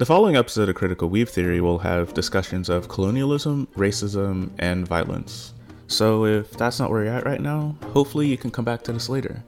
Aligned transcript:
The 0.00 0.06
following 0.06 0.34
episode 0.34 0.70
of 0.70 0.76
Critical 0.76 1.10
Weeb 1.10 1.28
Theory 1.28 1.60
will 1.60 1.76
have 1.80 2.14
discussions 2.14 2.70
of 2.70 2.88
colonialism, 2.88 3.68
racism, 3.76 4.50
and 4.58 4.88
violence. 4.88 5.52
So 5.88 6.24
if 6.24 6.52
that's 6.52 6.78
not 6.78 6.90
where 6.90 7.04
you're 7.04 7.12
at 7.12 7.26
right 7.26 7.42
now, 7.42 7.76
hopefully 7.92 8.26
you 8.26 8.38
can 8.38 8.50
come 8.50 8.64
back 8.64 8.80
to 8.84 8.94
this 8.94 9.10
later. 9.10 9.44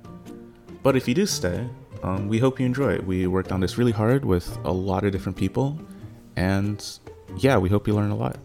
But 0.82 0.94
if 0.94 1.08
you 1.08 1.14
do 1.14 1.24
stay, 1.24 1.66
um, 2.02 2.28
we 2.28 2.38
hope 2.38 2.60
you 2.60 2.66
enjoy 2.66 2.92
it. 2.92 3.06
We 3.06 3.26
worked 3.26 3.50
on 3.50 3.60
this 3.60 3.78
really 3.78 3.92
hard 3.92 4.26
with 4.26 4.54
a 4.64 4.70
lot 4.70 5.06
of 5.06 5.12
different 5.12 5.38
people, 5.38 5.80
and 6.36 6.86
yeah, 7.38 7.56
we 7.56 7.70
hope 7.70 7.88
you 7.88 7.94
learn 7.94 8.10
a 8.10 8.14
lot. 8.14 8.36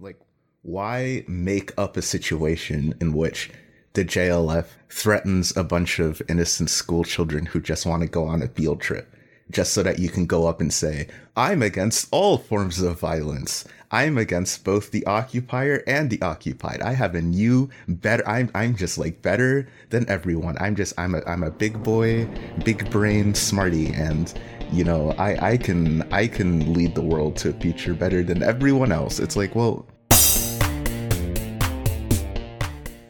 Like, 0.00 0.18
why 0.62 1.24
make 1.28 1.72
up 1.78 1.96
a 1.96 2.02
situation 2.02 2.92
in 3.00 3.12
which 3.12 3.52
the 3.92 4.04
JLF 4.04 4.66
threatens 4.90 5.56
a 5.56 5.62
bunch 5.62 6.00
of 6.00 6.20
innocent 6.28 6.70
school 6.70 7.04
children 7.04 7.46
who 7.46 7.60
just 7.60 7.86
want 7.86 8.02
to 8.02 8.08
go 8.08 8.24
on 8.24 8.42
a 8.42 8.48
field 8.48 8.80
trip? 8.80 9.13
Just 9.50 9.72
so 9.72 9.82
that 9.82 9.98
you 9.98 10.08
can 10.08 10.26
go 10.26 10.46
up 10.46 10.60
and 10.60 10.72
say, 10.72 11.08
I'm 11.36 11.62
against 11.62 12.08
all 12.10 12.38
forms 12.38 12.80
of 12.80 12.98
violence. 12.98 13.64
I'm 13.90 14.18
against 14.18 14.64
both 14.64 14.90
the 14.90 15.04
occupier 15.06 15.84
and 15.86 16.10
the 16.10 16.20
occupied. 16.22 16.80
I 16.80 16.94
have 16.94 17.14
a 17.14 17.22
new 17.22 17.70
better 17.86 18.26
I'm 18.28 18.50
I'm 18.54 18.74
just 18.74 18.98
like 18.98 19.22
better 19.22 19.68
than 19.90 20.08
everyone. 20.08 20.56
I'm 20.58 20.74
just 20.74 20.98
I'm 20.98 21.14
a 21.14 21.22
I'm 21.26 21.44
a 21.44 21.50
big 21.50 21.80
boy, 21.82 22.26
big 22.64 22.90
brain 22.90 23.34
smarty 23.34 23.92
and 23.92 24.32
you 24.72 24.82
know, 24.82 25.12
I 25.12 25.52
I 25.52 25.56
can 25.58 26.02
I 26.12 26.26
can 26.26 26.72
lead 26.72 26.94
the 26.94 27.02
world 27.02 27.36
to 27.36 27.50
a 27.50 27.52
future 27.52 27.94
better 27.94 28.24
than 28.24 28.42
everyone 28.42 28.90
else. 28.90 29.20
It's 29.20 29.36
like, 29.36 29.54
well, 29.54 29.86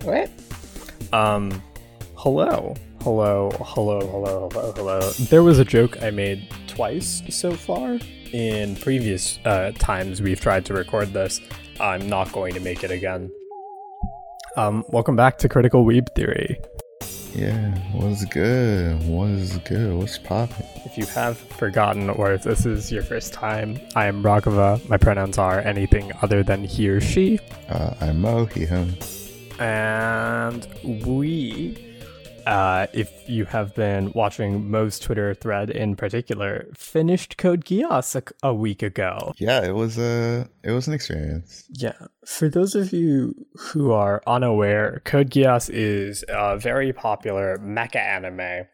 What? 0.04 0.28
Um, 1.14 1.62
hello, 2.14 2.74
hello, 3.04 3.50
hello, 3.60 4.00
hello, 4.00 4.48
hello, 4.50 4.72
hello. 4.72 5.00
There 5.28 5.42
was 5.42 5.58
a 5.58 5.64
joke 5.64 6.02
I 6.02 6.10
made 6.10 6.48
twice 6.66 7.22
so 7.28 7.52
far. 7.52 7.98
In 8.32 8.76
previous 8.76 9.38
uh, 9.44 9.72
times 9.78 10.22
we've 10.22 10.40
tried 10.40 10.64
to 10.66 10.74
record 10.74 11.12
this, 11.12 11.42
I'm 11.78 12.08
not 12.08 12.32
going 12.32 12.54
to 12.54 12.60
make 12.60 12.82
it 12.82 12.90
again. 12.90 13.30
Um, 14.56 14.84
welcome 14.88 15.16
back 15.16 15.36
to 15.38 15.50
Critical 15.50 15.84
Weeb 15.84 16.06
Theory. 16.16 16.58
yeah, 17.34 17.76
what's 17.92 18.24
good? 18.24 19.06
What's 19.06 19.58
good? 19.58 19.94
What's 19.98 20.16
poppin'? 20.16 20.64
If 20.86 20.96
you 20.96 21.04
have 21.06 21.36
forgotten, 21.36 22.08
or 22.08 22.32
if 22.32 22.42
this 22.44 22.64
is 22.64 22.90
your 22.90 23.02
first 23.02 23.34
time, 23.34 23.78
I 23.94 24.06
am 24.06 24.22
Raghava. 24.22 24.88
My 24.88 24.96
pronouns 24.96 25.36
are 25.36 25.60
anything 25.60 26.10
other 26.22 26.42
than 26.42 26.64
he 26.64 26.88
or 26.88 27.02
she. 27.02 27.38
Uh, 27.68 27.94
I'm 28.00 28.22
Mo, 28.22 28.46
he, 28.46 28.64
him. 28.64 28.96
And 29.58 30.66
we, 31.04 31.93
uh, 32.46 32.86
if 32.92 33.28
you 33.28 33.44
have 33.46 33.74
been 33.74 34.12
watching 34.12 34.70
Mo's 34.70 34.98
Twitter 34.98 35.34
thread 35.34 35.70
in 35.70 35.96
particular, 35.96 36.66
finished 36.74 37.36
Code 37.36 37.64
Geass 37.64 38.14
a, 38.14 38.46
a 38.46 38.54
week 38.54 38.82
ago. 38.82 39.32
Yeah, 39.38 39.64
it 39.64 39.74
was 39.74 39.98
a 39.98 40.48
it 40.62 40.70
was 40.70 40.86
an 40.86 40.94
experience. 40.94 41.64
Yeah. 41.70 41.94
For 42.26 42.48
those 42.48 42.74
of 42.74 42.92
you 42.92 43.34
who 43.56 43.92
are 43.92 44.22
unaware, 44.26 45.02
Code 45.04 45.30
Geass 45.30 45.70
is 45.72 46.24
a 46.28 46.58
very 46.58 46.92
popular 46.92 47.58
mecha 47.58 47.96
anime 47.96 48.66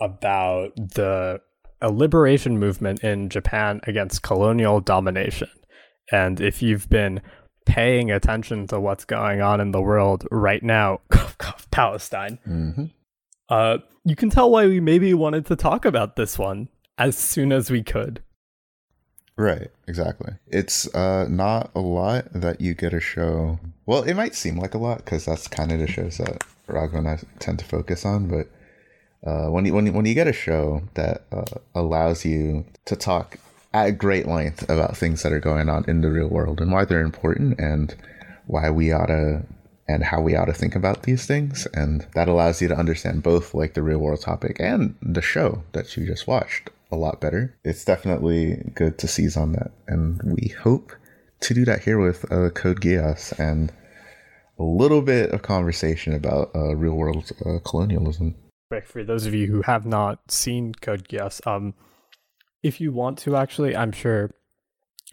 about 0.00 0.74
the 0.76 1.40
a 1.82 1.90
liberation 1.90 2.58
movement 2.58 3.02
in 3.02 3.28
Japan 3.28 3.80
against 3.84 4.22
colonial 4.22 4.80
domination. 4.80 5.48
And 6.12 6.40
if 6.40 6.60
you've 6.62 6.88
been 6.88 7.22
paying 7.66 8.10
attention 8.10 8.66
to 8.66 8.80
what's 8.80 9.04
going 9.04 9.40
on 9.40 9.60
in 9.60 9.70
the 9.70 9.80
world 9.80 10.26
right 10.30 10.62
now, 10.62 11.00
Palestine, 11.70 12.38
hmm 12.44 12.86
uh, 13.50 13.78
you 14.04 14.16
can 14.16 14.30
tell 14.30 14.50
why 14.50 14.66
we 14.66 14.80
maybe 14.80 15.12
wanted 15.12 15.46
to 15.46 15.56
talk 15.56 15.84
about 15.84 16.16
this 16.16 16.38
one 16.38 16.68
as 16.96 17.16
soon 17.16 17.52
as 17.52 17.70
we 17.70 17.82
could. 17.82 18.22
Right, 19.36 19.68
exactly. 19.88 20.34
It's 20.48 20.92
uh 20.94 21.26
not 21.30 21.70
a 21.74 21.80
lot 21.80 22.26
that 22.34 22.60
you 22.60 22.74
get 22.74 22.92
a 22.92 23.00
show. 23.00 23.58
Well, 23.86 24.02
it 24.02 24.14
might 24.14 24.34
seem 24.34 24.58
like 24.58 24.74
a 24.74 24.78
lot 24.78 24.98
because 24.98 25.24
that's 25.24 25.48
kind 25.48 25.72
of 25.72 25.78
the 25.78 25.86
shows 25.86 26.18
that 26.18 26.44
Raghav 26.68 26.98
and 26.98 27.08
I 27.08 27.18
tend 27.38 27.58
to 27.60 27.64
focus 27.64 28.04
on. 28.04 28.28
But 28.28 28.48
uh, 29.26 29.48
when 29.50 29.64
you 29.64 29.72
when 29.72 29.86
you, 29.86 29.92
when 29.92 30.04
you 30.04 30.14
get 30.14 30.26
a 30.26 30.32
show 30.32 30.82
that 30.94 31.24
uh, 31.32 31.58
allows 31.74 32.24
you 32.24 32.66
to 32.84 32.96
talk 32.96 33.38
at 33.72 33.92
great 33.92 34.26
length 34.26 34.68
about 34.68 34.96
things 34.96 35.22
that 35.22 35.32
are 35.32 35.40
going 35.40 35.68
on 35.68 35.84
in 35.88 36.00
the 36.00 36.10
real 36.10 36.28
world 36.28 36.60
and 36.60 36.72
why 36.72 36.84
they're 36.84 37.00
important 37.00 37.58
and 37.58 37.94
why 38.46 38.68
we 38.68 38.92
ought 38.92 39.06
to 39.06 39.42
and 39.90 40.04
how 40.04 40.20
we 40.20 40.36
ought 40.36 40.44
to 40.44 40.52
think 40.52 40.76
about 40.76 41.02
these 41.02 41.26
things 41.26 41.66
and 41.74 42.06
that 42.14 42.28
allows 42.28 42.62
you 42.62 42.68
to 42.68 42.76
understand 42.76 43.22
both 43.22 43.54
like 43.54 43.74
the 43.74 43.82
real 43.82 43.98
world 43.98 44.20
topic 44.20 44.56
and 44.60 44.94
the 45.02 45.22
show 45.22 45.62
that 45.72 45.96
you 45.96 46.06
just 46.06 46.26
watched 46.26 46.70
a 46.92 46.96
lot 46.96 47.20
better. 47.20 47.54
It's 47.64 47.84
definitely 47.84 48.70
good 48.74 48.98
to 48.98 49.08
seize 49.08 49.36
on 49.36 49.52
that 49.52 49.72
and 49.88 50.20
we 50.22 50.54
hope 50.62 50.92
to 51.40 51.54
do 51.54 51.64
that 51.64 51.82
here 51.82 51.98
with 51.98 52.30
uh, 52.30 52.50
code 52.50 52.80
geass 52.80 53.36
and 53.38 53.72
a 54.58 54.62
little 54.62 55.02
bit 55.02 55.30
of 55.30 55.42
conversation 55.42 56.14
about 56.14 56.50
uh, 56.54 56.76
real 56.76 56.94
world 56.94 57.32
uh, 57.44 57.58
colonialism. 57.64 58.36
For 58.84 59.02
those 59.02 59.26
of 59.26 59.34
you 59.34 59.48
who 59.48 59.62
have 59.62 59.84
not 59.84 60.30
seen 60.30 60.74
Code 60.74 61.08
Geass, 61.08 61.44
um, 61.44 61.74
if 62.62 62.80
you 62.80 62.92
want 62.92 63.18
to 63.20 63.34
actually, 63.34 63.74
I'm 63.74 63.90
sure 63.90 64.30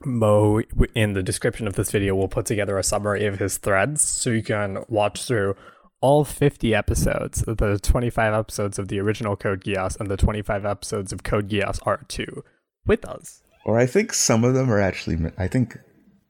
Mo 0.06 0.62
in 0.94 1.14
the 1.14 1.24
description 1.24 1.68
of 1.68 1.76
this 1.76 1.92
video 1.92 2.16
will 2.16 2.28
put 2.28 2.46
together 2.46 2.78
a 2.78 2.84
summary 2.84 3.26
of 3.26 3.40
his 3.40 3.58
threads 3.58 4.02
so 4.02 4.30
you 4.30 4.44
can 4.44 4.84
watch 4.88 5.26
through 5.26 5.56
all 6.02 6.24
50 6.24 6.76
episodes, 6.76 7.44
the 7.48 7.80
25 7.82 8.34
episodes 8.34 8.78
of 8.78 8.88
the 8.88 9.00
original 9.00 9.36
Code 9.36 9.64
Geass 9.64 10.00
and 10.00 10.10
the 10.10 10.18
25 10.18 10.66
episodes 10.66 11.12
of 11.12 11.24
Code 11.24 11.50
Geass 11.50 11.80
R2 11.82 12.44
with 12.86 13.06
us. 13.06 13.42
Or 13.66 13.80
I 13.80 13.86
think 13.86 14.14
some 14.14 14.44
of 14.44 14.54
them 14.54 14.72
are 14.72 14.80
actually. 14.80 15.18
I 15.38 15.48
think 15.48 15.78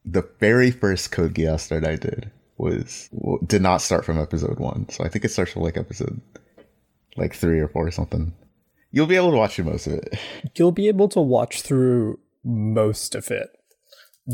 the 0.04 0.28
very 0.40 0.70
first 0.70 1.12
Code 1.12 1.34
Geass 1.34 1.68
that 1.68 1.84
I 1.84 1.96
did 1.96 2.30
was 2.56 3.08
did 3.46 3.62
not 3.62 3.82
start 3.82 4.04
from 4.04 4.18
episode 4.18 4.58
one, 4.58 4.88
so 4.88 5.04
I 5.04 5.08
think 5.08 5.24
it 5.24 5.30
starts 5.30 5.52
from 5.52 5.62
like 5.62 5.76
episode 5.76 6.20
like 7.16 7.34
three 7.34 7.60
or 7.60 7.68
four 7.68 7.86
or 7.86 7.90
something. 7.90 8.32
You'll 8.90 9.06
be 9.06 9.16
able 9.16 9.30
to 9.32 9.36
watch 9.36 9.58
most 9.60 9.86
of 9.86 9.94
it. 9.94 10.18
You'll 10.56 10.72
be 10.72 10.88
able 10.88 11.08
to 11.10 11.20
watch 11.20 11.62
through 11.62 12.18
most 12.42 13.14
of 13.14 13.30
it. 13.30 13.50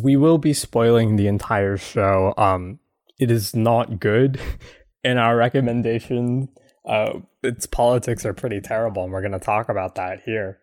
We 0.03 0.17
will 0.17 0.39
be 0.39 0.53
spoiling 0.53 1.17
the 1.17 1.29
entire 1.29 1.77
show. 1.77 2.35
Um, 2.37 2.81
it 3.19 3.31
is 3.31 3.55
not 3.55 4.01
good 4.01 4.41
in 5.05 5.19
our 5.19 5.37
recommendation. 5.37 6.49
Uh, 6.85 7.21
its 7.43 7.67
politics 7.67 8.27
are 8.27 8.35
pretty 8.35 8.61
terrible, 8.61 9.05
and 9.05 9.13
we're 9.13 9.23
going 9.23 9.33
to 9.33 9.39
talk 9.39 9.69
about 9.69 9.95
that 9.95 10.23
here. 10.25 10.59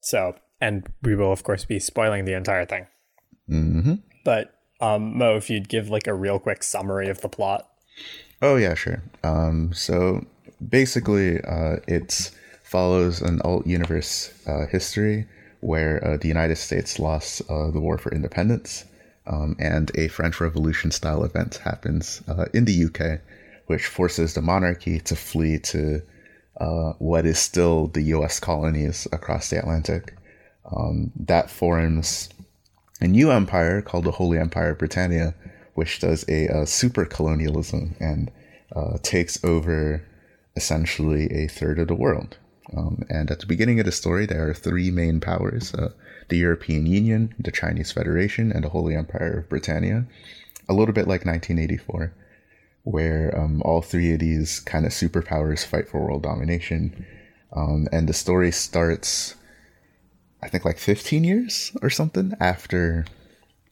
So, 0.00 0.36
and 0.60 0.86
we 1.02 1.16
will 1.16 1.32
of 1.32 1.42
course 1.42 1.64
be 1.64 1.80
spoiling 1.80 2.24
the 2.24 2.34
entire 2.34 2.64
thing. 2.64 2.86
hmm 3.48 3.94
But 4.24 4.52
um, 4.80 5.16
Mo, 5.18 5.36
if 5.36 5.48
you'd 5.50 5.68
give 5.68 5.88
like 5.88 6.06
a 6.06 6.14
real 6.14 6.38
quick 6.38 6.62
summary 6.62 7.08
of 7.08 7.20
the 7.20 7.28
plot. 7.28 7.68
Oh 8.42 8.56
yeah, 8.56 8.74
sure. 8.74 9.02
Um, 9.24 9.72
so 9.72 10.24
basically, 10.68 11.40
uh, 11.40 11.76
it 11.88 12.30
follows 12.62 13.22
an 13.22 13.40
alt 13.42 13.66
universe 13.66 14.32
uh, 14.46 14.66
history 14.66 15.26
where 15.66 15.94
uh, 16.04 16.16
the 16.16 16.28
United 16.28 16.56
States 16.56 16.98
lost 16.98 17.42
uh, 17.50 17.70
the 17.72 17.80
war 17.80 17.98
for 17.98 18.12
independence, 18.12 18.84
um, 19.26 19.56
and 19.58 19.90
a 19.96 20.06
French 20.08 20.40
Revolution 20.40 20.90
style 20.92 21.24
event 21.24 21.56
happens 21.56 22.22
uh, 22.28 22.46
in 22.54 22.64
the 22.66 22.84
UK, 22.86 23.20
which 23.66 23.86
forces 23.86 24.34
the 24.34 24.42
monarchy 24.42 25.00
to 25.00 25.16
flee 25.16 25.58
to 25.58 26.02
what 26.98 27.26
is 27.26 27.38
still 27.38 27.88
the 27.88 28.02
U.S. 28.14 28.38
colonies 28.38 29.08
across 29.12 29.50
the 29.50 29.58
Atlantic. 29.58 30.14
Um, 30.74 31.12
that 31.16 31.50
forms 31.50 32.28
a 33.00 33.08
new 33.08 33.30
empire 33.30 33.82
called 33.82 34.04
the 34.04 34.12
Holy 34.12 34.38
Empire 34.38 34.70
of 34.70 34.78
Britannia, 34.78 35.34
which 35.74 35.98
does 35.98 36.24
a, 36.28 36.48
uh 36.48 36.64
super 36.64 37.04
colonialism 37.04 37.94
and 38.00 38.30
uh, 38.74 38.98
takes 39.02 39.42
over 39.44 40.02
essentially 40.56 41.30
a 41.32 41.48
third 41.48 41.78
of 41.78 41.88
the 41.88 41.94
world. 41.94 42.36
Um, 42.76 43.04
and 43.08 43.30
at 43.30 43.40
the 43.40 43.46
beginning 43.46 43.78
of 43.78 43.86
the 43.86 43.92
story, 43.92 44.26
there 44.26 44.48
are 44.48 44.54
three 44.54 44.90
main 44.90 45.20
powers 45.20 45.74
uh, 45.74 45.90
the 46.28 46.38
European 46.38 46.86
Union, 46.86 47.34
the 47.38 47.52
Chinese 47.52 47.92
Federation, 47.92 48.50
and 48.50 48.64
the 48.64 48.70
Holy 48.70 48.96
Empire 48.96 49.38
of 49.38 49.48
Britannia. 49.48 50.06
A 50.68 50.74
little 50.74 50.94
bit 50.94 51.06
like 51.06 51.24
1984, 51.24 52.12
where 52.82 53.38
um, 53.38 53.62
all 53.62 53.82
three 53.82 54.12
of 54.12 54.20
these 54.20 54.58
kind 54.60 54.84
of 54.84 54.92
superpowers 54.92 55.64
fight 55.64 55.88
for 55.88 56.04
world 56.04 56.24
domination. 56.24 57.06
Um, 57.52 57.86
and 57.92 58.08
the 58.08 58.12
story 58.12 58.50
starts, 58.50 59.36
I 60.42 60.48
think, 60.48 60.64
like 60.64 60.78
15 60.78 61.22
years 61.22 61.76
or 61.80 61.90
something 61.90 62.32
after 62.40 63.06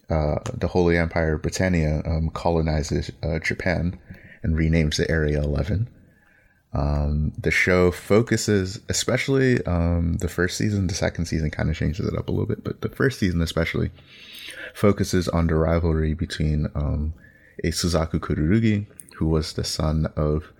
uh, 0.08 0.38
the 0.52 0.68
Holy 0.68 0.96
Empire 0.96 1.34
of 1.34 1.42
Britannia 1.42 2.02
um, 2.06 2.30
colonizes 2.30 3.10
uh, 3.22 3.40
Japan 3.40 3.98
and 4.42 4.56
renames 4.56 4.96
the 4.96 5.10
Area 5.10 5.42
11. 5.42 5.88
Um, 6.74 7.32
the 7.38 7.52
show 7.52 7.92
focuses, 7.92 8.80
especially 8.88 9.64
um, 9.64 10.14
the 10.14 10.28
first 10.28 10.58
season, 10.58 10.88
the 10.88 10.94
second 10.94 11.26
season 11.26 11.50
kind 11.50 11.70
of 11.70 11.76
changes 11.76 12.06
it 12.06 12.18
up 12.18 12.28
a 12.28 12.32
little 12.32 12.46
bit, 12.46 12.64
but 12.64 12.80
the 12.80 12.88
first 12.88 13.20
season 13.20 13.40
especially 13.40 13.90
focuses 14.74 15.28
on 15.28 15.46
the 15.46 15.54
rivalry 15.54 16.14
between 16.14 16.66
um, 16.74 17.14
a 17.62 17.68
Suzaku 17.68 18.18
Kururugi, 18.18 18.86
who 19.14 19.28
was 19.28 19.52
the 19.52 19.62
son 19.62 20.06
of 20.16 20.52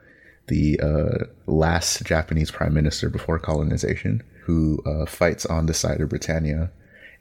the 0.47 0.79
uh, 0.81 1.25
last 1.47 2.05
Japanese 2.05 2.51
prime 2.51 2.75
minister 2.75 3.09
before 3.09 3.41
colonization, 3.41 4.23
who 4.43 4.81
uh, 4.87 5.07
fights 5.07 5.45
on 5.47 5.67
the 5.67 5.75
side 5.75 6.01
of 6.01 6.11
Britannia, 6.11 6.71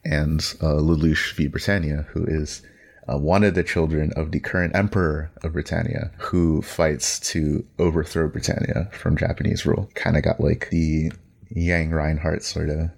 and 0.05 0.39
uh, 0.61 0.75
Lelouch 0.75 1.33
v. 1.33 1.47
Britannia, 1.47 2.05
who 2.11 2.25
is 2.25 2.61
uh, 3.07 3.17
one 3.17 3.43
of 3.43 3.55
the 3.55 3.63
children 3.63 4.11
of 4.15 4.31
the 4.31 4.39
current 4.39 4.75
emperor 4.75 5.31
of 5.43 5.53
Britannia, 5.53 6.11
who 6.17 6.61
fights 6.61 7.19
to 7.31 7.65
overthrow 7.79 8.27
Britannia 8.27 8.89
from 8.91 9.17
Japanese 9.17 9.65
rule. 9.65 9.89
Kind 9.95 10.17
of 10.17 10.23
got 10.23 10.39
like 10.39 10.69
the 10.69 11.11
Yang 11.49 11.91
Reinhardt 11.91 12.43
sort 12.43 12.69
of 12.69 12.89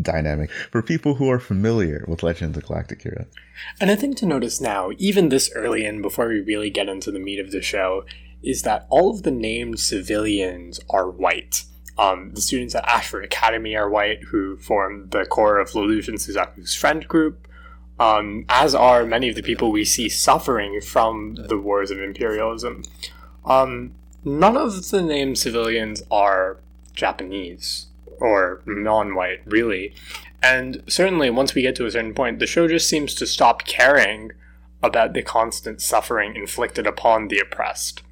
dynamic 0.00 0.50
for 0.70 0.82
people 0.82 1.14
who 1.14 1.30
are 1.30 1.38
familiar 1.38 2.04
with 2.08 2.22
Legends 2.22 2.58
of 2.58 2.66
Galactic. 2.66 3.06
And 3.80 3.90
I 3.90 3.94
think 3.94 4.16
to 4.18 4.26
notice 4.26 4.60
now, 4.60 4.90
even 4.98 5.28
this 5.28 5.50
early 5.54 5.84
in, 5.84 6.02
before 6.02 6.28
we 6.28 6.40
really 6.40 6.70
get 6.70 6.88
into 6.88 7.10
the 7.10 7.20
meat 7.20 7.38
of 7.38 7.52
the 7.52 7.62
show, 7.62 8.04
is 8.42 8.62
that 8.62 8.86
all 8.90 9.10
of 9.10 9.22
the 9.22 9.30
named 9.30 9.80
civilians 9.80 10.80
are 10.90 11.08
white. 11.08 11.64
Um, 11.96 12.32
the 12.34 12.40
students 12.40 12.74
at 12.74 12.86
Ashford 12.88 13.24
Academy 13.24 13.76
are 13.76 13.88
white, 13.88 14.24
who 14.24 14.56
form 14.56 15.08
the 15.10 15.24
core 15.24 15.58
of 15.58 15.70
Lelouch 15.70 16.08
and 16.08 16.18
Suzaku's 16.18 16.74
friend 16.74 17.06
group, 17.06 17.46
um, 17.98 18.44
as 18.48 18.74
are 18.74 19.04
many 19.04 19.28
of 19.28 19.36
the 19.36 19.42
people 19.42 19.70
we 19.70 19.84
see 19.84 20.08
suffering 20.08 20.80
from 20.80 21.36
the 21.36 21.58
wars 21.58 21.90
of 21.90 22.00
imperialism. 22.00 22.82
Um, 23.44 23.94
none 24.24 24.56
of 24.56 24.90
the 24.90 25.02
named 25.02 25.38
civilians 25.38 26.02
are 26.10 26.58
Japanese 26.94 27.86
or 28.18 28.62
non 28.66 29.14
white, 29.14 29.40
really. 29.44 29.94
And 30.42 30.82
certainly, 30.86 31.30
once 31.30 31.54
we 31.54 31.62
get 31.62 31.76
to 31.76 31.86
a 31.86 31.90
certain 31.90 32.14
point, 32.14 32.38
the 32.38 32.46
show 32.46 32.68
just 32.68 32.88
seems 32.88 33.14
to 33.14 33.26
stop 33.26 33.64
caring 33.64 34.32
about 34.82 35.14
the 35.14 35.22
constant 35.22 35.80
suffering 35.80 36.36
inflicted 36.36 36.86
upon 36.86 37.28
the 37.28 37.38
oppressed. 37.38 38.02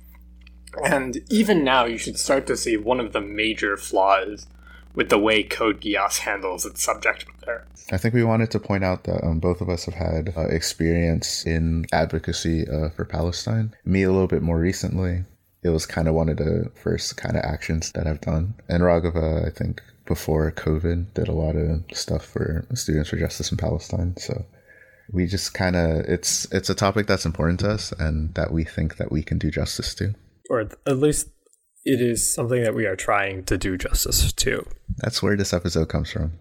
And 0.82 1.20
even 1.28 1.62
now, 1.62 1.85
you 1.85 1.99
should 1.99 2.19
start 2.19 2.46
to 2.46 2.56
see 2.56 2.78
one 2.78 3.00
of 3.00 3.12
the 3.12 3.20
major 3.20 3.76
flaws 3.76 4.46
with 4.94 5.08
the 5.08 5.18
way 5.18 5.42
Code 5.42 5.80
Geass 5.80 6.18
handles 6.18 6.66
its 6.66 6.82
subject 6.82 7.26
matter. 7.40 7.66
I 7.90 7.98
think 7.98 8.14
we 8.14 8.24
wanted 8.24 8.50
to 8.52 8.60
point 8.60 8.84
out 8.84 9.04
that 9.04 9.24
um, 9.24 9.38
both 9.40 9.60
of 9.60 9.68
us 9.68 9.84
have 9.86 9.94
had 9.94 10.32
uh, 10.36 10.46
experience 10.46 11.44
in 11.44 11.86
advocacy 11.92 12.66
uh, 12.68 12.90
for 12.90 13.04
Palestine. 13.04 13.74
Me 13.84 14.02
a 14.02 14.12
little 14.12 14.28
bit 14.28 14.42
more 14.42 14.58
recently. 14.58 15.24
It 15.62 15.70
was 15.70 15.86
kind 15.86 16.08
of 16.08 16.14
one 16.14 16.28
of 16.28 16.36
the 16.36 16.70
first 16.74 17.16
kind 17.16 17.36
of 17.36 17.44
actions 17.44 17.92
that 17.92 18.06
I've 18.06 18.20
done. 18.20 18.54
And 18.68 18.82
Raghava, 18.82 19.46
I 19.46 19.50
think, 19.50 19.80
before 20.06 20.50
COVID, 20.52 21.14
did 21.14 21.28
a 21.28 21.32
lot 21.32 21.56
of 21.56 21.84
stuff 21.92 22.24
for 22.24 22.66
Students 22.74 23.10
for 23.10 23.16
Justice 23.16 23.50
in 23.50 23.58
Palestine. 23.58 24.16
So 24.16 24.44
we 25.12 25.26
just 25.26 25.54
kind 25.54 25.76
of 25.76 26.04
it's 26.06 26.50
it's 26.52 26.70
a 26.70 26.74
topic 26.74 27.06
that's 27.06 27.26
important 27.26 27.60
to 27.60 27.70
us 27.70 27.92
and 27.92 28.34
that 28.34 28.52
we 28.52 28.64
think 28.64 28.96
that 28.96 29.12
we 29.12 29.22
can 29.22 29.38
do 29.38 29.50
justice 29.50 29.94
to 29.96 30.14
or 30.48 30.68
at 30.86 30.98
least 30.98 31.28
it 31.84 32.00
is 32.00 32.32
something 32.32 32.62
that 32.62 32.75
we 32.75 32.87
are 32.87 32.96
trying 32.96 33.44
to 33.44 33.58
do 33.58 33.76
justice 33.76 34.32
to. 34.32 34.67
That's 34.99 35.23
where 35.23 35.37
this 35.37 35.52
episode 35.52 35.88
comes 35.88 36.11
from. 36.11 36.32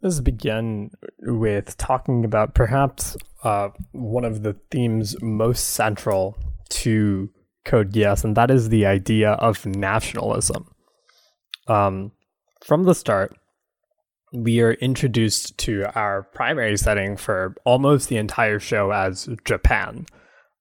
Let's 0.00 0.20
begin 0.20 0.90
with 1.20 1.76
talking 1.76 2.24
about 2.24 2.54
perhaps 2.54 3.16
uh, 3.42 3.70
one 3.92 4.24
of 4.24 4.42
the 4.42 4.56
themes 4.70 5.16
most 5.20 5.70
central 5.70 6.38
to 6.70 7.30
Code 7.64 7.92
Geass, 7.92 8.22
and 8.22 8.36
that 8.36 8.50
is 8.50 8.68
the 8.68 8.86
idea 8.86 9.32
of 9.32 9.66
nationalism. 9.66 10.72
Um, 11.66 12.12
from 12.64 12.84
the 12.84 12.94
start, 12.94 13.36
we 14.32 14.60
are 14.60 14.74
introduced 14.74 15.58
to 15.58 15.86
our 15.98 16.22
primary 16.22 16.76
setting 16.76 17.16
for 17.16 17.54
almost 17.64 18.08
the 18.08 18.16
entire 18.16 18.60
show 18.60 18.92
as 18.92 19.28
Japan. 19.44 20.06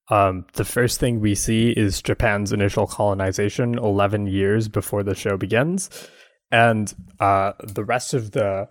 Um, 0.09 0.45
the 0.53 0.65
first 0.65 0.99
thing 0.99 1.19
we 1.19 1.35
see 1.35 1.71
is 1.71 2.01
Japan's 2.01 2.53
initial 2.53 2.87
colonization 2.87 3.77
11 3.77 4.27
years 4.27 4.67
before 4.67 5.03
the 5.03 5.15
show 5.15 5.37
begins. 5.37 5.89
And 6.49 6.93
uh, 7.19 7.53
the 7.61 7.83
rest 7.83 8.13
of 8.13 8.31
the 8.31 8.69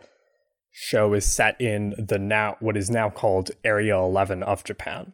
show 0.71 1.13
is 1.13 1.27
set 1.27 1.61
in 1.61 1.95
the 1.99 2.19
now 2.19 2.57
what 2.61 2.77
is 2.77 2.91
now 2.91 3.11
called 3.11 3.51
Area 3.65 3.97
11 3.97 4.43
of 4.43 4.65
Japan. 4.65 5.13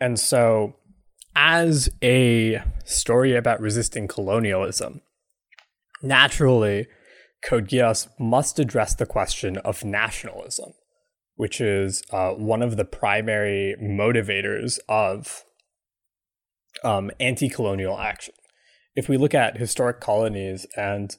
And 0.00 0.18
so, 0.18 0.76
as 1.34 1.88
a 2.02 2.62
story 2.84 3.34
about 3.34 3.60
resisting 3.60 4.06
colonialism, 4.06 5.00
naturally, 6.02 6.86
Code 7.44 7.68
Geass 7.68 8.08
must 8.18 8.58
address 8.58 8.94
the 8.94 9.06
question 9.06 9.58
of 9.58 9.84
nationalism 9.84 10.74
which 11.36 11.60
is 11.60 12.02
uh, 12.10 12.30
one 12.30 12.62
of 12.62 12.76
the 12.76 12.84
primary 12.84 13.74
motivators 13.82 14.78
of 14.88 15.44
um, 16.82 17.10
anti 17.18 17.48
colonial 17.48 17.98
action. 17.98 18.34
If 18.94 19.08
we 19.08 19.16
look 19.16 19.34
at 19.34 19.56
historic 19.56 20.00
colonies 20.00 20.66
and 20.76 21.16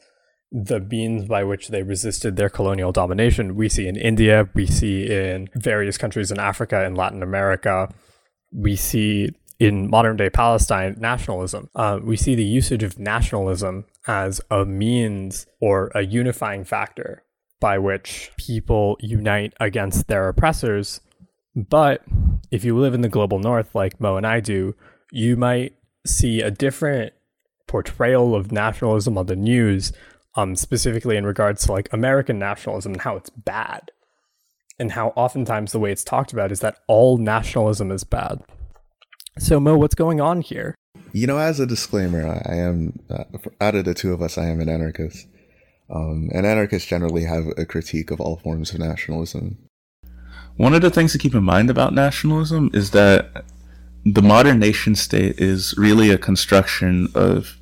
the 0.52 0.80
means 0.80 1.26
by 1.26 1.44
which 1.44 1.68
they 1.68 1.84
resisted 1.84 2.38
their 2.38 2.50
colonial 2.50 2.92
domination, 2.92 3.56
we 3.56 3.68
see 3.68 3.88
in 3.88 3.98
India, 3.98 4.50
we 4.54 4.66
see 4.66 5.12
in 5.12 5.50
various 5.56 5.98
countries 5.98 6.32
in 6.32 6.40
Africa 6.40 6.86
and 6.86 6.96
Latin 6.96 7.22
America, 7.22 7.94
we 8.54 8.76
see 8.76 9.32
in 9.60 9.90
modern 9.90 10.16
day 10.16 10.30
Palestine 10.30 10.96
nationalism. 10.98 11.70
Uh, 11.76 12.00
we 12.02 12.16
see 12.16 12.36
the 12.36 12.46
usage 12.46 12.84
of 12.84 13.00
nationalism 13.00 13.86
as 14.08 14.40
a 14.50 14.66
means 14.66 15.46
or 15.60 15.92
a 15.96 16.06
unifying 16.06 16.64
factor 16.64 17.25
by 17.60 17.78
which 17.78 18.31
people 18.38 18.98
unite 19.00 19.54
against 19.60 20.07
their 20.07 20.28
oppressors. 20.28 21.02
But 21.56 22.04
if 22.52 22.66
you 22.66 22.78
live 22.78 22.94
in 22.94 23.02
the 23.02 23.10
global 23.10 23.40
north, 23.40 23.74
like 23.74 24.00
Mo 24.00 24.18
and 24.18 24.28
I 24.28 24.40
do, 24.40 24.75
you 25.12 25.38
might 25.38 25.74
see 26.06 26.42
a 26.42 26.52
different 26.52 27.13
portrayal 27.68 28.36
of 28.36 28.52
nationalism 28.52 29.18
on 29.18 29.25
the 29.25 29.36
news, 29.36 29.94
um, 30.36 30.56
specifically 30.56 31.18
in 31.18 31.25
regards 31.25 31.66
to 31.66 31.72
like 31.72 31.92
American 31.92 32.38
nationalism 32.38 32.94
and 32.94 33.02
how 33.02 33.16
it's 33.16 33.30
bad. 33.30 33.92
And 34.78 34.92
how 34.92 35.13
oftentimes 35.16 35.72
the 35.72 35.80
way 35.80 35.92
it's 35.92 36.04
talked 36.04 36.34
about 36.34 36.52
is 36.52 36.60
that 36.60 36.80
all 36.88 37.18
nationalism 37.18 37.92
is 37.92 38.04
bad. 38.04 38.44
So, 39.40 39.60
Mo, 39.60 39.78
what's 39.78 39.96
going 39.96 40.19
on 40.19 40.42
here? 40.42 40.75
You 41.13 41.28
know, 41.28 41.38
as 41.38 41.62
a 41.62 41.66
disclaimer, 41.66 42.42
I 42.46 42.56
am, 42.56 43.00
uh, 43.10 43.24
out 43.62 43.75
of 43.75 43.86
the 43.86 43.94
two 43.94 44.12
of 44.12 44.22
us, 44.22 44.38
I 44.38 44.48
am 44.48 44.60
an 44.60 44.68
anarchist. 44.68 45.28
Um, 45.90 46.30
and 46.34 46.46
anarchists 46.46 46.88
generally 46.88 47.26
have 47.26 47.48
a 47.58 47.66
critique 47.66 48.12
of 48.12 48.20
all 48.20 48.38
forms 48.38 48.74
of 48.74 48.80
nationalism. 48.80 49.58
One 50.58 50.74
of 50.74 50.82
the 50.82 50.90
things 50.90 51.12
to 51.12 51.18
keep 51.18 51.36
in 51.36 51.44
mind 51.44 51.70
about 51.70 51.94
nationalism 51.94 52.72
is 52.74 52.92
that 52.92 53.46
the 54.06 54.22
modern 54.22 54.60
nation 54.60 54.96
state 54.96 55.40
is 55.40 55.76
really 55.78 56.10
a 56.12 56.18
construction 56.18 57.10
of 57.14 57.58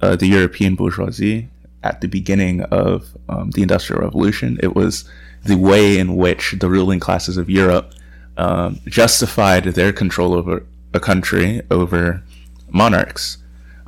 uh, 0.00 0.16
the 0.16 0.26
European 0.26 0.74
bourgeoisie 0.74 1.48
at 1.82 2.00
the 2.00 2.08
beginning 2.08 2.62
of 2.62 3.16
um, 3.28 3.50
the 3.50 3.62
Industrial 3.62 4.02
Revolution. 4.02 4.58
It 4.62 4.74
was 4.74 5.08
the 5.44 5.56
way 5.56 5.98
in 5.98 6.16
which 6.16 6.54
the 6.58 6.68
ruling 6.68 7.00
classes 7.00 7.36
of 7.36 7.50
Europe 7.50 7.92
um, 8.36 8.80
justified 8.86 9.64
their 9.64 9.92
control 9.92 10.34
over 10.34 10.64
a 10.94 11.00
country 11.00 11.62
over 11.70 12.22
monarchs. 12.70 13.38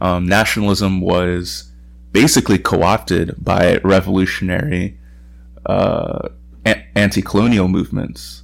Um, 0.00 0.26
nationalism 0.26 1.00
was 1.00 1.70
basically 2.12 2.59
co-opted 2.59 3.35
by 3.43 3.79
revolutionary 3.85 4.99
uh, 5.67 6.29
a- 6.67 6.99
anti-colonial 6.99 7.69
movements 7.69 8.43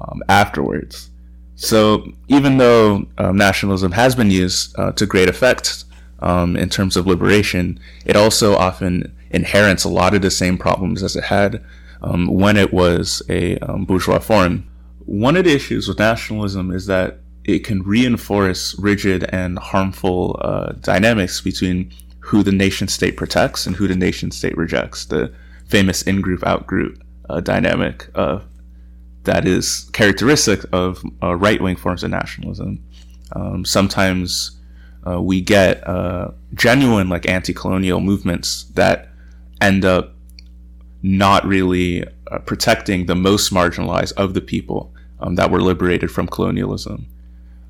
um, 0.00 0.22
afterwards. 0.28 1.10
So 1.56 2.12
even 2.28 2.58
though 2.58 3.06
um, 3.18 3.36
nationalism 3.36 3.92
has 3.92 4.14
been 4.14 4.30
used 4.30 4.76
uh, 4.78 4.92
to 4.92 5.06
great 5.06 5.28
effect 5.28 5.84
um, 6.20 6.56
in 6.56 6.68
terms 6.68 6.96
of 6.96 7.06
liberation, 7.06 7.78
it 8.04 8.16
also 8.16 8.56
often 8.56 9.14
inherits 9.30 9.84
a 9.84 9.88
lot 9.88 10.14
of 10.14 10.22
the 10.22 10.30
same 10.30 10.58
problems 10.58 11.02
as 11.02 11.16
it 11.16 11.24
had 11.24 11.64
um, 12.02 12.26
when 12.26 12.56
it 12.56 12.72
was 12.72 13.22
a 13.28 13.58
um, 13.58 13.84
bourgeois 13.84 14.18
form. 14.18 14.68
One 15.06 15.36
of 15.36 15.44
the 15.44 15.54
issues 15.54 15.86
with 15.86 15.98
nationalism 15.98 16.70
is 16.70 16.86
that 16.86 17.20
it 17.44 17.60
can 17.60 17.82
reinforce 17.82 18.78
rigid 18.78 19.24
and 19.30 19.58
harmful 19.58 20.40
uh, 20.40 20.72
dynamics 20.80 21.40
between 21.40 21.92
who 22.24 22.42
the 22.42 22.52
nation 22.52 22.88
state 22.88 23.16
protects 23.18 23.66
and 23.66 23.76
who 23.76 23.86
the 23.86 23.94
nation 23.94 24.30
state 24.30 24.56
rejects. 24.56 25.04
The 25.04 25.32
famous 25.66 26.02
in 26.02 26.22
group 26.22 26.44
out 26.46 26.66
group 26.66 27.02
uh, 27.28 27.40
dynamic 27.40 28.08
uh, 28.14 28.40
that 29.24 29.46
is 29.46 29.90
characteristic 29.92 30.60
of 30.72 31.04
uh, 31.22 31.34
right 31.34 31.60
wing 31.60 31.76
forms 31.76 32.02
of 32.02 32.10
nationalism. 32.10 32.82
Um, 33.32 33.64
sometimes 33.64 34.58
uh, 35.06 35.20
we 35.20 35.42
get 35.42 35.86
uh, 35.86 36.30
genuine 36.54 37.10
like 37.10 37.28
anti 37.28 37.52
colonial 37.52 38.00
movements 38.00 38.64
that 38.74 39.08
end 39.60 39.84
up 39.84 40.14
not 41.02 41.44
really 41.44 42.04
uh, 42.30 42.38
protecting 42.38 43.04
the 43.04 43.14
most 43.14 43.52
marginalized 43.52 44.12
of 44.14 44.32
the 44.32 44.40
people 44.40 44.94
um, 45.20 45.34
that 45.34 45.50
were 45.50 45.60
liberated 45.60 46.10
from 46.10 46.26
colonialism. 46.26 47.06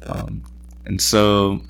Um, 0.07 0.45
and 0.85 1.01
so 1.01 1.61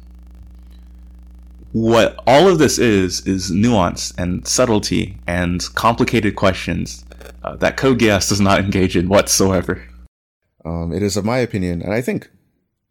what 1.75 2.23
all 2.25 2.47
of 2.47 2.59
this 2.59 2.79
is 2.79 3.27
is 3.27 3.51
nuance 3.51 4.15
and 4.17 4.47
subtlety 4.47 5.19
and 5.27 5.61
complicated 5.75 6.37
questions 6.37 7.05
uh, 7.43 7.57
that 7.57 7.77
Geass 7.77 8.29
does 8.29 8.41
not 8.41 8.61
engage 8.61 8.97
in 8.97 9.09
whatsoever. 9.09 9.85
Um, 10.65 10.93
it 10.93 11.03
is, 11.03 11.17
of 11.17 11.25
my 11.25 11.39
opinion, 11.39 11.83
and 11.83 11.93
I 11.93 12.01
think 12.01 12.31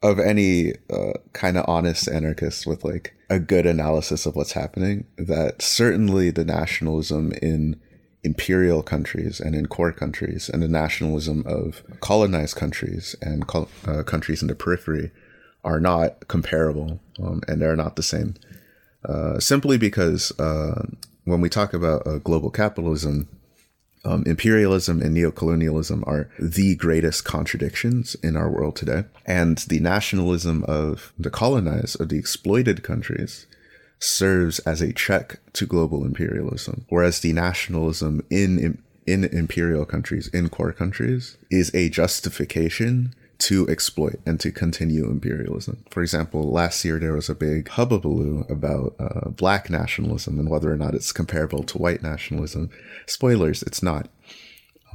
of 0.01 0.19
any 0.19 0.73
uh, 0.91 1.13
kind 1.31 1.57
of 1.57 1.63
honest 1.65 2.09
anarchist 2.09 2.67
with 2.67 2.83
like 2.83 3.15
a 3.29 3.39
good 3.39 3.65
analysis 3.65 4.25
of 4.25 4.35
what's 4.35 4.51
happening, 4.51 5.05
that 5.17 5.61
certainly 5.61 6.29
the 6.29 6.43
nationalism 6.43 7.31
in 7.41 7.79
imperial 8.21 8.83
countries 8.83 9.39
and 9.39 9.55
in 9.55 9.67
core 9.67 9.93
countries 9.93 10.49
and 10.49 10.61
the 10.61 10.67
nationalism 10.67 11.41
of 11.47 11.83
colonized 12.01 12.57
countries 12.57 13.15
and 13.21 13.47
col- 13.47 13.69
uh, 13.87 14.03
countries 14.03 14.41
in 14.41 14.49
the 14.49 14.55
periphery 14.55 15.09
are 15.63 15.79
not 15.79 16.27
comparable 16.27 16.99
um, 17.21 17.41
and 17.47 17.61
they're 17.61 17.77
not 17.77 17.95
the 17.95 18.03
same. 18.03 18.35
Uh, 19.07 19.39
simply 19.39 19.77
because 19.77 20.37
uh, 20.39 20.85
when 21.25 21.41
we 21.41 21.49
talk 21.49 21.73
about 21.73 22.05
uh, 22.07 22.19
global 22.19 22.49
capitalism, 22.49 23.27
um, 24.05 24.23
imperialism 24.25 25.01
and 25.01 25.15
neocolonialism 25.15 26.05
are 26.07 26.29
the 26.39 26.75
greatest 26.75 27.23
contradictions 27.23 28.15
in 28.15 28.35
our 28.35 28.49
world 28.49 28.75
today. 28.75 29.05
And 29.25 29.57
the 29.59 29.79
nationalism 29.79 30.63
of 30.65 31.13
the 31.17 31.29
colonized, 31.29 31.99
of 32.01 32.09
the 32.09 32.17
exploited 32.17 32.83
countries, 32.83 33.45
serves 33.99 34.59
as 34.59 34.81
a 34.81 34.91
check 34.91 35.39
to 35.53 35.65
global 35.65 36.05
imperialism, 36.05 36.85
whereas 36.89 37.21
the 37.21 37.33
nationalism 37.33 38.25
in 38.29 38.77
in 39.05 39.25
imperial 39.25 39.85
countries, 39.85 40.29
in 40.29 40.47
core 40.49 40.71
countries, 40.71 41.37
is 41.49 41.73
a 41.75 41.89
justification 41.89 43.13
to 43.43 43.67
exploit 43.67 44.19
and 44.25 44.39
to 44.39 44.51
continue 44.51 45.09
imperialism. 45.09 45.83
For 45.89 46.01
example, 46.01 46.49
last 46.51 46.85
year 46.85 46.97
there 46.97 47.13
was 47.13 47.29
a 47.29 47.35
big 47.35 47.65
hubbubaloo 47.65 48.49
about 48.49 48.95
uh, 48.99 49.29
black 49.29 49.69
nationalism 49.69 50.39
and 50.39 50.49
whether 50.49 50.71
or 50.71 50.77
not 50.77 50.95
it's 50.95 51.11
comparable 51.11 51.63
to 51.63 51.77
white 51.77 52.01
nationalism. 52.01 52.69
Spoilers, 53.05 53.61
it's 53.63 53.83
not. 53.83 54.07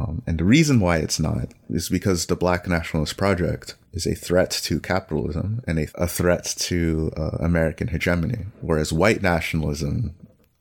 Um, 0.00 0.22
and 0.26 0.38
the 0.38 0.44
reason 0.44 0.80
why 0.80 0.98
it's 0.98 1.18
not 1.18 1.48
is 1.68 1.88
because 1.88 2.26
the 2.26 2.36
Black 2.36 2.68
Nationalist 2.68 3.16
Project 3.16 3.74
is 3.92 4.06
a 4.06 4.14
threat 4.14 4.50
to 4.50 4.78
capitalism 4.80 5.60
and 5.66 5.78
a, 5.78 5.88
a 5.96 6.06
threat 6.06 6.44
to 6.58 7.12
uh, 7.16 7.36
American 7.40 7.88
hegemony, 7.88 8.46
whereas 8.60 8.92
white 8.92 9.22
nationalism 9.22 10.14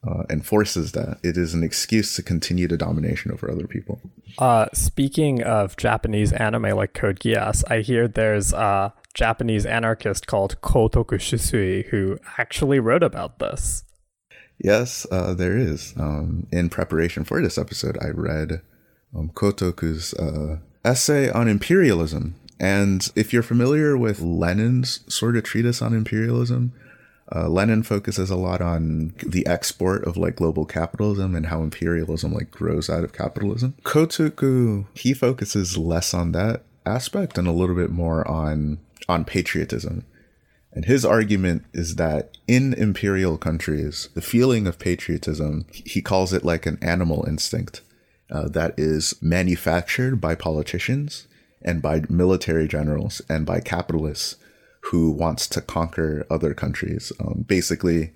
uh, 0.08 0.24
enforces 0.30 0.94
that. 0.94 1.20
It 1.24 1.38
is 1.38 1.54
an 1.54 1.64
excuse 1.64 2.16
to 2.16 2.24
continue 2.24 2.68
the 2.68 2.78
domination 2.78 3.32
over 3.32 3.50
other 3.50 3.68
people. 3.68 4.00
Uh, 4.38 4.68
speaking 4.74 5.44
of 5.44 5.78
Japanese 5.78 6.32
anime 6.34 6.76
like 6.76 6.94
Code 6.94 7.20
Geass, 7.20 7.64
I 7.70 7.80
hear 7.80 8.08
there's 8.08 8.54
a 8.54 8.94
Japanese 9.14 9.66
anarchist 9.66 10.28
called 10.28 10.62
Kotoku 10.62 11.18
Shusui 11.18 11.88
who 11.88 12.20
actually 12.38 12.80
wrote 12.80 13.04
about 13.04 13.40
this. 13.40 13.84
Yes, 14.60 15.06
uh, 15.12 15.34
there 15.34 15.58
is. 15.58 15.94
Um, 15.98 16.48
in 16.52 16.70
preparation 16.70 17.24
for 17.24 17.42
this 17.42 17.58
episode, 17.58 17.98
I 18.02 18.10
read 18.10 18.62
um, 19.16 19.30
Kotoku's 19.30 20.14
uh, 20.14 20.60
essay 20.84 21.30
on 21.30 21.48
imperialism. 21.48 22.36
And 22.60 23.12
if 23.16 23.34
you're 23.34 23.44
familiar 23.44 23.98
with 23.98 24.20
Lenin's 24.20 25.02
sort 25.14 25.38
of 25.38 25.44
treatise 25.44 25.82
on 25.82 25.94
imperialism, 25.94 26.74
uh, 27.34 27.50
Lenin 27.50 27.84
focuses 27.84 28.30
a 28.30 28.36
lot 28.36 28.62
on 28.62 29.14
the 29.26 29.46
export 29.46 30.06
of 30.06 30.16
like 30.16 30.38
global 30.38 30.66
capitalism 30.66 31.36
and 31.36 31.48
how 31.48 31.62
imperialism 31.62 32.34
like 32.34 32.52
grows 32.52 32.90
out 32.90 33.04
of 33.04 33.14
capitalism. 33.14 33.76
Kotoku 33.84 34.86
he 34.94 35.14
focuses 35.14 35.78
less 35.78 36.14
on 36.14 36.32
that 36.32 36.64
aspect 36.86 37.38
and 37.38 37.48
a 37.48 37.52
little 37.52 37.76
bit 37.76 37.92
more 37.92 38.26
on 38.28 38.80
on 39.10 39.26
patriotism. 39.26 40.06
And 40.72 40.86
his 40.86 41.04
argument 41.04 41.66
is 41.74 41.96
that 41.96 42.38
in 42.48 42.74
imperial 42.74 43.38
countries, 43.38 44.10
the 44.14 44.22
feeling 44.22 44.68
of 44.68 44.78
patriotism, 44.78 45.66
he 45.72 46.02
calls 46.02 46.34
it 46.34 46.46
like 46.46 46.66
an 46.66 46.78
animal 46.82 47.26
instinct 47.28 47.82
uh, 48.30 48.48
that 48.50 48.74
is 48.78 49.16
manufactured 49.22 50.22
by 50.22 50.36
politicians 50.36 51.28
and 51.62 51.82
by 51.82 52.04
military 52.10 52.68
generals 52.68 53.22
and 53.28 53.46
by 53.46 53.60
capitalists 53.60 54.36
who 54.82 55.12
wants 55.12 55.48
to 55.48 55.62
conquer 55.62 56.26
other 56.30 56.54
countries. 56.54 57.12
Um, 57.20 57.46
basically, 57.48 58.14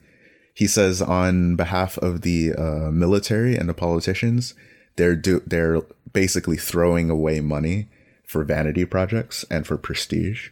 he 0.54 0.68
says 0.68 1.02
on 1.02 1.56
behalf 1.56 1.98
of 1.98 2.22
the 2.22 2.54
uh, 2.54 2.92
military 2.92 3.56
and 3.56 3.68
the 3.68 3.74
politicians, 3.74 4.54
they're 4.96 5.16
do 5.16 5.42
they're 5.46 5.82
basically 6.14 6.58
throwing 6.58 7.10
away 7.10 7.40
money 7.42 7.88
for 8.26 8.44
vanity 8.44 8.86
projects 8.86 9.44
and 9.50 9.68
for 9.68 9.78
prestige, 9.78 10.50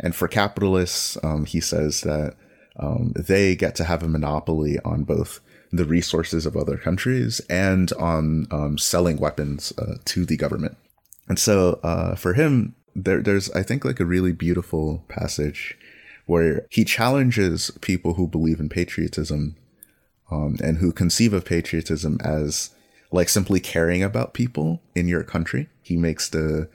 and 0.00 0.14
for 0.14 0.28
capitalists, 0.28 1.16
um, 1.24 1.44
he 1.44 1.60
says 1.60 2.02
that 2.02 2.36
um, 2.78 3.12
they 3.16 3.56
get 3.56 3.74
to 3.76 3.84
have 3.84 4.02
a 4.02 4.08
monopoly 4.08 4.78
on 4.84 5.04
both 5.04 5.40
the 5.72 5.84
resources 5.84 6.46
of 6.46 6.56
other 6.56 6.76
countries 6.76 7.40
and 7.50 7.92
on 7.94 8.46
um, 8.50 8.78
selling 8.78 9.16
weapons 9.16 9.72
uh, 9.78 9.96
to 10.04 10.24
the 10.24 10.36
government. 10.36 10.76
And 11.28 11.38
so, 11.38 11.80
uh, 11.82 12.14
for 12.14 12.34
him, 12.34 12.75
there, 12.96 13.22
there's 13.22 13.50
I 13.52 13.62
think 13.62 13.84
like 13.84 14.00
a 14.00 14.04
really 14.04 14.32
beautiful 14.32 15.04
passage 15.08 15.76
where 16.26 16.66
he 16.70 16.84
challenges 16.84 17.70
people 17.80 18.14
who 18.14 18.26
believe 18.26 18.58
in 18.58 18.68
patriotism 18.68 19.56
um, 20.30 20.56
and 20.62 20.78
who 20.78 20.92
conceive 20.92 21.32
of 21.32 21.44
patriotism 21.44 22.18
as 22.24 22.70
like 23.12 23.28
simply 23.28 23.60
caring 23.60 24.02
about 24.02 24.34
people 24.34 24.82
in 24.94 25.06
your 25.06 25.22
country. 25.22 25.68
He 25.82 25.96
makes 25.96 26.28
the 26.28 26.68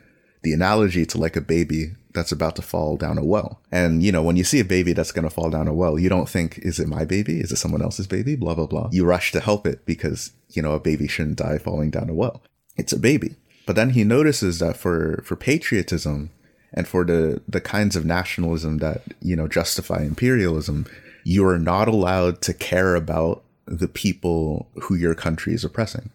the 0.43 0.53
analogy 0.53 1.05
to 1.05 1.17
like 1.17 1.35
a 1.35 1.41
baby 1.41 1.93
that's 2.13 2.31
about 2.31 2.55
to 2.55 2.61
fall 2.61 2.97
down 2.97 3.17
a 3.17 3.23
well. 3.23 3.61
And 3.71 4.03
you 4.03 4.11
know, 4.11 4.23
when 4.23 4.37
you 4.37 4.43
see 4.43 4.59
a 4.59 4.65
baby 4.65 4.93
that's 4.93 5.11
going 5.11 5.23
to 5.23 5.29
fall 5.29 5.49
down 5.49 5.67
a 5.67 5.73
well, 5.73 5.99
you 5.99 6.09
don't 6.09 6.29
think, 6.29 6.57
is 6.59 6.79
it 6.79 6.87
my 6.87 7.05
baby? 7.05 7.39
Is 7.39 7.51
it 7.51 7.57
someone 7.57 7.81
else's 7.81 8.07
baby? 8.07 8.35
Blah, 8.35 8.55
blah, 8.55 8.67
blah. 8.67 8.89
You 8.91 9.05
rush 9.05 9.31
to 9.33 9.39
help 9.39 9.67
it 9.67 9.85
because, 9.85 10.31
you 10.49 10.61
know, 10.61 10.73
a 10.73 10.79
baby 10.79 11.07
shouldn't 11.07 11.37
die 11.37 11.57
falling 11.57 11.89
down 11.89 12.09
a 12.09 12.13
well. 12.13 12.41
It's 12.75 12.93
a 12.93 12.99
baby. 12.99 13.35
But 13.65 13.75
then 13.75 13.91
he 13.91 14.03
notices 14.03 14.59
that 14.59 14.77
for 14.77 15.21
for 15.25 15.35
patriotism 15.35 16.31
and 16.73 16.87
for 16.87 17.03
the 17.03 17.41
the 17.47 17.61
kinds 17.61 17.95
of 17.95 18.05
nationalism 18.05 18.79
that 18.79 19.03
you 19.21 19.35
know 19.35 19.47
justify 19.47 20.03
imperialism, 20.03 20.85
you 21.23 21.45
are 21.45 21.59
not 21.59 21.87
allowed 21.87 22.41
to 22.41 22.53
care 22.53 22.95
about 22.95 23.43
the 23.65 23.87
people 23.87 24.67
who 24.83 24.95
your 24.95 25.15
country 25.15 25.53
is 25.53 25.63
oppressing. 25.63 26.09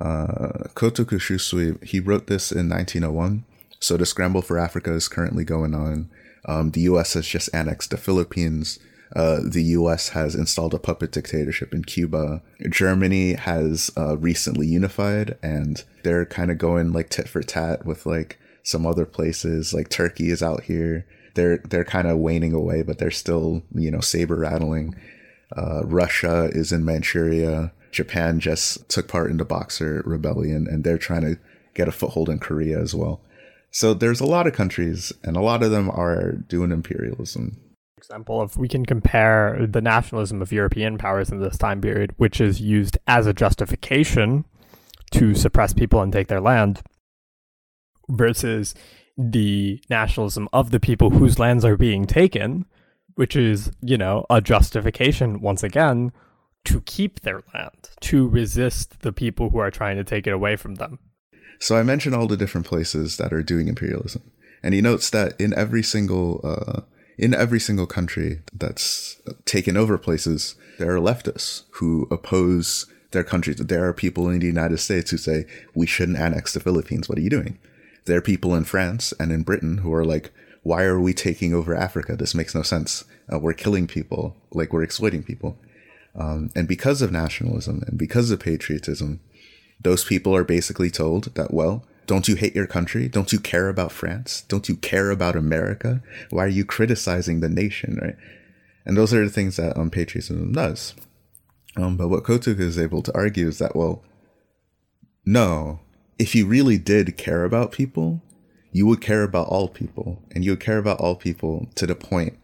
Uh, 0.00 0.68
Kotoku 0.74 1.18
Shusui, 1.18 1.82
he 1.82 2.00
wrote 2.00 2.28
this 2.28 2.52
in 2.52 2.68
1901. 2.68 3.44
So 3.80 3.96
the 3.96 4.06
scramble 4.06 4.42
for 4.42 4.58
Africa 4.58 4.92
is 4.92 5.08
currently 5.08 5.44
going 5.44 5.74
on. 5.74 6.08
Um, 6.44 6.70
the 6.70 6.82
U.S. 6.82 7.14
has 7.14 7.26
just 7.26 7.50
annexed 7.52 7.90
the 7.90 7.96
Philippines. 7.96 8.78
Uh, 9.14 9.40
the 9.44 9.62
U.S. 9.62 10.10
has 10.10 10.34
installed 10.34 10.74
a 10.74 10.78
puppet 10.78 11.12
dictatorship 11.12 11.72
in 11.72 11.84
Cuba. 11.84 12.42
Germany 12.68 13.34
has 13.34 13.90
uh, 13.96 14.18
recently 14.18 14.66
unified, 14.66 15.38
and 15.42 15.82
they're 16.02 16.26
kind 16.26 16.50
of 16.50 16.58
going 16.58 16.92
like 16.92 17.08
tit 17.08 17.28
for 17.28 17.42
tat 17.42 17.86
with 17.86 18.04
like 18.04 18.38
some 18.62 18.86
other 18.86 19.06
places. 19.06 19.72
Like 19.72 19.88
Turkey 19.88 20.30
is 20.30 20.42
out 20.42 20.64
here. 20.64 21.06
They're 21.34 21.58
they're 21.58 21.84
kind 21.84 22.06
of 22.06 22.18
waning 22.18 22.52
away, 22.52 22.82
but 22.82 22.98
they're 22.98 23.10
still 23.10 23.62
you 23.74 23.90
know 23.90 24.00
saber 24.00 24.36
rattling. 24.36 24.94
Uh, 25.56 25.84
Russia 25.84 26.50
is 26.52 26.72
in 26.72 26.84
Manchuria. 26.84 27.72
Japan 27.90 28.38
just 28.38 28.86
took 28.90 29.08
part 29.08 29.30
in 29.30 29.38
the 29.38 29.44
Boxer 29.46 30.02
Rebellion, 30.04 30.66
and 30.68 30.84
they're 30.84 30.98
trying 30.98 31.22
to 31.22 31.38
get 31.72 31.88
a 31.88 31.92
foothold 31.92 32.28
in 32.28 32.38
Korea 32.38 32.78
as 32.78 32.94
well. 32.94 33.22
So 33.70 33.94
there's 33.94 34.20
a 34.20 34.26
lot 34.26 34.46
of 34.46 34.52
countries, 34.52 35.12
and 35.24 35.36
a 35.36 35.40
lot 35.40 35.62
of 35.62 35.70
them 35.70 35.88
are 35.88 36.32
doing 36.32 36.72
imperialism 36.72 37.58
example 37.98 38.40
of 38.40 38.56
we 38.56 38.68
can 38.68 38.86
compare 38.86 39.66
the 39.66 39.82
nationalism 39.82 40.40
of 40.40 40.52
European 40.52 40.96
powers 40.96 41.30
in 41.30 41.40
this 41.40 41.58
time 41.58 41.80
period, 41.80 42.14
which 42.16 42.40
is 42.40 42.60
used 42.60 42.96
as 43.06 43.26
a 43.26 43.34
justification 43.34 44.44
to 45.10 45.34
suppress 45.34 45.72
people 45.72 46.00
and 46.00 46.12
take 46.12 46.28
their 46.28 46.40
land, 46.40 46.80
versus 48.08 48.74
the 49.18 49.82
nationalism 49.90 50.48
of 50.52 50.70
the 50.70 50.80
people 50.80 51.10
whose 51.10 51.38
lands 51.38 51.64
are 51.64 51.76
being 51.76 52.06
taken, 52.06 52.64
which 53.16 53.34
is, 53.36 53.70
you 53.82 53.98
know, 53.98 54.24
a 54.30 54.40
justification 54.40 55.40
once 55.40 55.62
again 55.62 56.12
to 56.64 56.80
keep 56.82 57.20
their 57.20 57.42
land, 57.52 57.90
to 58.00 58.28
resist 58.28 59.00
the 59.00 59.12
people 59.12 59.50
who 59.50 59.58
are 59.58 59.70
trying 59.70 59.96
to 59.96 60.04
take 60.04 60.26
it 60.26 60.32
away 60.32 60.56
from 60.56 60.76
them. 60.76 60.98
So 61.60 61.76
I 61.76 61.82
mentioned 61.82 62.14
all 62.14 62.26
the 62.26 62.36
different 62.36 62.66
places 62.66 63.16
that 63.16 63.32
are 63.32 63.42
doing 63.42 63.66
imperialism, 63.66 64.30
and 64.62 64.74
he 64.74 64.80
notes 64.80 65.10
that 65.10 65.40
in 65.40 65.52
every 65.54 65.82
single 65.82 66.40
uh, 66.44 66.82
in 67.18 67.34
every 67.34 67.58
single 67.58 67.86
country 67.86 68.40
that's 68.52 69.20
taken 69.44 69.76
over 69.76 69.98
places, 69.98 70.54
there 70.78 70.94
are 70.94 71.00
leftists 71.00 71.64
who 71.72 72.06
oppose 72.10 72.86
their 73.10 73.24
countries. 73.24 73.56
There 73.56 73.86
are 73.86 73.92
people 73.92 74.28
in 74.28 74.38
the 74.38 74.46
United 74.46 74.78
States 74.78 75.10
who 75.10 75.16
say 75.16 75.46
we 75.74 75.86
shouldn't 75.86 76.18
annex 76.18 76.52
the 76.52 76.60
Philippines. 76.60 77.08
What 77.08 77.18
are 77.18 77.22
you 77.22 77.30
doing? 77.30 77.58
There 78.04 78.16
are 78.16 78.22
people 78.22 78.54
in 78.54 78.64
France 78.64 79.12
and 79.18 79.32
in 79.32 79.42
Britain 79.42 79.78
who 79.78 79.92
are 79.92 80.04
like, 80.04 80.30
why 80.62 80.84
are 80.84 81.00
we 81.00 81.12
taking 81.12 81.52
over 81.52 81.74
Africa? 81.74 82.14
This 82.14 82.34
makes 82.34 82.54
no 82.54 82.62
sense. 82.62 83.04
Uh, 83.32 83.38
we're 83.38 83.52
killing 83.52 83.86
people, 83.86 84.36
like 84.52 84.72
we're 84.72 84.82
exploiting 84.82 85.22
people. 85.22 85.58
Um, 86.14 86.50
and 86.54 86.68
because 86.68 87.02
of 87.02 87.12
nationalism 87.12 87.82
and 87.86 87.98
because 87.98 88.30
of 88.30 88.40
patriotism, 88.40 89.20
those 89.80 90.04
people 90.04 90.34
are 90.34 90.44
basically 90.44 90.90
told 90.90 91.34
that, 91.34 91.52
well, 91.52 91.84
don't 92.08 92.26
you 92.26 92.34
hate 92.34 92.56
your 92.56 92.66
country? 92.66 93.06
Don't 93.06 93.32
you 93.32 93.38
care 93.38 93.68
about 93.68 93.92
France? 93.92 94.42
Don't 94.48 94.68
you 94.68 94.74
care 94.74 95.10
about 95.10 95.36
America? 95.36 96.02
Why 96.30 96.46
are 96.46 96.48
you 96.48 96.64
criticizing 96.64 97.38
the 97.38 97.48
nation, 97.48 97.98
right? 98.02 98.16
And 98.84 98.96
those 98.96 99.14
are 99.14 99.22
the 99.24 99.30
things 99.30 99.56
that 99.56 99.76
um, 99.76 99.90
patriotism 99.90 100.52
does. 100.52 100.94
Um, 101.76 101.96
but 101.98 102.08
what 102.08 102.24
Kotoku 102.24 102.58
is 102.60 102.78
able 102.78 103.02
to 103.02 103.14
argue 103.14 103.46
is 103.46 103.58
that, 103.58 103.76
well, 103.76 104.02
no, 105.26 105.80
if 106.18 106.34
you 106.34 106.46
really 106.46 106.78
did 106.78 107.18
care 107.18 107.44
about 107.44 107.72
people, 107.72 108.22
you 108.72 108.86
would 108.86 109.02
care 109.02 109.22
about 109.22 109.48
all 109.48 109.68
people, 109.68 110.22
and 110.32 110.44
you 110.44 110.52
would 110.52 110.60
care 110.60 110.78
about 110.78 111.00
all 111.00 111.14
people 111.14 111.68
to 111.74 111.86
the 111.86 111.94
point 111.94 112.38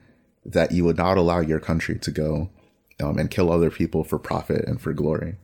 that 0.44 0.72
you 0.72 0.84
would 0.84 0.98
not 0.98 1.16
allow 1.16 1.40
your 1.40 1.58
country 1.58 1.98
to 1.98 2.10
go 2.10 2.50
um, 3.02 3.18
and 3.18 3.30
kill 3.30 3.50
other 3.50 3.70
people 3.70 4.04
for 4.04 4.18
profit 4.18 4.64
and 4.68 4.80
for 4.80 4.92
glory. 4.92 5.36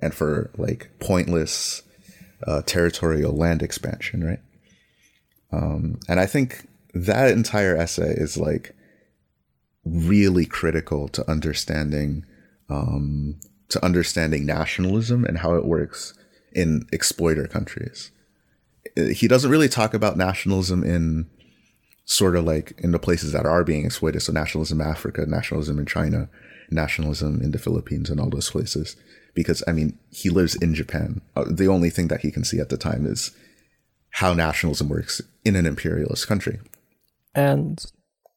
and 0.00 0.14
for 0.14 0.50
like 0.56 0.90
pointless 0.98 1.82
uh, 2.46 2.62
territorial 2.62 3.32
land 3.32 3.62
expansion, 3.62 4.24
right? 4.24 4.40
Um, 5.52 6.00
and 6.08 6.20
I 6.20 6.26
think 6.26 6.66
that 6.94 7.30
entire 7.30 7.76
essay 7.76 8.14
is 8.16 8.36
like 8.36 8.74
really 9.84 10.46
critical 10.46 11.08
to 11.08 11.30
understanding 11.30 12.24
um, 12.68 13.38
to 13.68 13.84
understanding 13.84 14.46
nationalism 14.46 15.24
and 15.24 15.38
how 15.38 15.54
it 15.54 15.64
works 15.64 16.14
in 16.52 16.86
exploiter 16.92 17.46
countries. 17.46 18.10
He 18.96 19.26
doesn't 19.26 19.50
really 19.50 19.68
talk 19.68 19.94
about 19.94 20.16
nationalism 20.16 20.84
in 20.84 21.28
sort 22.04 22.36
of 22.36 22.44
like 22.44 22.74
in 22.78 22.92
the 22.92 22.98
places 22.98 23.32
that 23.32 23.46
are 23.46 23.64
being 23.64 23.84
exploited. 23.84 24.22
So 24.22 24.32
nationalism 24.32 24.80
in 24.80 24.86
Africa, 24.86 25.24
nationalism 25.26 25.78
in 25.78 25.86
China, 25.86 26.28
nationalism 26.70 27.40
in 27.40 27.50
the 27.50 27.58
Philippines, 27.58 28.10
and 28.10 28.20
all 28.20 28.30
those 28.30 28.50
places. 28.50 28.96
Because 29.34 29.62
I 29.66 29.72
mean, 29.72 29.98
he 30.10 30.30
lives 30.30 30.54
in 30.54 30.74
Japan. 30.74 31.20
Uh, 31.34 31.44
the 31.50 31.68
only 31.68 31.90
thing 31.90 32.08
that 32.08 32.20
he 32.20 32.30
can 32.30 32.44
see 32.44 32.60
at 32.60 32.68
the 32.68 32.76
time 32.76 33.06
is 33.06 33.32
how 34.10 34.32
nationalism 34.32 34.88
works 34.88 35.20
in 35.44 35.56
an 35.56 35.66
imperialist 35.66 36.28
country. 36.28 36.60
And 37.34 37.84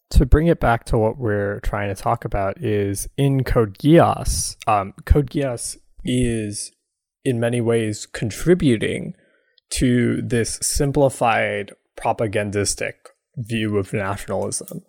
to 0.09 0.25
bring 0.25 0.47
it 0.47 0.59
back 0.59 0.85
to 0.85 0.97
what 0.97 1.17
we're 1.17 1.59
trying 1.59 1.93
to 1.93 2.01
talk 2.01 2.25
about 2.25 2.63
is 2.63 3.07
in 3.17 3.43
Code 3.43 3.77
Geass, 3.77 4.55
um, 4.67 4.93
Code 5.05 5.29
Geass 5.29 5.77
is 6.03 6.71
in 7.23 7.39
many 7.39 7.61
ways 7.61 8.05
contributing 8.05 9.13
to 9.69 10.21
this 10.21 10.59
simplified 10.61 11.73
propagandistic 11.95 13.09
view 13.35 13.77
of 13.77 13.93
nationalism 13.93 14.83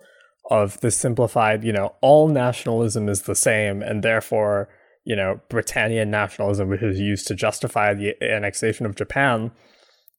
of 0.50 0.80
the 0.80 0.90
simplified 0.90 1.62
you 1.62 1.72
know 1.72 1.94
all 2.00 2.28
nationalism 2.28 3.08
is 3.08 3.22
the 3.22 3.34
same 3.34 3.82
and 3.82 4.02
therefore 4.02 4.68
you 5.08 5.16
know 5.16 5.40
britannian 5.48 6.10
nationalism 6.10 6.68
which 6.68 6.82
is 6.82 7.00
used 7.00 7.26
to 7.26 7.34
justify 7.34 7.92
the 7.92 8.14
annexation 8.22 8.86
of 8.86 8.94
japan 8.94 9.50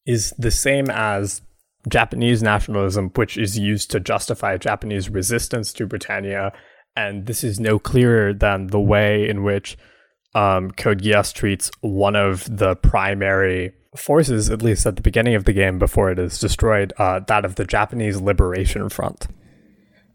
is 0.05 0.34
the 0.38 0.51
same 0.51 0.89
as 0.89 1.41
Japanese 1.88 2.43
nationalism, 2.43 3.10
which 3.15 3.38
is 3.38 3.58
used 3.58 3.91
to 3.91 4.00
justify 4.00 4.58
Japanese 4.58 5.10
resistance 5.10 5.72
to 5.74 5.86
Britannia. 5.86 6.51
And 6.96 7.25
this 7.25 7.43
is 7.43 7.60
no 7.60 7.79
clearer 7.79 8.34
than 8.34 8.67
the 8.67 8.79
way 8.79 9.29
in 9.29 9.43
which 9.43 9.77
um, 10.36 10.72
Code 10.72 11.01
Geass 11.01 11.34
treats 11.34 11.72
one 11.81 12.15
of 12.15 12.58
the 12.58 12.75
primary 12.75 13.74
forces, 13.96 14.50
at 14.50 14.62
least 14.62 14.86
at 14.86 14.96
the 14.96 15.01
beginning 15.01 15.36
of 15.36 15.46
the 15.46 15.53
game 15.53 15.79
before 15.79 16.12
it 16.12 16.19
is 16.19 16.39
destroyed, 16.39 16.91
uh, 16.98 17.19
that 17.27 17.46
of 17.46 17.55
the 17.55 17.65
Japanese 17.65 18.19
Liberation 18.19 18.89
Front. 18.89 19.27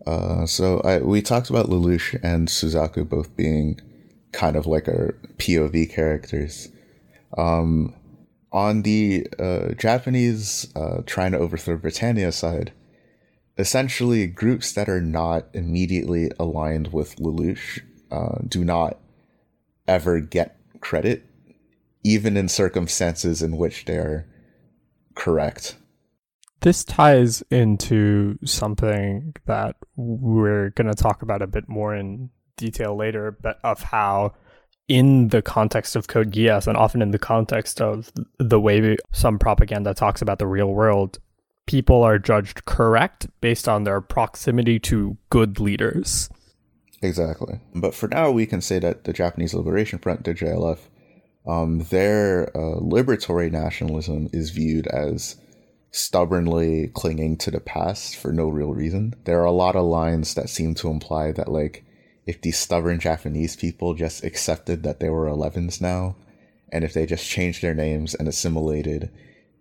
Uh, 0.07 0.45
so 0.45 0.81
I, 0.81 0.99
we 0.99 1.23
talked 1.23 1.49
about 1.49 1.66
Lelouch 1.66 2.19
and 2.23 2.49
Suzaku 2.49 3.09
both 3.09 3.35
being 3.37 3.81
kind 4.34 4.56
of 4.56 4.66
like 4.66 4.88
our 4.88 5.16
POV 5.38 5.90
characters. 5.90 6.68
Um, 7.38 7.94
on 8.52 8.82
the 8.82 9.26
uh, 9.38 9.74
Japanese 9.74 10.70
uh, 10.76 11.02
trying 11.06 11.32
to 11.32 11.38
overthrow 11.38 11.76
Britannia 11.76 12.30
side, 12.32 12.72
essentially 13.56 14.26
groups 14.26 14.72
that 14.72 14.88
are 14.88 15.00
not 15.00 15.46
immediately 15.54 16.30
aligned 16.38 16.92
with 16.92 17.16
Lelouch 17.16 17.80
uh, 18.10 18.38
do 18.46 18.64
not 18.64 18.98
ever 19.86 20.20
get 20.20 20.56
credit, 20.80 21.24
even 22.02 22.36
in 22.36 22.48
circumstances 22.48 23.42
in 23.42 23.56
which 23.56 23.84
they're 23.84 24.26
correct. 25.14 25.76
This 26.60 26.84
ties 26.84 27.42
into 27.50 28.38
something 28.44 29.34
that 29.46 29.76
we're 29.96 30.70
going 30.70 30.86
to 30.86 30.94
talk 30.94 31.22
about 31.22 31.42
a 31.42 31.46
bit 31.46 31.68
more 31.68 31.94
in 31.94 32.30
detail 32.56 32.96
later, 32.96 33.37
but 33.40 33.58
of 33.64 33.82
how 33.82 34.34
in 34.88 35.28
the 35.28 35.42
context 35.42 35.96
of 35.96 36.08
Code 36.08 36.32
Geass 36.32 36.66
and 36.66 36.76
often 36.76 37.00
in 37.00 37.11
the 37.11 37.18
context 37.18 37.80
of 37.80 38.12
the 38.38 38.61
way 38.61 38.96
some 39.12 39.38
propaganda 39.38 39.94
talks 39.94 40.20
about 40.20 40.38
the 40.38 40.46
real 40.46 40.68
world, 40.68 41.18
people 41.66 42.02
are 42.02 42.18
judged 42.18 42.64
correct 42.66 43.26
based 43.40 43.68
on 43.68 43.84
their 43.84 44.00
proximity 44.00 44.78
to 44.78 45.17
good 45.30 45.58
leaders. 45.58 46.28
Exactly. 47.02 47.60
But 47.75 47.95
for 47.95 48.08
now, 48.08 48.30
we 48.30 48.47
can 48.47 48.60
say 48.60 48.78
that 48.78 49.04
the 49.04 49.12
Japanese 49.12 49.54
Liberation 49.54 49.99
Front, 49.99 50.25
the 50.25 50.34
JLF, 50.34 50.78
um, 51.47 51.80
their 51.90 52.49
uh, 52.56 52.80
liberatory 52.80 53.50
nationalism 53.50 54.28
is 54.32 54.50
viewed 54.50 54.86
as 54.86 55.36
stubbornly 55.90 56.88
clinging 56.95 57.36
to 57.36 57.50
the 57.50 57.60
past 57.60 58.17
for 58.17 58.32
no 58.32 58.49
real 58.49 58.73
reason. 58.73 59.14
There 59.25 59.40
are 59.40 59.45
a 59.45 59.52
lot 59.52 59.76
of 59.76 59.84
lines 59.84 60.34
that 60.34 60.49
seem 60.49 60.75
to 60.76 60.88
imply 60.88 61.32
that, 61.32 61.49
like, 61.49 61.84
if 62.26 62.41
these 62.41 62.58
stubborn 62.58 63.00
Japanese 63.00 63.56
people 63.56 63.95
just 63.95 64.25
accepted 64.25 64.82
that 64.82 65.00
they 65.00 65.10
were 65.10 65.26
11s 65.26 65.80
now, 65.80 66.17
and 66.73 66.84
if 66.84 66.93
they 66.93 67.06
just 67.06 67.28
changed 67.28 67.63
their 67.63 67.75
names 67.75 68.15
and 68.15 68.26
assimilated 68.26 69.10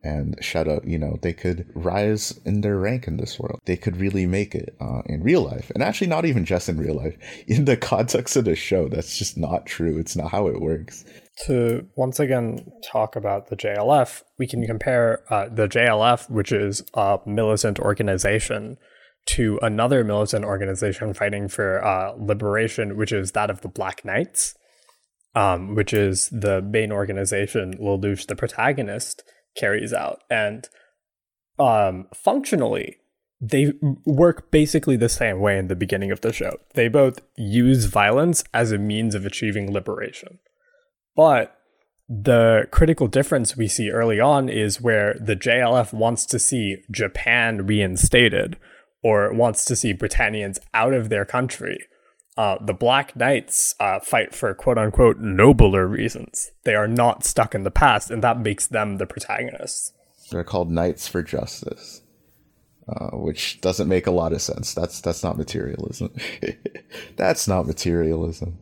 and 0.04 0.36
shut 0.41 0.67
up, 0.67 0.84
you 0.86 0.97
know, 0.97 1.17
they 1.21 1.32
could 1.32 1.69
rise 1.73 2.38
in 2.45 2.62
their 2.62 2.78
rank 2.78 3.08
in 3.08 3.17
this 3.17 3.39
world. 3.39 3.60
They 3.65 3.78
could 3.78 3.97
really 3.97 4.26
make 4.26 4.54
it 4.54 4.76
uh, 4.82 5.02
in 5.06 5.23
real 5.23 5.41
life. 5.41 5.71
And 5.73 5.82
actually, 5.82 6.08
not 6.08 6.26
even 6.26 6.43
just 6.43 6.67
in 6.67 6.78
real 6.78 6.95
life. 6.95 7.17
In 7.47 7.65
the 7.65 7.78
context 7.78 8.36
of 8.36 8.45
the 8.45 8.56
show, 8.56 8.89
that's 8.89 9.17
just 9.17 9.38
not 9.38 9.65
true. 9.65 9.97
It's 9.97 10.15
not 10.15 10.32
how 10.32 10.47
it 10.47 10.60
works. 10.60 11.06
To 11.45 11.88
once 11.95 12.19
again 12.19 12.65
talk 12.84 13.15
about 13.15 13.47
the 13.47 13.56
JLF, 13.56 14.23
we 14.38 14.45
can 14.45 14.65
compare 14.65 15.23
uh, 15.32 15.47
the 15.49 15.67
JLF, 15.67 16.30
which 16.30 16.52
is 16.52 16.84
a 16.93 17.19
militant 17.26 17.80
organization 17.80 18.78
to 19.25 19.59
another 19.62 20.03
militant 20.03 20.45
organization 20.45 21.13
fighting 21.13 21.47
for 21.47 21.83
uh, 21.83 22.13
liberation, 22.17 22.97
which 22.97 23.12
is 23.12 23.31
that 23.31 23.49
of 23.49 23.62
the 23.62 23.67
Black 23.67 24.03
Knights, 24.03 24.55
um, 25.36 25.75
which 25.75 25.93
is 25.93 26.29
the 26.29 26.62
main 26.62 26.91
organization 26.91 27.77
Lelouch, 27.77 28.27
the 28.27 28.36
protagonist, 28.36 29.23
carries 29.55 29.93
out. 29.93 30.21
And 30.29 30.67
um, 31.57 32.07
functionally, 32.13 32.97
they 33.39 33.73
work 34.05 34.51
basically 34.51 34.95
the 34.95 35.09
same 35.09 35.39
way 35.39 35.57
in 35.57 35.67
the 35.67 35.75
beginning 35.75 36.12
of 36.12 36.21
the 36.21 36.31
show. 36.31 36.57
They 36.75 36.88
both 36.88 37.19
use 37.38 37.86
violence 37.86 38.43
as 38.53 38.71
a 38.71 38.77
means 38.77 39.15
of 39.15 39.25
achieving 39.25 39.71
liberation. 39.71 40.39
But 41.15 41.55
the 42.07 42.67
critical 42.71 43.07
difference 43.07 43.57
we 43.57 43.67
see 43.67 43.89
early 43.89 44.19
on 44.19 44.49
is 44.49 44.81
where 44.81 45.15
the 45.19 45.36
JLF 45.36 45.93
wants 45.93 46.25
to 46.27 46.39
see 46.39 46.77
Japan 46.91 47.65
reinstated, 47.65 48.57
or 49.03 49.33
wants 49.33 49.65
to 49.65 49.75
see 49.75 49.93
Britannians 49.93 50.59
out 50.73 50.93
of 50.93 51.09
their 51.09 51.25
country. 51.25 51.85
Uh, 52.35 52.57
the 52.59 52.73
Black 52.73 53.15
Knights 53.15 53.75
uh, 53.79 53.99
fight 53.99 54.33
for 54.33 54.53
quote 54.55 54.79
unquote 54.79 55.19
nobler 55.19 55.87
reasons. 55.87 56.51
They 56.63 56.73
are 56.73 56.87
not 56.87 57.23
stuck 57.23 57.53
in 57.53 57.63
the 57.63 57.69
past, 57.69 58.09
and 58.09 58.23
that 58.23 58.39
makes 58.39 58.65
them 58.65 58.97
the 58.97 59.05
protagonists. 59.05 59.93
They're 60.31 60.43
called 60.43 60.71
Knights 60.71 61.07
for 61.07 61.21
Justice, 61.21 62.01
uh, 62.87 63.11
which 63.17 63.61
doesn't 63.61 63.87
make 63.87 64.07
a 64.07 64.11
lot 64.11 64.33
of 64.33 64.41
sense. 64.41 64.73
That's 64.73 64.99
that's 64.99 65.23
not 65.23 65.37
materialism. 65.37 66.15
that's 67.17 67.47
not 67.47 67.67
materialism. 67.67 68.57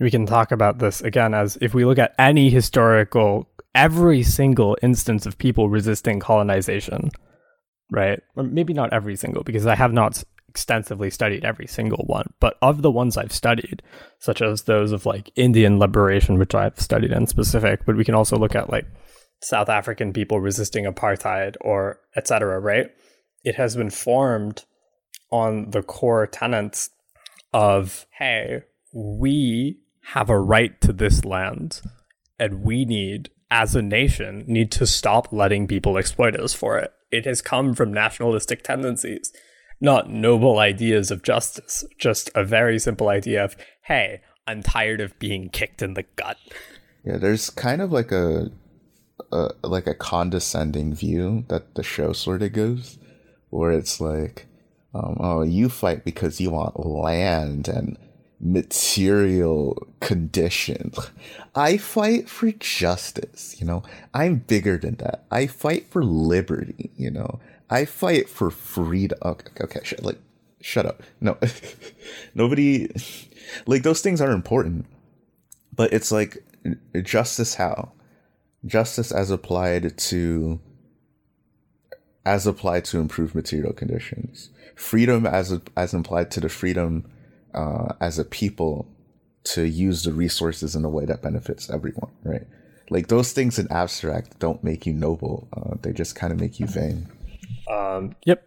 We 0.00 0.10
can 0.10 0.26
talk 0.26 0.50
about 0.50 0.80
this 0.80 1.00
again 1.00 1.32
as 1.32 1.56
if 1.60 1.74
we 1.74 1.84
look 1.84 1.98
at 1.98 2.16
any 2.18 2.50
historical, 2.50 3.48
every 3.72 4.24
single 4.24 4.76
instance 4.82 5.26
of 5.26 5.38
people 5.38 5.68
resisting 5.68 6.18
colonization 6.18 7.12
right? 7.92 8.20
Or 8.34 8.42
maybe 8.42 8.72
not 8.72 8.92
every 8.92 9.16
single, 9.16 9.44
because 9.44 9.66
I 9.66 9.74
have 9.74 9.92
not 9.92 10.24
extensively 10.48 11.10
studied 11.10 11.44
every 11.44 11.66
single 11.66 12.04
one, 12.06 12.32
but 12.40 12.58
of 12.60 12.82
the 12.82 12.90
ones 12.90 13.16
I've 13.16 13.32
studied, 13.32 13.82
such 14.18 14.42
as 14.42 14.62
those 14.62 14.92
of 14.92 15.06
like 15.06 15.30
Indian 15.36 15.78
liberation, 15.78 16.38
which 16.38 16.54
I've 16.54 16.80
studied 16.80 17.12
in 17.12 17.26
specific, 17.26 17.86
but 17.86 17.96
we 17.96 18.04
can 18.04 18.14
also 18.14 18.36
look 18.36 18.54
at 18.54 18.70
like 18.70 18.86
South 19.40 19.68
African 19.68 20.12
people 20.12 20.40
resisting 20.40 20.84
apartheid 20.84 21.54
or 21.60 22.00
etc. 22.16 22.58
Right? 22.60 22.90
It 23.44 23.54
has 23.54 23.76
been 23.76 23.90
formed 23.90 24.64
on 25.30 25.70
the 25.70 25.82
core 25.82 26.26
tenets 26.26 26.90
of 27.52 28.06
hey, 28.18 28.62
we 28.92 29.78
have 30.06 30.28
a 30.28 30.38
right 30.38 30.78
to 30.82 30.92
this 30.92 31.24
land, 31.24 31.80
and 32.38 32.62
we 32.62 32.84
need, 32.84 33.30
as 33.50 33.74
a 33.74 33.82
nation, 33.82 34.44
need 34.46 34.70
to 34.72 34.86
stop 34.86 35.32
letting 35.32 35.66
people 35.66 35.96
exploit 35.96 36.36
us 36.36 36.52
for 36.52 36.78
it 36.78 36.92
it 37.12 37.26
has 37.26 37.42
come 37.42 37.74
from 37.74 37.92
nationalistic 37.92 38.64
tendencies, 38.64 39.32
not 39.80 40.10
noble 40.10 40.58
ideas 40.58 41.10
of 41.10 41.22
justice, 41.22 41.84
just 41.98 42.30
a 42.34 42.42
very 42.42 42.78
simple 42.78 43.08
idea 43.08 43.44
of, 43.44 43.56
hey, 43.82 44.22
I'm 44.46 44.62
tired 44.62 45.00
of 45.00 45.18
being 45.18 45.50
kicked 45.50 45.82
in 45.82 45.94
the 45.94 46.04
gut. 46.16 46.38
Yeah, 47.04 47.18
there's 47.18 47.50
kind 47.50 47.82
of 47.82 47.92
like 47.92 48.10
a, 48.10 48.50
a 49.30 49.50
like 49.62 49.86
a 49.86 49.94
condescending 49.94 50.94
view 50.94 51.44
that 51.48 51.74
the 51.74 51.82
show 51.82 52.12
sort 52.12 52.42
of 52.42 52.52
goes, 52.52 52.98
where 53.50 53.72
it's 53.72 54.00
like, 54.00 54.46
um, 54.94 55.16
oh, 55.20 55.42
you 55.42 55.68
fight 55.68 56.04
because 56.04 56.40
you 56.40 56.50
want 56.50 56.84
land 56.84 57.68
and 57.68 57.98
material 58.42 59.86
condition. 60.00 60.92
I 61.54 61.76
fight 61.76 62.28
for 62.28 62.50
justice, 62.50 63.56
you 63.60 63.66
know. 63.66 63.84
I'm 64.12 64.36
bigger 64.36 64.76
than 64.76 64.96
that. 64.96 65.24
I 65.30 65.46
fight 65.46 65.86
for 65.90 66.04
liberty, 66.04 66.90
you 66.96 67.10
know. 67.10 67.38
I 67.70 67.84
fight 67.84 68.28
for 68.28 68.50
freedom. 68.50 69.18
Okay, 69.22 69.48
okay, 69.62 69.80
sh- 69.84 69.94
like 70.02 70.18
shut 70.60 70.84
up. 70.84 71.02
No. 71.20 71.38
Nobody 72.34 72.88
like 73.66 73.84
those 73.84 74.00
things 74.00 74.20
are 74.20 74.32
important. 74.32 74.86
But 75.74 75.92
it's 75.92 76.12
like 76.12 76.44
justice 77.02 77.54
how? 77.54 77.92
Justice 78.66 79.12
as 79.12 79.30
applied 79.30 79.96
to 79.96 80.60
as 82.24 82.46
applied 82.46 82.84
to 82.86 82.98
improve 82.98 83.34
material 83.34 83.72
conditions. 83.72 84.50
Freedom 84.74 85.26
as 85.26 85.60
as 85.76 85.94
implied 85.94 86.30
to 86.32 86.40
the 86.40 86.48
freedom 86.48 87.04
uh, 87.54 87.94
as 88.00 88.18
a 88.18 88.24
people 88.24 88.86
to 89.44 89.66
use 89.66 90.04
the 90.04 90.12
resources 90.12 90.76
in 90.76 90.84
a 90.84 90.88
way 90.88 91.04
that 91.04 91.22
benefits 91.22 91.68
everyone, 91.70 92.10
right? 92.24 92.46
Like 92.90 93.08
those 93.08 93.32
things 93.32 93.58
in 93.58 93.70
abstract 93.70 94.38
don't 94.38 94.62
make 94.62 94.86
you 94.86 94.92
noble. 94.92 95.48
Uh, 95.52 95.76
they 95.80 95.92
just 95.92 96.14
kind 96.14 96.32
of 96.32 96.40
make 96.40 96.60
you 96.60 96.66
vain. 96.66 97.08
Um, 97.70 98.14
yep, 98.26 98.44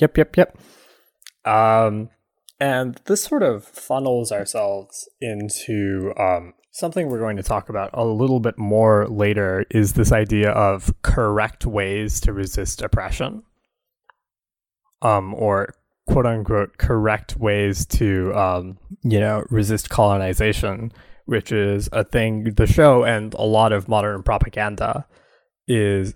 yep, 0.00 0.16
yep, 0.16 0.36
yep. 0.36 0.58
Um, 1.44 2.10
and 2.60 3.00
this 3.06 3.22
sort 3.22 3.42
of 3.42 3.64
funnels 3.64 4.32
ourselves 4.32 5.08
into 5.20 6.12
um, 6.18 6.54
something 6.70 7.08
we're 7.08 7.18
going 7.18 7.36
to 7.36 7.42
talk 7.42 7.68
about 7.68 7.90
a 7.92 8.04
little 8.04 8.40
bit 8.40 8.58
more 8.58 9.06
later 9.08 9.64
is 9.70 9.94
this 9.94 10.12
idea 10.12 10.50
of 10.50 10.92
correct 11.02 11.66
ways 11.66 12.20
to 12.20 12.32
resist 12.32 12.82
oppression. 12.82 13.42
Um, 15.00 15.34
or 15.34 15.74
quote 16.08 16.26
unquote 16.26 16.78
correct 16.78 17.36
ways 17.36 17.86
to 17.86 18.34
um, 18.34 18.78
you 19.02 19.20
know 19.20 19.44
resist 19.50 19.90
colonization, 19.90 20.92
which 21.26 21.52
is 21.52 21.88
a 21.92 22.04
thing 22.04 22.54
the 22.56 22.66
show 22.66 23.04
and 23.04 23.34
a 23.34 23.42
lot 23.42 23.72
of 23.72 23.88
modern 23.88 24.22
propaganda 24.22 25.06
is 25.66 26.14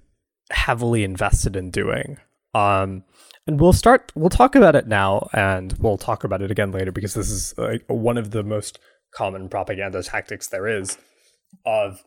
heavily 0.51 1.05
invested 1.05 1.57
in 1.57 1.71
doing. 1.71 2.19
Um, 2.55 3.05
and 3.47 3.61
we'll 3.61 3.73
start. 3.73 4.13
We'll 4.15 4.31
talk 4.31 4.55
about 4.55 4.77
it 4.77 4.87
now, 4.87 5.29
and 5.33 5.73
we'll 5.79 5.99
talk 5.99 6.25
about 6.25 6.43
it 6.43 6.51
again 6.51 6.71
later 6.71 6.93
because 6.93 7.15
this 7.15 7.31
is 7.31 7.55
like 7.59 7.85
one 7.89 8.17
of 8.17 8.31
the 8.31 8.43
most 8.43 8.79
common 9.15 9.49
propaganda 9.49 10.03
tactics 10.03 10.49
there 10.49 10.67
is. 10.67 10.97
Of 11.67 12.03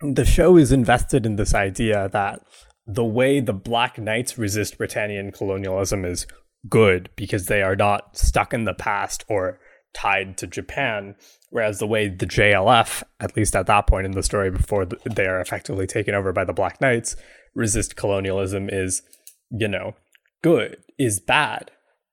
the 0.00 0.24
show 0.24 0.56
is 0.56 0.72
invested 0.72 1.26
in 1.26 1.36
this 1.36 1.54
idea 1.54 2.08
that 2.12 2.40
the 2.86 3.04
way 3.04 3.40
the 3.40 3.52
Black 3.52 3.98
Knights 3.98 4.38
resist 4.38 4.78
Britannian 4.78 5.32
colonialism 5.32 6.04
is 6.04 6.26
good 6.68 7.10
because 7.16 7.46
they 7.46 7.62
are 7.62 7.76
not 7.76 8.16
stuck 8.16 8.52
in 8.52 8.64
the 8.64 8.74
past 8.74 9.24
or 9.28 9.58
tied 9.94 10.36
to 10.38 10.46
Japan. 10.46 11.16
Whereas 11.50 11.78
the 11.78 11.86
way 11.86 12.08
the 12.08 12.26
JLF, 12.26 13.02
at 13.20 13.36
least 13.36 13.56
at 13.56 13.66
that 13.66 13.86
point 13.86 14.06
in 14.06 14.12
the 14.12 14.22
story 14.22 14.50
before 14.50 14.84
they 14.84 15.26
are 15.26 15.40
effectively 15.40 15.86
taken 15.86 16.14
over 16.14 16.32
by 16.32 16.44
the 16.44 16.52
Black 16.52 16.80
Knights, 16.80 17.16
resist 17.54 17.96
colonialism 17.96 18.68
is, 18.68 19.02
you 19.50 19.68
know, 19.68 19.94
good, 20.42 20.76
is 20.98 21.20
bad 21.20 21.70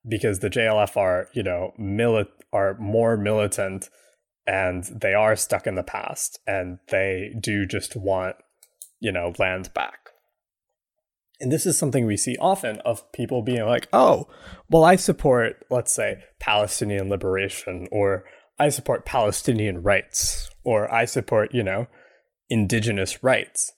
because 0.08 0.38
the 0.38 0.50
JLF 0.50 0.96
are, 0.96 1.28
you 1.32 1.42
know, 1.42 1.72
mili- 1.78 2.28
are 2.52 2.76
more 2.78 3.16
militant 3.16 3.90
and 4.46 4.84
they 4.84 5.14
are 5.14 5.36
stuck 5.36 5.66
in 5.66 5.74
the 5.74 5.82
past 5.82 6.38
and 6.46 6.78
they 6.88 7.34
do 7.40 7.66
just 7.66 7.96
want, 7.96 8.36
you 9.00 9.12
know, 9.12 9.32
land 9.38 9.72
back. 9.74 10.03
And 11.40 11.50
this 11.50 11.66
is 11.66 11.76
something 11.76 12.06
we 12.06 12.16
see 12.16 12.36
often 12.40 12.78
of 12.80 13.10
people 13.12 13.42
being 13.42 13.66
like, 13.66 13.88
oh, 13.92 14.28
well, 14.70 14.84
I 14.84 14.96
support, 14.96 15.64
let's 15.68 15.92
say, 15.92 16.22
Palestinian 16.38 17.08
liberation, 17.08 17.88
or 17.90 18.24
I 18.58 18.68
support 18.68 19.04
Palestinian 19.04 19.82
rights, 19.82 20.48
or 20.62 20.92
I 20.92 21.06
support, 21.06 21.52
you 21.52 21.64
know, 21.64 21.88
indigenous 22.48 23.22
rights. 23.22 23.72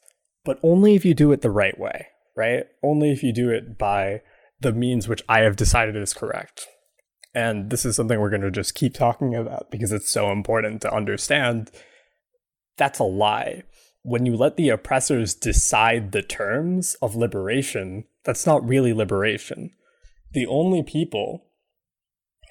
But 0.44 0.60
only 0.62 0.94
if 0.94 1.04
you 1.04 1.14
do 1.14 1.32
it 1.32 1.40
the 1.40 1.50
right 1.50 1.78
way, 1.78 2.08
right? 2.36 2.64
Only 2.82 3.10
if 3.10 3.22
you 3.22 3.32
do 3.32 3.50
it 3.50 3.78
by 3.78 4.20
the 4.60 4.72
means 4.72 5.08
which 5.08 5.22
I 5.28 5.40
have 5.40 5.56
decided 5.56 5.96
is 5.96 6.12
correct. 6.12 6.66
And 7.34 7.70
this 7.70 7.84
is 7.84 7.96
something 7.96 8.20
we're 8.20 8.30
going 8.30 8.42
to 8.42 8.50
just 8.50 8.74
keep 8.74 8.94
talking 8.94 9.34
about 9.34 9.70
because 9.70 9.92
it's 9.92 10.10
so 10.10 10.30
important 10.30 10.82
to 10.82 10.94
understand. 10.94 11.70
That's 12.76 12.98
a 12.98 13.04
lie 13.04 13.64
when 14.06 14.24
you 14.24 14.36
let 14.36 14.56
the 14.56 14.68
oppressors 14.68 15.34
decide 15.34 16.12
the 16.12 16.22
terms 16.22 16.94
of 17.02 17.16
liberation, 17.16 18.04
that's 18.24 18.46
not 18.46 18.66
really 18.66 18.92
liberation. 18.92 19.72
The 20.30 20.46
only 20.46 20.84
people 20.84 21.46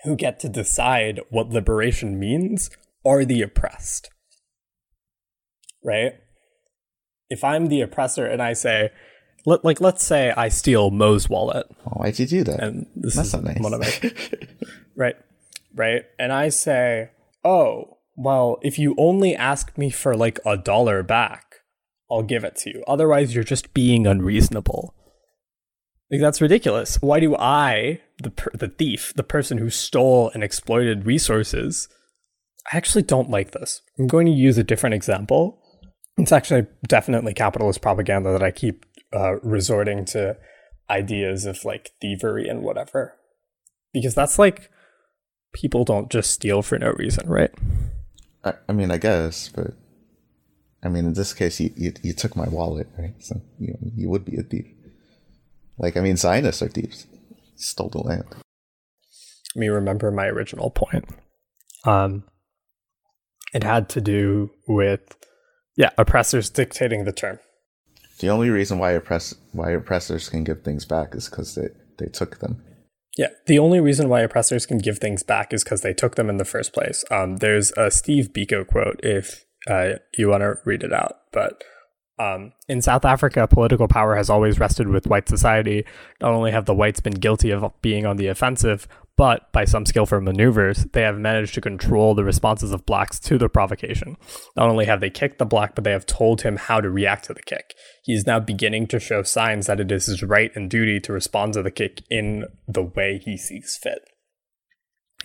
who 0.04 0.18
get 0.18 0.38
to 0.42 0.50
decide 0.50 1.22
what 1.30 1.50
liberation 1.50 2.20
means 2.20 2.70
are 3.06 3.24
the 3.24 3.42
oppressed. 3.42 4.10
Right? 5.82 6.16
If 7.30 7.42
I'm 7.42 7.68
the 7.68 7.80
oppressor 7.80 8.26
and 8.26 8.42
I 8.42 8.52
say, 8.52 8.90
let, 9.46 9.64
like, 9.64 9.80
let's 9.80 10.04
say 10.04 10.34
I 10.36 10.50
steal 10.50 10.92
Mo's 10.92 11.30
wallet. 11.30 11.68
Oh, 11.88 12.02
why'd 12.02 12.20
you 12.20 12.26
do 12.26 12.44
that? 12.44 12.62
And 12.62 12.86
this 12.98 13.16
That's 13.16 13.28
is 13.28 13.32
so 13.32 13.40
nice. 13.40 13.62
one 13.62 13.74
of 13.74 13.80
my, 13.80 14.12
right, 14.98 15.16
right. 15.74 16.02
And 16.20 16.34
I 16.34 16.50
say, 16.50 17.12
oh, 17.46 18.00
well, 18.18 18.58
if 18.62 18.78
you 18.78 18.94
only 18.98 19.38
ask 19.38 19.78
me 19.78 19.90
for 19.90 20.18
like 20.18 20.40
a 20.46 20.58
dollar 20.58 21.02
back, 21.02 21.45
I'll 22.10 22.24
give 22.24 22.44
it 22.44 22.56
to 22.58 22.70
you. 22.70 22.84
Otherwise, 22.88 23.34
you're 23.34 23.44
just 23.44 23.74
being 23.74 24.06
unreasonable. 24.06 24.94
Like 26.12 26.22
that's 26.22 26.42
ridiculous. 26.42 27.02
Why 27.02 27.20
do 27.20 27.36
I, 27.36 28.02
the 28.22 28.30
per- 28.30 28.52
the 28.54 28.68
thief, 28.68 29.14
the 29.16 29.24
person 29.24 29.58
who 29.58 29.70
stole 29.70 30.30
and 30.34 30.44
exploited 30.44 31.06
resources, 31.06 31.90
I 32.72 32.78
actually 32.78 33.04
don't 33.04 33.30
like 33.30 33.52
this. 33.52 33.82
I'm 33.98 34.08
going 34.08 34.28
to 34.28 34.32
use 34.32 34.58
a 34.58 34.64
different 34.64 34.94
example. 34.94 35.60
It's 36.18 36.32
actually 36.32 36.68
definitely 36.88 37.34
capitalist 37.34 37.82
propaganda 37.82 38.32
that 38.32 38.44
I 38.44 38.52
keep 38.52 38.86
uh, 39.14 39.40
resorting 39.42 40.06
to 40.06 40.38
ideas 40.90 41.46
of 41.46 41.66
like 41.66 41.92
thievery 42.00 42.48
and 42.48 42.62
whatever, 42.62 43.16
because 43.92 44.14
that's 44.14 44.38
like 44.38 44.70
people 45.54 45.84
don't 45.84 46.12
just 46.12 46.32
steal 46.32 46.62
for 46.62 46.78
no 46.78 46.92
reason, 46.92 47.28
right? 47.28 47.52
I, 48.44 48.54
I 48.70 48.74
mean, 48.74 48.92
I 48.92 48.98
guess, 48.98 49.50
but 49.50 49.74
I 50.86 50.90
mean, 50.90 51.06
in 51.06 51.14
this 51.14 51.34
case, 51.34 51.60
you, 51.60 51.74
you, 51.76 51.94
you 52.04 52.14
took 52.14 52.36
my 52.36 52.48
wallet, 52.48 52.88
right? 52.98 53.16
So 53.20 53.42
you, 53.60 53.76
you 53.96 54.10
would 54.10 54.24
be 54.24 54.38
a 54.38 54.44
thief. 54.44 54.68
Like, 55.80 55.98
I 55.98 56.02
mean, 56.02 56.16
Zionists 56.16 56.62
are 56.62 56.70
thieves. 56.70 57.08
Stole 57.56 57.90
the 57.90 58.00
land. 58.00 58.26
Let 58.30 59.60
me 59.60 59.68
remember 59.68 60.12
my 60.12 60.28
original 60.28 60.70
point. 60.70 61.06
Um, 61.86 62.24
it 63.54 63.64
had 63.64 63.90
to 63.90 64.02
do 64.02 64.52
with, 64.68 65.18
yeah, 65.76 65.90
oppressors 65.98 66.50
dictating 66.50 67.06
the 67.06 67.12
term. 67.12 67.40
The 68.20 68.30
only 68.30 68.50
reason 68.50 68.78
why 68.78 68.92
oppress 68.92 69.34
why 69.52 69.72
oppressors 69.72 70.30
can 70.30 70.44
give 70.44 70.64
things 70.64 70.86
back 70.86 71.16
is 71.16 71.30
because 71.30 71.56
they, 71.56 71.68
they 71.98 72.08
took 72.12 72.40
them. 72.40 72.64
Yeah, 73.18 73.30
the 73.46 73.60
only 73.60 73.80
reason 73.80 74.10
why 74.10 74.22
oppressors 74.22 74.66
can 74.66 74.78
give 74.78 75.00
things 75.00 75.24
back 75.24 75.54
is 75.54 75.64
because 75.64 75.82
they 75.82 75.94
took 75.94 76.16
them 76.16 76.30
in 76.30 76.38
the 76.38 76.46
first 76.46 76.74
place. 76.74 77.04
Um, 77.10 77.38
there's 77.38 77.72
a 77.78 77.90
Steve 77.90 78.34
Biko 78.34 78.68
quote. 78.68 79.00
If 79.04 79.45
uh, 79.68 79.94
you 80.18 80.30
want 80.30 80.42
to 80.42 80.56
read 80.66 80.84
it 80.84 80.94
out. 80.94 81.18
But 81.32 81.64
um, 82.18 82.54
in 82.68 82.82
South 82.82 83.04
Africa, 83.04 83.48
political 83.48 83.88
power 83.88 84.16
has 84.16 84.30
always 84.30 84.60
rested 84.60 84.88
with 84.88 85.08
white 85.08 85.28
society. 85.28 85.86
Not 86.22 86.32
only 86.32 86.52
have 86.52 86.66
the 86.66 86.74
whites 86.74 87.00
been 87.00 87.14
guilty 87.14 87.52
of 87.52 87.72
being 87.82 88.06
on 88.06 88.18
the 88.18 88.28
offensive, 88.28 88.88
but 89.18 89.52
by 89.52 89.66
some 89.66 89.86
skillful 89.86 90.22
maneuvers, 90.22 90.86
they 90.92 91.02
have 91.02 91.18
managed 91.18 91.54
to 91.56 91.62
control 91.62 92.16
the 92.16 92.24
responses 92.24 92.72
of 92.72 92.86
blacks 92.86 93.20
to 93.22 93.38
the 93.38 93.48
provocation. 93.48 94.18
Not 94.56 94.70
only 94.70 94.86
have 94.86 95.00
they 95.00 95.10
kicked 95.10 95.40
the 95.40 95.46
black, 95.46 95.74
but 95.74 95.84
they 95.84 95.92
have 95.92 96.06
told 96.06 96.42
him 96.42 96.58
how 96.58 96.82
to 96.82 96.90
react 96.90 97.26
to 97.26 97.34
the 97.34 97.42
kick. 97.42 97.74
He 98.04 98.14
is 98.14 98.28
now 98.28 98.40
beginning 98.40 98.88
to 98.88 99.00
show 99.00 99.24
signs 99.24 99.68
that 99.68 99.80
it 99.80 99.92
is 99.92 100.08
his 100.08 100.24
right 100.24 100.52
and 100.56 100.70
duty 100.70 101.00
to 101.02 101.14
respond 101.14 101.54
to 101.54 101.64
the 101.64 101.72
kick 101.72 102.04
in 102.10 102.46
the 102.68 102.84
way 102.84 103.22
he 103.24 103.38
sees 103.38 103.80
fit. 103.82 104.00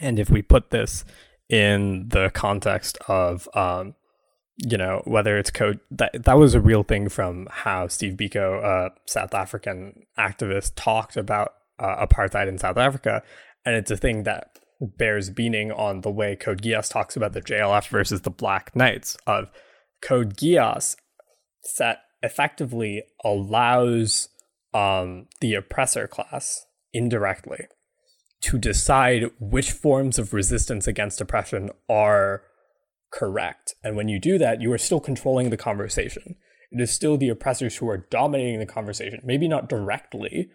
And 0.00 0.18
if 0.18 0.30
we 0.30 0.42
put 0.42 0.70
this 0.70 1.04
in 1.48 2.08
the 2.08 2.30
context 2.32 2.96
of 3.08 3.48
um, 3.54 3.96
you 4.64 4.76
know 4.76 5.02
whether 5.04 5.38
it's 5.38 5.50
code 5.50 5.80
that 5.90 6.24
that 6.24 6.38
was 6.38 6.54
a 6.54 6.60
real 6.60 6.82
thing 6.82 7.08
from 7.08 7.48
how 7.50 7.88
Steve 7.88 8.14
Biko, 8.14 8.62
a 8.62 8.90
South 9.06 9.34
African 9.34 10.04
activist, 10.18 10.72
talked 10.76 11.16
about 11.16 11.54
uh, 11.78 12.06
apartheid 12.06 12.48
in 12.48 12.58
South 12.58 12.76
Africa, 12.76 13.22
and 13.64 13.74
it's 13.74 13.90
a 13.90 13.96
thing 13.96 14.24
that 14.24 14.58
bears 14.80 15.36
meaning 15.36 15.70
on 15.72 16.00
the 16.00 16.10
way 16.10 16.36
Code 16.36 16.62
Geass 16.62 16.90
talks 16.90 17.16
about 17.16 17.32
the 17.32 17.42
JLF 17.42 17.88
versus 17.88 18.22
the 18.22 18.30
Black 18.30 18.74
Knights. 18.74 19.16
Of 19.26 19.50
Code 20.02 20.36
Geass 20.36 20.96
that 21.78 22.02
effectively 22.22 23.02
allows 23.24 24.28
um, 24.72 25.26
the 25.40 25.54
oppressor 25.54 26.06
class 26.06 26.64
indirectly 26.92 27.66
to 28.42 28.58
decide 28.58 29.30
which 29.38 29.72
forms 29.72 30.18
of 30.18 30.32
resistance 30.32 30.86
against 30.86 31.20
oppression 31.20 31.70
are 31.88 32.42
correct. 33.12 33.74
And 33.82 33.96
when 33.96 34.08
you 34.08 34.18
do 34.18 34.38
that, 34.38 34.60
you 34.60 34.72
are 34.72 34.78
still 34.78 35.00
controlling 35.00 35.50
the 35.50 35.56
conversation. 35.56 36.36
It 36.70 36.80
is 36.80 36.92
still 36.92 37.16
the 37.16 37.28
oppressors 37.28 37.76
who 37.76 37.88
are 37.88 38.06
dominating 38.10 38.60
the 38.60 38.66
conversation, 38.66 39.20
maybe 39.24 39.48
not 39.48 39.68
directly, 39.68 40.50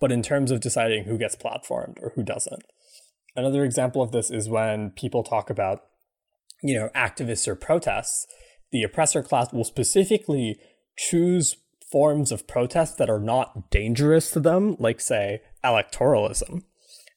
but 0.00 0.12
in 0.12 0.22
terms 0.22 0.50
of 0.50 0.60
deciding 0.60 1.04
who 1.04 1.18
gets 1.18 1.34
platformed 1.36 1.96
or 2.00 2.12
who 2.14 2.22
doesn't. 2.22 2.62
Another 3.34 3.64
example 3.64 4.02
of 4.02 4.12
this 4.12 4.30
is 4.30 4.48
when 4.48 4.90
people 4.90 5.22
talk 5.22 5.50
about, 5.50 5.82
you 6.62 6.74
know, 6.74 6.88
activists 6.94 7.48
or 7.48 7.54
protests, 7.54 8.26
the 8.72 8.82
oppressor 8.82 9.22
class 9.22 9.52
will 9.52 9.64
specifically 9.64 10.58
choose 10.96 11.56
forms 11.90 12.32
of 12.32 12.48
protest 12.48 12.98
that 12.98 13.10
are 13.10 13.20
not 13.20 13.70
dangerous 13.70 14.30
to 14.32 14.40
them, 14.40 14.76
like 14.78 15.00
say 15.00 15.42
electoralism. 15.64 16.62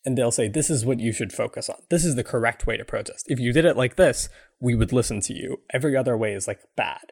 And 0.05 0.17
they'll 0.17 0.31
say, 0.31 0.47
This 0.47 0.69
is 0.69 0.85
what 0.85 0.99
you 0.99 1.11
should 1.11 1.33
focus 1.33 1.69
on. 1.69 1.77
This 1.89 2.05
is 2.05 2.15
the 2.15 2.23
correct 2.23 2.65
way 2.65 2.77
to 2.77 2.85
protest. 2.85 3.25
If 3.27 3.39
you 3.39 3.53
did 3.53 3.65
it 3.65 3.77
like 3.77 3.95
this, 3.95 4.29
we 4.59 4.75
would 4.75 4.93
listen 4.93 5.21
to 5.21 5.33
you. 5.33 5.61
Every 5.73 5.95
other 5.95 6.17
way 6.17 6.33
is 6.33 6.47
like 6.47 6.59
bad. 6.75 7.11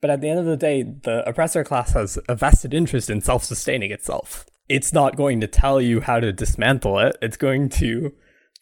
But 0.00 0.10
at 0.10 0.20
the 0.20 0.28
end 0.28 0.40
of 0.40 0.46
the 0.46 0.56
day, 0.56 0.82
the 0.82 1.26
oppressor 1.28 1.64
class 1.64 1.92
has 1.92 2.18
a 2.28 2.34
vested 2.34 2.74
interest 2.74 3.10
in 3.10 3.20
self 3.20 3.44
sustaining 3.44 3.90
itself. 3.90 4.44
It's 4.68 4.92
not 4.92 5.16
going 5.16 5.40
to 5.40 5.46
tell 5.46 5.80
you 5.80 6.00
how 6.00 6.20
to 6.20 6.32
dismantle 6.32 6.98
it, 6.98 7.16
it's 7.22 7.36
going 7.36 7.68
to 7.70 8.12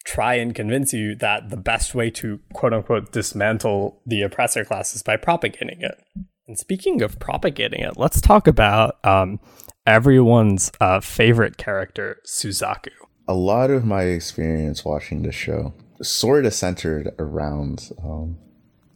try 0.05 0.35
and 0.35 0.53
convince 0.53 0.93
you 0.93 1.15
that 1.15 1.49
the 1.49 1.57
best 1.57 1.95
way 1.95 2.11
to 2.11 2.39
quote 2.53 2.73
unquote 2.73 3.11
dismantle 3.11 4.01
the 4.05 4.21
oppressor 4.21 4.63
class 4.63 4.95
is 4.95 5.01
by 5.01 5.17
propagating 5.17 5.81
it. 5.81 5.99
And 6.47 6.59
speaking 6.59 7.01
of 7.01 7.19
propagating 7.19 7.81
it, 7.81 7.97
let's 7.97 8.21
talk 8.21 8.45
about 8.45 9.03
um, 9.03 9.39
everyone's 9.87 10.71
uh, 10.79 10.99
favorite 10.99 11.57
character, 11.57 12.21
Suzaku. 12.25 12.91
A 13.27 13.33
lot 13.33 13.71
of 13.71 13.83
my 13.85 14.03
experience 14.03 14.85
watching 14.85 15.23
this 15.23 15.35
show 15.35 15.73
sort 16.01 16.45
of 16.45 16.53
centered 16.53 17.13
around 17.17 17.91
um, 18.03 18.37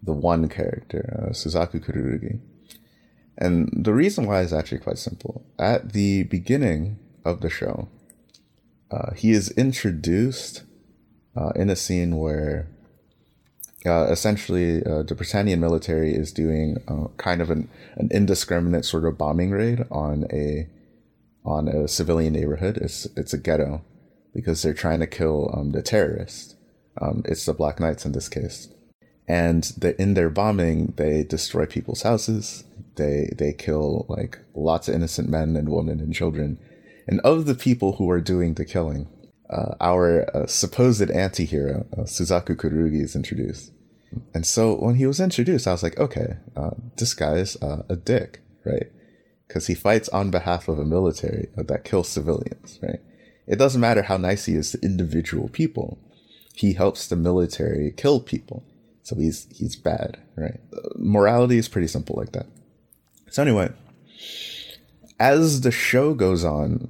the 0.04 0.14
one 0.14 0.48
character, 0.50 1.22
uh, 1.22 1.30
Suzaku 1.32 1.84
Kururugi. 1.84 2.40
And 3.38 3.70
the 3.74 3.94
reason 3.94 4.28
why 4.28 4.42
is 4.42 4.54
actually 4.54 4.80
quite 4.80 4.98
simple. 4.98 5.46
At 5.58 5.94
the 5.94 6.24
beginning 6.24 7.00
of 7.24 7.42
the 7.42 7.50
show, 7.50 7.88
uh, 8.92 9.14
he 9.14 9.32
is 9.32 9.52
introduced 9.52 10.64
uh, 11.36 11.52
in 11.56 11.70
a 11.70 11.76
scene 11.76 12.18
where 12.18 12.68
uh, 13.86 14.08
essentially 14.12 14.84
uh, 14.84 15.04
the 15.04 15.16
Britannian 15.16 15.60
military 15.60 16.14
is 16.14 16.34
doing 16.34 16.78
uh, 16.88 17.08
kind 17.18 17.42
of 17.42 17.50
an, 17.50 17.70
an 17.96 18.10
indiscriminate 18.12 18.84
sort 18.84 19.06
of 19.06 19.18
bombing 19.18 19.52
raid 19.52 19.86
on 19.90 20.28
a 20.32 20.68
on 21.46 21.70
a 21.70 21.88
civilian 21.88 22.34
neighborhood. 22.34 22.78
It's 22.78 23.06
it's 23.16 23.34
a 23.34 23.38
ghetto 23.38 23.82
because 24.34 24.62
they're 24.62 24.74
trying 24.74 25.00
to 25.00 25.08
kill 25.08 25.54
um, 25.56 25.72
the 25.72 25.82
terrorists. 25.82 26.56
Um, 27.02 27.24
it's 27.26 27.46
the 27.46 27.54
Black 27.54 27.80
Knights 27.80 28.06
in 28.06 28.12
this 28.12 28.30
case, 28.30 28.68
and 29.28 29.64
the, 29.78 30.00
in 30.02 30.14
their 30.16 30.30
bombing, 30.30 30.94
they 30.98 31.24
destroy 31.24 31.66
people's 31.66 32.02
houses. 32.02 32.64
They 32.96 33.30
they 33.38 33.54
kill 33.54 34.06
like 34.10 34.40
lots 34.54 34.90
of 34.90 34.96
innocent 34.96 35.30
men 35.30 35.56
and 35.56 35.70
women 35.70 36.00
and 36.00 36.14
children, 36.14 36.60
and 37.08 37.20
of 37.22 37.46
the 37.46 37.56
people 37.56 37.94
who 37.94 38.10
are 38.10 38.20
doing 38.20 38.56
the 38.56 38.66
killing, 38.66 39.08
uh, 39.50 39.76
our 39.80 40.30
uh, 40.36 40.48
supposed 40.48 41.10
anti-hero 41.10 41.86
uh, 41.94 42.02
Suzaku 42.02 42.56
Kurugi, 42.56 43.02
is 43.02 43.16
introduced. 43.16 43.72
And 44.34 44.46
so 44.46 44.74
when 44.76 44.96
he 44.96 45.06
was 45.06 45.20
introduced, 45.20 45.68
I 45.68 45.72
was 45.72 45.84
like, 45.84 46.00
okay, 46.00 46.38
uh, 46.58 46.72
this 46.98 47.14
guy's 47.14 47.56
uh, 47.62 47.84
a 47.88 47.96
dick, 47.96 48.42
right? 48.66 48.92
Because 49.48 49.68
he 49.68 49.76
fights 49.76 50.10
on 50.10 50.32
behalf 50.32 50.68
of 50.68 50.80
a 50.80 50.84
military 50.84 51.50
that 51.56 51.84
kills 51.84 52.10
civilians, 52.10 52.80
right? 52.82 53.00
It 53.50 53.58
doesn't 53.58 53.82
matter 53.82 54.04
how 54.04 54.18
nice 54.18 54.46
he 54.46 54.54
is 54.54 54.72
to 54.72 54.80
individual 54.82 55.50
people. 55.50 55.98
He 56.54 56.74
helps 56.74 57.08
the 57.08 57.16
military 57.16 57.92
kill 57.92 58.20
people. 58.20 58.64
So 59.04 59.16
he's 59.16 59.48
he's 59.58 59.76
bad, 59.76 60.20
right? 60.36 60.60
morality 60.96 61.58
is 61.58 61.68
pretty 61.68 61.88
simple 61.88 62.16
like 62.16 62.32
that. 62.34 62.46
So 63.32 63.42
anyway, 63.42 63.72
as 65.20 65.62
the 65.62 65.72
show 65.72 66.14
goes 66.14 66.46
on, 66.46 66.90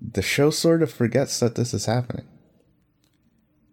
the 0.00 0.22
show 0.22 0.50
sort 0.50 0.82
of 0.82 0.90
forgets 0.90 1.38
that 1.40 1.54
this 1.54 1.72
is 1.72 1.86
happening. 1.86 2.26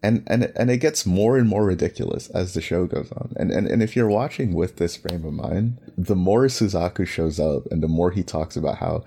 And 0.03 0.23
and 0.27 0.51
and 0.55 0.69
it 0.69 0.77
gets 0.77 1.05
more 1.05 1.37
and 1.37 1.47
more 1.47 1.65
ridiculous 1.65 2.29
as 2.29 2.53
the 2.53 2.61
show 2.61 2.85
goes 2.85 3.11
on. 3.13 3.33
And 3.37 3.49
and, 3.49 3.65
and 3.65 3.81
if 3.81 3.95
you're 3.95 4.09
watching 4.09 4.53
with 4.53 4.75
this 4.75 4.95
frame 4.97 5.25
of 5.25 5.33
mind, 5.33 5.79
the 5.97 6.15
more 6.15 6.45
Suzaku 6.45 7.07
shows 7.07 7.39
up 7.39 7.65
and 7.71 7.81
the 7.81 7.87
more 7.87 8.11
he 8.11 8.21
talks 8.21 8.55
about 8.55 8.77
how 8.77 9.03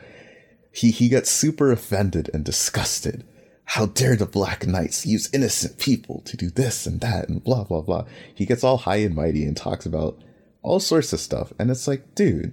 he 0.76 0.90
he 0.90 1.08
gets 1.08 1.30
super 1.30 1.72
offended 1.72 2.30
and 2.34 2.44
disgusted. 2.44 3.24
How 3.70 3.86
dare 3.86 4.14
the 4.14 4.26
Black 4.26 4.66
Knights 4.66 5.04
use 5.04 5.32
innocent 5.32 5.78
people 5.78 6.22
to 6.26 6.36
do 6.36 6.50
this 6.50 6.86
and 6.86 7.00
that 7.00 7.28
and 7.28 7.42
blah 7.42 7.64
blah 7.64 7.80
blah. 7.80 8.04
He 8.34 8.46
gets 8.46 8.62
all 8.62 8.78
high 8.78 8.96
and 8.96 9.14
mighty 9.14 9.44
and 9.44 9.56
talks 9.56 9.86
about 9.86 10.18
all 10.62 10.80
sorts 10.80 11.12
of 11.12 11.20
stuff. 11.20 11.52
And 11.58 11.70
it's 11.70 11.88
like, 11.88 12.14
dude, 12.14 12.52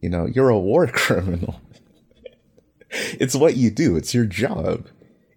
you 0.00 0.08
know, 0.08 0.26
you're 0.26 0.48
a 0.48 0.58
war 0.58 0.86
criminal 0.92 1.60
it's 2.90 3.34
what 3.34 3.56
you 3.56 3.70
do. 3.70 3.96
It's 3.96 4.14
your 4.14 4.24
job. 4.24 4.86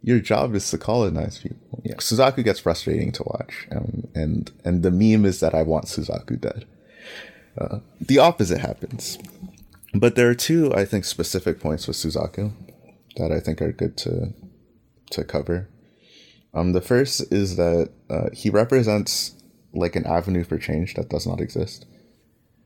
Your 0.02 0.20
job 0.20 0.56
is 0.56 0.70
to 0.72 0.78
colonize 0.78 1.40
people. 1.40 1.82
Yeah, 1.84 1.96
Suzaku 1.96 2.44
gets 2.44 2.60
frustrating 2.60 3.12
to 3.14 3.24
watch, 3.24 3.68
um, 3.72 4.08
and 4.16 4.52
and 4.66 4.84
the 4.84 4.92
meme 4.92 5.26
is 5.26 5.40
that 5.42 5.54
I 5.54 5.62
want 5.62 5.86
Suzaku 5.86 6.40
dead. 6.40 6.66
Uh, 7.58 7.80
the 8.00 8.18
opposite 8.18 8.60
happens, 8.60 9.20
but 9.94 10.16
there 10.16 10.30
are 10.30 10.36
two 10.36 10.74
I 10.74 10.86
think 10.86 11.06
specific 11.06 11.60
points 11.60 11.88
with 11.88 11.98
Suzaku 11.98 12.54
that 13.18 13.32
I 13.32 13.40
think 13.40 13.62
are 13.62 13.72
good 13.72 13.98
to 13.98 14.34
to 15.12 15.24
cover. 15.24 15.70
Um, 16.54 16.74
the 16.74 16.82
first 16.82 17.32
is 17.32 17.56
that 17.56 17.92
uh, 18.10 18.30
he 18.34 18.50
represents 18.50 19.36
like 19.74 19.96
an 19.96 20.06
avenue 20.06 20.44
for 20.44 20.58
change 20.58 20.96
that 20.96 21.10
does 21.10 21.26
not 21.26 21.40
exist. 21.40 21.86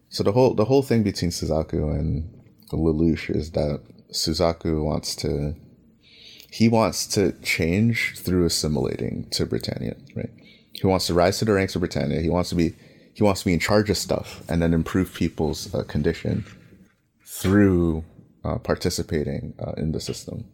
So 0.10 0.24
the 0.24 0.32
whole 0.32 0.54
the 0.54 0.66
whole 0.66 0.82
thing 0.82 1.04
between 1.04 1.32
Suzaku 1.32 1.98
and 1.98 2.32
Lelouch 2.72 3.30
is 3.30 3.52
that 3.52 3.82
Suzaku 4.12 4.84
wants 4.84 5.16
to 5.18 5.56
he 6.52 6.70
wants 6.70 7.06
to 7.08 7.34
change 7.42 8.14
through 8.18 8.46
assimilating 8.46 9.28
to 9.32 9.46
Britannia, 9.46 9.96
right? 10.16 10.30
He 10.72 10.88
wants 10.88 11.08
to 11.08 11.14
rise 11.14 11.40
to 11.40 11.46
the 11.46 11.54
ranks 11.54 11.76
of 11.76 11.82
Britannia. 11.82 12.22
He 12.22 12.30
wants 12.30 12.50
to 12.50 12.56
be 12.56 12.76
he 13.14 13.24
wants 13.24 13.42
to 13.42 13.46
be 13.46 13.54
in 13.54 13.60
charge 13.60 13.90
of 13.90 13.98
stuff 13.98 14.44
and 14.50 14.62
then 14.62 14.74
improve 14.74 15.14
people's 15.14 15.74
uh, 15.74 15.84
condition 15.84 16.46
through 17.26 18.04
uh, 18.44 18.58
participating 18.60 19.54
uh, 19.60 19.74
in 19.78 19.92
the 19.92 20.00
system. 20.00 20.46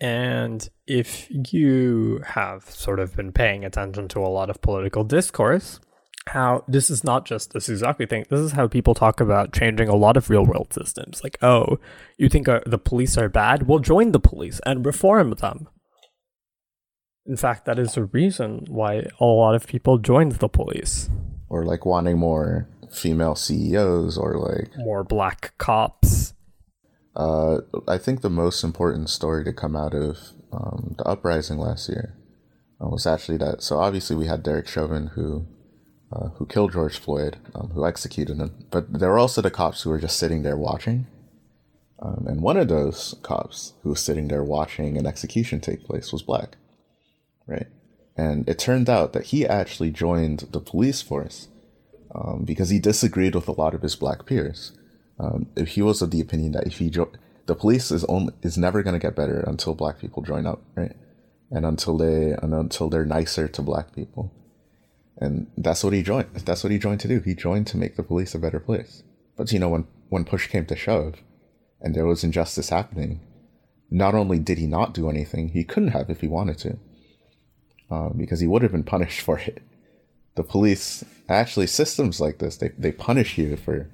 And 0.00 0.68
if 0.86 1.28
you 1.30 2.22
have 2.26 2.64
sort 2.68 2.98
of 2.98 3.14
been 3.14 3.32
paying 3.32 3.64
attention 3.64 4.08
to 4.08 4.20
a 4.20 4.28
lot 4.28 4.50
of 4.50 4.60
political 4.60 5.04
discourse, 5.04 5.80
how 6.28 6.64
this 6.68 6.90
is 6.90 7.02
not 7.02 7.24
just 7.24 7.54
a 7.54 7.58
Suzaku 7.58 8.08
thing. 8.08 8.24
This 8.28 8.40
is 8.40 8.52
how 8.52 8.68
people 8.68 8.94
talk 8.94 9.20
about 9.20 9.52
changing 9.52 9.88
a 9.88 9.96
lot 9.96 10.16
of 10.16 10.30
real 10.30 10.44
world 10.44 10.72
systems. 10.72 11.22
Like, 11.22 11.36
oh, 11.42 11.78
you 12.16 12.28
think 12.28 12.48
uh, 12.48 12.60
the 12.64 12.78
police 12.78 13.18
are 13.18 13.28
bad? 13.28 13.66
Well, 13.66 13.80
join 13.80 14.12
the 14.12 14.20
police 14.20 14.60
and 14.64 14.86
reform 14.86 15.30
them. 15.30 15.68
In 17.26 17.36
fact, 17.36 17.64
that 17.66 17.78
is 17.78 17.94
the 17.94 18.04
reason 18.04 18.66
why 18.68 19.06
a 19.20 19.24
lot 19.24 19.54
of 19.54 19.66
people 19.66 19.98
joined 19.98 20.32
the 20.32 20.48
police. 20.48 21.08
Or 21.48 21.64
like 21.64 21.84
wanting 21.86 22.18
more 22.18 22.68
female 22.92 23.34
CEOs 23.34 24.16
or 24.18 24.34
like 24.34 24.76
more 24.76 25.02
black 25.02 25.54
cops. 25.58 26.34
Uh, 27.14 27.58
I 27.88 27.98
think 27.98 28.20
the 28.20 28.30
most 28.30 28.64
important 28.64 29.10
story 29.10 29.44
to 29.44 29.52
come 29.52 29.76
out 29.76 29.94
of 29.94 30.18
um, 30.52 30.94
the 30.98 31.04
uprising 31.04 31.58
last 31.58 31.88
year 31.88 32.16
uh, 32.80 32.88
was 32.88 33.06
actually 33.06 33.38
that. 33.38 33.62
So 33.62 33.78
obviously 33.78 34.16
we 34.16 34.26
had 34.26 34.42
Derek 34.42 34.68
Chauvin 34.68 35.08
who 35.08 35.46
uh, 36.12 36.28
who 36.36 36.46
killed 36.46 36.72
George 36.72 36.98
Floyd, 36.98 37.38
um, 37.54 37.70
who 37.70 37.86
executed 37.86 38.36
him. 38.36 38.66
But 38.70 38.92
there 38.92 39.10
were 39.10 39.18
also 39.18 39.40
the 39.40 39.50
cops 39.50 39.82
who 39.82 39.90
were 39.90 39.98
just 39.98 40.18
sitting 40.18 40.42
there 40.42 40.58
watching. 40.58 41.06
Um, 42.00 42.26
and 42.26 42.42
one 42.42 42.56
of 42.56 42.68
those 42.68 43.14
cops 43.22 43.74
who 43.82 43.90
was 43.90 44.00
sitting 44.00 44.28
there 44.28 44.44
watching 44.44 44.98
an 44.98 45.06
execution 45.06 45.60
take 45.60 45.84
place 45.84 46.12
was 46.12 46.22
black, 46.22 46.56
right? 47.46 47.68
And 48.16 48.46
it 48.48 48.58
turned 48.58 48.90
out 48.90 49.12
that 49.12 49.26
he 49.26 49.46
actually 49.46 49.90
joined 49.90 50.48
the 50.50 50.60
police 50.60 51.00
force 51.00 51.48
um, 52.14 52.44
because 52.44 52.70
he 52.70 52.78
disagreed 52.78 53.34
with 53.34 53.48
a 53.48 53.52
lot 53.52 53.74
of 53.74 53.82
his 53.82 53.96
black 53.96 54.26
peers. 54.26 54.72
Um, 55.18 55.46
he 55.66 55.82
was 55.82 56.02
of 56.02 56.10
the 56.10 56.20
opinion 56.20 56.52
that 56.52 56.66
if 56.66 56.78
he 56.78 56.90
jo- 56.90 57.12
the 57.46 57.54
police 57.54 57.90
is 57.90 58.04
only 58.04 58.32
is 58.42 58.56
never 58.56 58.82
going 58.82 58.94
to 58.94 59.06
get 59.06 59.16
better 59.16 59.40
until 59.40 59.74
black 59.74 59.98
people 59.98 60.22
join 60.22 60.46
up, 60.46 60.62
right? 60.74 60.96
And 61.50 61.66
until 61.66 61.96
they 61.98 62.32
and 62.32 62.54
until 62.54 62.88
they're 62.88 63.04
nicer 63.04 63.48
to 63.48 63.62
black 63.62 63.94
people 63.94 64.32
and 65.22 65.46
that's 65.56 65.84
what 65.84 65.92
he 65.92 66.02
joined. 66.02 66.28
That's 66.34 66.64
what 66.64 66.72
he 66.72 66.78
joined 66.78 67.00
to 67.00 67.08
do. 67.08 67.20
He 67.20 67.34
joined 67.34 67.68
to 67.68 67.76
make 67.76 67.96
the 67.96 68.02
police 68.02 68.34
a 68.34 68.40
better 68.40 68.58
place. 68.58 69.04
But 69.36 69.52
you 69.52 69.58
know, 69.60 69.68
when 69.68 69.86
when 70.08 70.24
push 70.24 70.48
came 70.48 70.66
to 70.66 70.76
shove, 70.76 71.14
and 71.80 71.94
there 71.94 72.06
was 72.06 72.24
injustice 72.24 72.70
happening, 72.70 73.20
not 73.88 74.14
only 74.14 74.40
did 74.40 74.58
he 74.58 74.66
not 74.66 74.94
do 74.94 75.08
anything, 75.08 75.48
he 75.48 75.62
couldn't 75.62 75.90
have 75.90 76.10
if 76.10 76.22
he 76.22 76.28
wanted 76.28 76.58
to, 76.58 76.78
uh, 77.90 78.08
because 78.10 78.40
he 78.40 78.48
would 78.48 78.62
have 78.62 78.72
been 78.72 78.82
punished 78.82 79.20
for 79.26 79.38
it. 79.38 79.62
The 80.34 80.42
police, 80.42 81.04
actually, 81.32 81.66
systems 81.66 82.20
like 82.20 82.38
this, 82.38 82.56
they 82.56 82.70
they 82.78 82.92
punish 82.92 83.38
you 83.38 83.56
for 83.56 83.88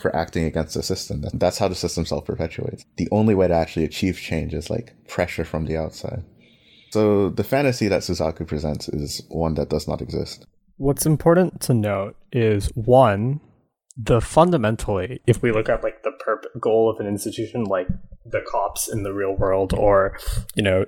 for 0.00 0.14
acting 0.16 0.44
against 0.44 0.74
the 0.74 0.82
system. 0.82 1.24
That's 1.34 1.58
how 1.58 1.68
the 1.68 1.74
system 1.74 2.04
self 2.04 2.24
perpetuates. 2.24 2.84
The 2.96 3.08
only 3.12 3.34
way 3.34 3.48
to 3.48 3.54
actually 3.54 3.84
achieve 3.84 4.18
change 4.18 4.54
is 4.54 4.70
like 4.70 4.94
pressure 5.08 5.44
from 5.44 5.66
the 5.66 5.76
outside. 5.76 6.24
So 6.90 7.28
the 7.30 7.44
fantasy 7.44 7.86
that 7.88 8.02
Suzaku 8.02 8.46
presents 8.46 8.88
is 8.88 9.22
one 9.28 9.54
that 9.54 9.68
does 9.68 9.86
not 9.86 10.02
exist. 10.02 10.44
What's 10.76 11.06
important 11.06 11.60
to 11.62 11.74
note 11.74 12.16
is 12.32 12.66
one, 12.74 13.40
the 13.96 14.20
fundamentally, 14.20 15.20
if 15.26 15.42
we 15.42 15.52
look 15.52 15.68
at 15.68 15.84
like 15.84 16.02
the 16.02 16.12
perp- 16.26 16.60
goal 16.60 16.90
of 16.90 16.98
an 16.98 17.06
institution 17.06 17.64
like 17.64 17.86
the 18.30 18.42
cops 18.46 18.88
in 18.88 19.02
the 19.02 19.12
real 19.12 19.34
world, 19.36 19.72
or 19.72 20.18
you 20.54 20.62
know 20.62 20.86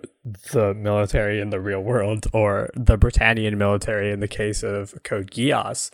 the 0.53 0.75
military 0.75 1.41
in 1.41 1.51
the 1.51 1.61
real 1.61 1.81
world, 1.81 2.27
or 2.33 2.71
the 2.75 2.97
Britannian 2.97 3.59
military 3.59 4.11
in 4.11 4.21
the 4.21 4.29
case 4.29 4.63
of 4.63 4.95
Code 5.05 5.31
Geass, 5.31 5.91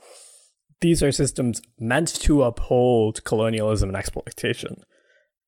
these 0.81 1.03
are 1.03 1.13
systems 1.13 1.61
meant 1.79 2.09
to 2.21 2.43
uphold 2.43 3.25
colonialism 3.25 3.91
and 3.91 3.97
exploitation, 3.97 4.83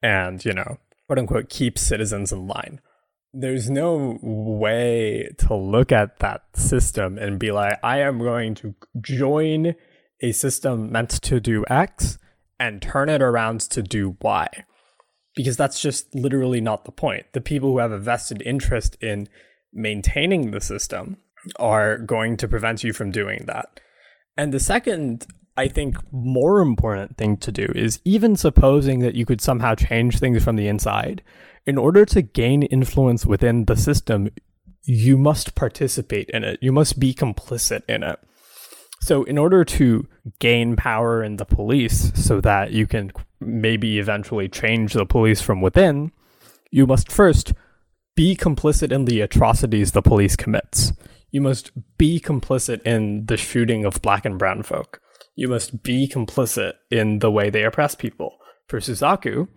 and 0.03 0.45
you 0.45 0.53
know 0.53 0.79
quote 1.07 1.19
unquote 1.19 1.49
keep 1.49 1.79
citizens 1.79 2.33
in 2.33 2.47
line 2.47 2.81
there's 3.33 3.71
no 3.71 4.19
way 4.23 5.29
to 5.39 5.55
look 5.55 5.93
at 5.93 6.19
that 6.19 6.43
system 6.55 7.17
and 7.17 7.39
be 7.39 7.53
like, 7.53 7.79
I 7.83 8.01
am 8.01 8.19
going 8.19 8.55
to 8.57 8.75
join 9.01 9.75
a 10.21 10.33
system 10.33 10.91
meant 10.91 11.11
to 11.11 11.41
do 11.41 11.65
X 11.69 12.19
and 12.59 12.83
turn 12.83 13.09
it 13.09 13.23
around 13.23 13.61
to 13.61 13.83
do 13.83 14.17
Y. 14.21 14.49
Because 15.37 15.57
that's 15.57 15.81
just 15.81 16.15
literally 16.15 16.61
not 16.61 16.85
the 16.85 16.93
point. 16.93 17.27
The 17.33 17.41
people 17.41 17.71
who 17.71 17.79
have 17.79 17.93
a 17.93 17.99
vested 17.99 18.43
interest 18.43 18.97
in 19.01 19.29
maintaining 19.73 20.51
the 20.51 20.61
system 20.61 21.19
are 21.57 21.99
going 21.99 22.37
to 22.39 22.49
prevent 22.49 22.83
you 22.83 22.93
from 22.93 23.11
doing 23.11 23.45
that. 23.47 23.81
And 24.37 24.53
the 24.53 24.61
second, 24.61 25.27
I 25.57 25.69
think, 25.69 25.97
more 26.13 26.61
important 26.61 27.17
thing 27.17 27.37
to 27.39 27.53
do 27.53 27.71
is 27.75 28.01
even 28.05 28.37
supposing 28.37 29.01
that 29.01 29.15
you 29.15 29.25
could 29.25 29.41
somehow 29.41 29.75
change 29.75 30.19
things 30.19 30.43
from 30.43 30.57
the 30.57 30.69
inside, 30.69 31.23
in 31.67 31.79
order 31.79 32.05
to 32.07 32.23
gain 32.23 32.63
influence 32.65 33.27
within 33.27 33.67
the 33.67 33.77
system, 33.77 34.31
you 34.83 35.19
must 35.19 35.55
participate 35.55 36.31
in 36.31 36.43
it. 36.43 36.59
You 36.63 36.73
must 36.73 36.99
be 36.99 37.15
complicit 37.15 37.83
in 37.89 38.03
it. 38.03 38.19
So, 39.03 39.25
in 39.25 39.39
order 39.39 39.65
to 39.65 40.07
gain 40.41 40.77
power 40.77 41.23
in 41.23 41.37
the 41.37 41.45
police 41.45 42.13
so 42.15 42.41
that 42.43 42.73
you 42.73 42.87
can 42.87 43.13
maybe 43.41 43.99
eventually 43.99 44.49
change 44.49 44.93
the 44.93 45.07
police 45.07 45.41
from 45.41 45.61
within, 45.61 46.13
you 46.71 46.87
must 46.87 47.11
first 47.11 47.53
be 48.15 48.37
complicit 48.37 48.93
in 48.93 49.05
the 49.05 49.21
atrocities 49.21 49.93
the 49.93 50.03
police 50.03 50.37
commits. 50.37 50.93
You 51.31 51.41
must 51.41 51.71
be 51.97 52.21
complicit 52.21 52.83
in 52.83 53.27
the 53.27 53.37
shooting 53.37 53.85
of 53.85 54.03
black 54.03 54.25
and 54.25 54.39
brown 54.39 54.63
folk. 54.63 55.01
You 55.37 55.49
must 55.49 55.83
be 55.83 56.09
complicit 56.09 56.75
in 56.91 57.21
the 57.21 57.31
way 57.31 57.51
they 57.51 57.65
oppress 57.65 57.95
people. 57.95 58.37
For 58.69 58.79
Suzaku, 58.79 59.49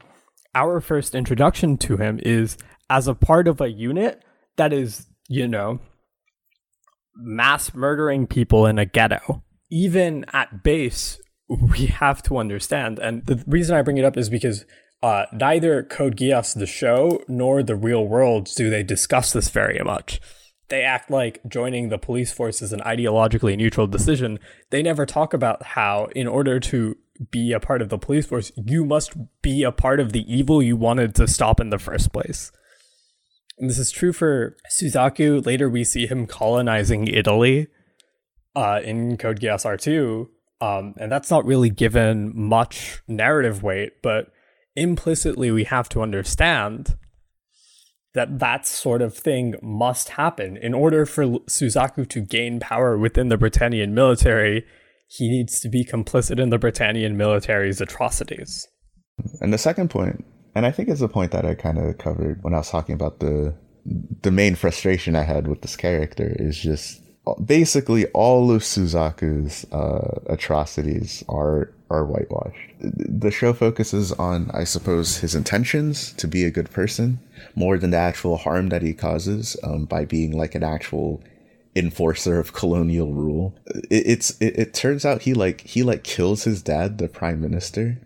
our 0.55 0.79
first 0.79 1.15
introduction 1.15 1.77
to 1.79 1.97
him 1.97 2.19
is 2.23 2.57
as 2.89 3.07
a 3.07 3.15
part 3.15 3.47
of 3.47 3.59
a 3.59 3.71
unit 3.71 4.23
that 4.55 4.71
is, 4.71 5.07
you 5.27 5.47
know, 5.47 5.79
mass 7.15 7.73
murdering 7.73 8.27
people 8.27 8.65
in 8.65 8.77
a 8.77 8.85
ghetto. 8.85 9.43
Even 9.71 10.25
at 10.31 10.63
base, 10.63 11.19
we 11.47 11.87
have 11.87 12.23
to 12.23 12.37
understand, 12.37 12.99
and 12.99 13.25
the 13.25 13.43
reason 13.47 13.75
I 13.75 13.81
bring 13.81 13.97
it 13.97 14.05
up 14.05 14.17
is 14.17 14.29
because 14.29 14.65
uh, 15.01 15.25
neither 15.33 15.83
Code 15.83 16.15
Geass, 16.15 16.57
the 16.57 16.65
show, 16.65 17.21
nor 17.27 17.61
the 17.61 17.75
real 17.75 18.07
world 18.07 18.49
do 18.55 18.69
they 18.69 18.83
discuss 18.83 19.33
this 19.33 19.49
very 19.49 19.79
much. 19.83 20.21
They 20.69 20.81
act 20.81 21.11
like 21.11 21.41
joining 21.47 21.89
the 21.89 21.97
police 21.97 22.31
force 22.31 22.61
is 22.61 22.71
an 22.71 22.79
ideologically 22.79 23.57
neutral 23.57 23.85
decision. 23.85 24.39
They 24.69 24.81
never 24.81 25.05
talk 25.05 25.33
about 25.33 25.61
how, 25.63 26.07
in 26.15 26.25
order 26.25 26.59
to 26.61 26.95
be 27.31 27.51
a 27.51 27.59
part 27.59 27.81
of 27.81 27.89
the 27.89 27.97
police 27.97 28.25
force, 28.25 28.51
you 28.55 28.85
must 28.85 29.13
be 29.41 29.63
a 29.63 29.73
part 29.73 29.99
of 29.99 30.13
the 30.13 30.23
evil 30.33 30.63
you 30.63 30.77
wanted 30.77 31.13
to 31.15 31.27
stop 31.27 31.59
in 31.59 31.69
the 31.69 31.77
first 31.77 32.13
place. 32.13 32.51
And 33.59 33.69
this 33.69 33.77
is 33.77 33.91
true 33.91 34.13
for 34.13 34.57
Suzaku. 34.71 35.45
Later, 35.45 35.69
we 35.69 35.83
see 35.83 36.07
him 36.07 36.25
colonizing 36.25 37.07
Italy 37.07 37.67
uh, 38.55 38.79
in 38.83 39.17
Code 39.17 39.41
Geass 39.41 39.65
R2. 39.65 40.27
Um, 40.63 40.93
and 40.97 41.11
that's 41.11 41.29
not 41.29 41.45
really 41.45 41.69
given 41.69 42.31
much 42.33 43.01
narrative 43.05 43.63
weight, 43.63 44.01
but 44.01 44.27
implicitly, 44.77 45.51
we 45.51 45.65
have 45.65 45.89
to 45.89 46.01
understand 46.01 46.95
that 48.13 48.39
that 48.39 48.65
sort 48.65 49.01
of 49.01 49.13
thing 49.13 49.55
must 49.61 50.09
happen. 50.09 50.55
In 50.55 50.73
order 50.73 51.05
for 51.05 51.25
Suzaku 51.25 52.07
to 52.07 52.21
gain 52.21 52.61
power 52.61 52.97
within 52.97 53.27
the 53.27 53.37
Britannian 53.37 53.93
military, 53.93 54.65
he 55.09 55.29
needs 55.29 55.59
to 55.59 55.69
be 55.69 55.83
complicit 55.83 56.39
in 56.39 56.49
the 56.49 56.57
Britannian 56.57 57.17
military's 57.17 57.81
atrocities. 57.81 58.65
And 59.41 59.51
the 59.51 59.57
second 59.57 59.89
point, 59.89 60.23
and 60.55 60.65
I 60.65 60.71
think 60.71 60.87
it's 60.87 61.01
a 61.01 61.09
point 61.09 61.31
that 61.31 61.45
I 61.45 61.55
kind 61.55 61.77
of 61.77 61.97
covered 61.97 62.41
when 62.41 62.53
I 62.53 62.59
was 62.59 62.69
talking 62.69 62.95
about 62.95 63.19
the 63.19 63.53
the 64.21 64.31
main 64.31 64.55
frustration 64.55 65.13
I 65.13 65.23
had 65.23 65.45
with 65.45 65.61
this 65.61 65.75
character 65.75 66.33
is 66.39 66.57
just 66.57 67.02
basically 67.43 68.05
all 68.07 68.51
of 68.51 68.61
Suzaku's 68.61 69.65
uh, 69.71 70.19
atrocities 70.27 71.23
are 71.29 71.71
are 71.89 72.05
whitewashed. 72.05 72.71
The 72.79 73.29
show 73.29 73.53
focuses 73.53 74.11
on, 74.13 74.49
I 74.51 74.63
suppose, 74.63 75.17
his 75.17 75.35
intentions 75.35 76.11
to 76.13 76.27
be 76.27 76.43
a 76.43 76.51
good 76.51 76.71
person 76.71 77.19
more 77.55 77.77
than 77.77 77.91
the 77.91 77.97
actual 77.97 78.37
harm 78.37 78.69
that 78.69 78.81
he 78.81 78.93
causes 78.93 79.55
um, 79.63 79.85
by 79.85 80.03
being 80.05 80.35
like 80.35 80.55
an 80.55 80.63
actual 80.63 81.21
enforcer 81.75 82.39
of 82.39 82.53
colonial 82.53 83.13
rule. 83.13 83.53
It, 83.65 84.07
it's 84.07 84.41
it, 84.41 84.57
it 84.57 84.73
turns 84.73 85.05
out 85.05 85.23
he 85.23 85.33
like 85.33 85.61
he 85.61 85.83
like 85.83 86.03
kills 86.03 86.43
his 86.43 86.61
dad, 86.61 86.97
the 86.97 87.07
prime 87.07 87.41
minister, 87.41 87.99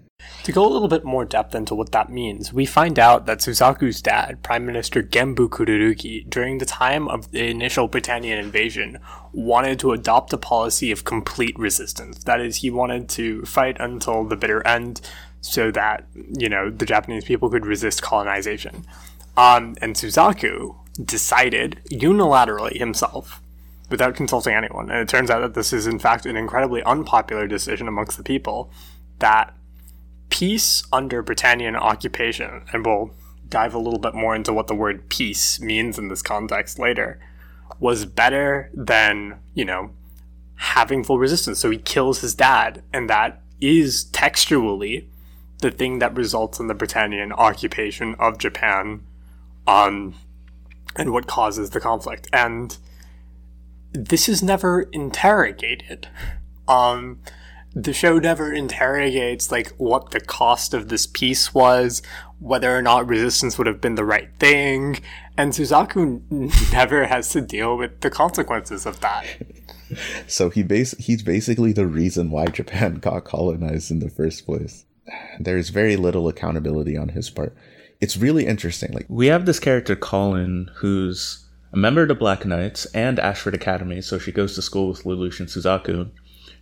to 0.48 0.54
go 0.54 0.66
a 0.66 0.72
little 0.72 0.88
bit 0.88 1.04
more 1.04 1.26
depth 1.26 1.54
into 1.54 1.76
what 1.76 1.92
that 1.92 2.10
means, 2.10 2.54
we 2.54 2.66
find 2.66 2.98
out 2.98 3.26
that 3.26 3.40
Suzaku's 3.40 4.02
dad, 4.02 4.42
Prime 4.44 4.66
Minister 4.66 5.04
Genbu 5.04 5.50
Kururugi, 5.50 6.30
during 6.30 6.60
the 6.60 6.66
time 6.66 7.10
of 7.10 7.32
the 7.32 7.50
initial 7.50 7.90
Britannian 7.90 8.40
invasion, 8.40 8.98
wanted 9.34 9.78
to 9.80 9.92
adopt 9.92 10.32
a 10.32 10.38
policy 10.38 10.90
of 10.90 11.04
complete 11.04 11.60
resistance. 11.60 12.24
That 12.24 12.40
is, 12.40 12.56
he 12.56 12.70
wanted 12.72 13.10
to 13.10 13.44
fight 13.44 13.76
until 13.82 14.24
the 14.24 14.38
bitter 14.38 14.66
end 14.66 15.02
so 15.42 15.70
that, 15.72 16.06
you 16.16 16.48
know, 16.48 16.70
the 16.70 16.86
Japanese 16.86 17.26
people 17.26 17.50
could 17.50 17.66
resist 17.66 18.02
colonization. 18.02 18.86
Um, 19.36 19.76
and 19.82 19.96
Suzaku 19.96 20.78
decided 21.04 21.82
unilaterally 21.92 22.78
himself 22.78 23.42
without 23.90 24.16
consulting 24.16 24.54
anyone. 24.54 24.90
And 24.90 25.02
it 25.02 25.10
turns 25.10 25.30
out 25.30 25.42
that 25.42 25.56
this 25.56 25.74
is, 25.74 25.88
in 25.88 26.00
fact, 26.00 26.26
an 26.26 26.38
incredibly 26.38 26.82
unpopular 26.84 27.48
decision 27.48 27.90
amongst 27.90 28.16
the 28.16 28.24
people 28.24 28.72
that 29.20 29.54
peace 30.30 30.84
under 30.92 31.22
Britannian 31.22 31.76
occupation, 31.76 32.64
and 32.72 32.86
we'll 32.86 33.12
dive 33.50 33.74
a 33.74 33.80
little 33.80 34.00
bit 34.00 34.14
more 34.14 34.36
into 34.36 34.54
what 34.54 34.68
the 34.68 34.76
word 34.76 35.10
peace 35.10 35.60
means 35.60 35.98
in 35.98 36.10
this 36.10 36.22
context 36.22 36.80
later, 36.80 37.20
was 37.80 38.06
better 38.06 38.70
than, 38.74 39.40
you 39.54 39.64
know, 39.64 39.92
having 40.56 41.04
full 41.04 41.20
resistance. 41.20 41.60
So 41.60 41.70
he 41.70 41.78
kills 41.78 42.22
his 42.22 42.36
dad, 42.36 42.84
and 42.92 43.10
that 43.10 43.42
is 43.62 44.06
textually 44.06 45.08
the 45.60 45.72
thing 45.72 46.00
that 46.00 46.16
results 46.16 46.60
in 46.60 46.68
the 46.68 46.76
Britannian 46.76 47.32
occupation 47.32 48.16
of 48.20 48.38
Japan 48.38 49.04
um, 49.66 50.14
and 50.96 51.12
what 51.12 51.28
causes 51.28 51.72
the 51.72 51.80
conflict. 51.80 52.28
And 52.32 52.78
this 53.92 54.30
is 54.30 54.44
never 54.44 54.84
interrogated. 54.92 56.08
Um, 56.68 57.20
the 57.84 57.94
show 57.94 58.18
never 58.18 58.52
interrogates 58.52 59.52
like 59.52 59.72
what 59.78 60.10
the 60.10 60.20
cost 60.20 60.74
of 60.74 60.90
this 60.90 61.06
peace 61.06 61.54
was, 61.54 62.02
whether 62.40 62.76
or 62.76 62.82
not 62.82 63.08
resistance 63.08 63.58
would 63.58 63.68
have 63.68 63.80
been 63.80 63.94
the 63.94 64.04
right 64.04 64.30
thing, 64.40 65.00
and 65.38 65.54
Suzaku 65.54 66.22
never 66.74 67.06
has 67.06 67.30
to 67.30 67.42
deal 67.42 67.78
with 67.78 68.02
the 68.02 68.10
consequences 68.10 68.86
of 68.86 69.00
that. 69.02 69.26
So 70.28 70.50
he 70.50 70.64
base 70.64 70.92
he's 70.98 71.24
basically 71.24 71.72
the 71.72 71.88
reason 71.88 72.30
why 72.30 72.48
Japan 72.48 72.96
got 73.02 73.24
colonized 73.24 73.90
in 73.90 74.00
the 74.00 74.10
first 74.10 74.46
place. 74.46 74.84
There's 75.40 75.70
very 75.70 75.96
little 75.96 76.28
accountability 76.28 76.98
on 76.98 77.08
his 77.08 77.30
part. 77.30 77.56
It's 78.02 78.18
really 78.18 78.46
interesting. 78.48 78.92
Like 78.92 79.06
we 79.08 79.28
have 79.28 79.46
this 79.46 79.62
character 79.62 79.96
Kallen 79.96 80.68
who's 80.76 81.48
a 81.72 81.78
member 81.78 82.02
of 82.02 82.10
the 82.10 82.16
Black 82.16 82.46
Knights 82.46 82.84
and 82.88 83.18
Ashford 83.18 83.56
Academy, 83.56 84.02
so 84.02 84.20
she 84.20 84.34
goes 84.34 84.56
to 84.56 84.62
school 84.62 84.90
with 84.90 85.04
Lelouch 85.04 85.40
and 85.40 85.48
Suzaku. 85.48 86.12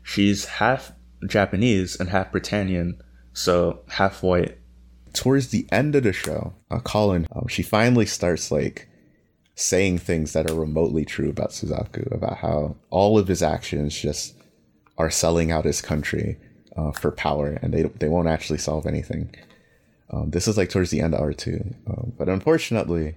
She's 0.04 0.46
half 0.46 0.92
Japanese 1.28 1.96
and 2.00 2.10
half 2.10 2.32
Britannian, 2.32 3.02
so 3.34 3.82
half 3.90 4.24
white. 4.24 4.58
Towards 5.14 5.48
the 5.48 5.66
end 5.72 5.96
of 5.96 6.04
the 6.04 6.12
show, 6.12 6.54
uh, 6.70 6.80
Kallen, 6.80 7.26
um, 7.34 7.48
she 7.48 7.64
finally 7.64 8.06
starts 8.06 8.52
like 8.52 8.90
saying 9.56 9.98
things 9.98 10.34
that 10.34 10.52
are 10.52 10.56
remotely 10.56 11.06
true 11.06 11.30
about 11.30 11.52
Suzaku, 11.52 12.14
about 12.14 12.38
how 12.38 12.76
all 12.90 13.18
of 13.18 13.28
his 13.30 13.42
actions 13.42 13.98
just 13.98 14.36
are 14.98 15.10
selling 15.10 15.52
out 15.52 15.66
his 15.66 15.82
country 15.82 16.38
uh, 16.76 16.92
for 16.92 17.12
power, 17.12 17.58
and 17.62 17.74
they 17.74 17.84
they 17.84 18.10
won't 18.10 18.28
actually 18.28 18.60
solve 18.60 18.86
anything. 18.86 19.34
Um, 20.10 20.30
this 20.32 20.48
is 20.48 20.58
like 20.58 20.70
towards 20.70 20.92
the 20.92 21.02
end 21.02 21.14
of 21.14 21.22
R 21.22 21.34
two, 21.34 21.74
um, 21.88 22.14
but 22.18 22.30
unfortunately, 22.30 23.16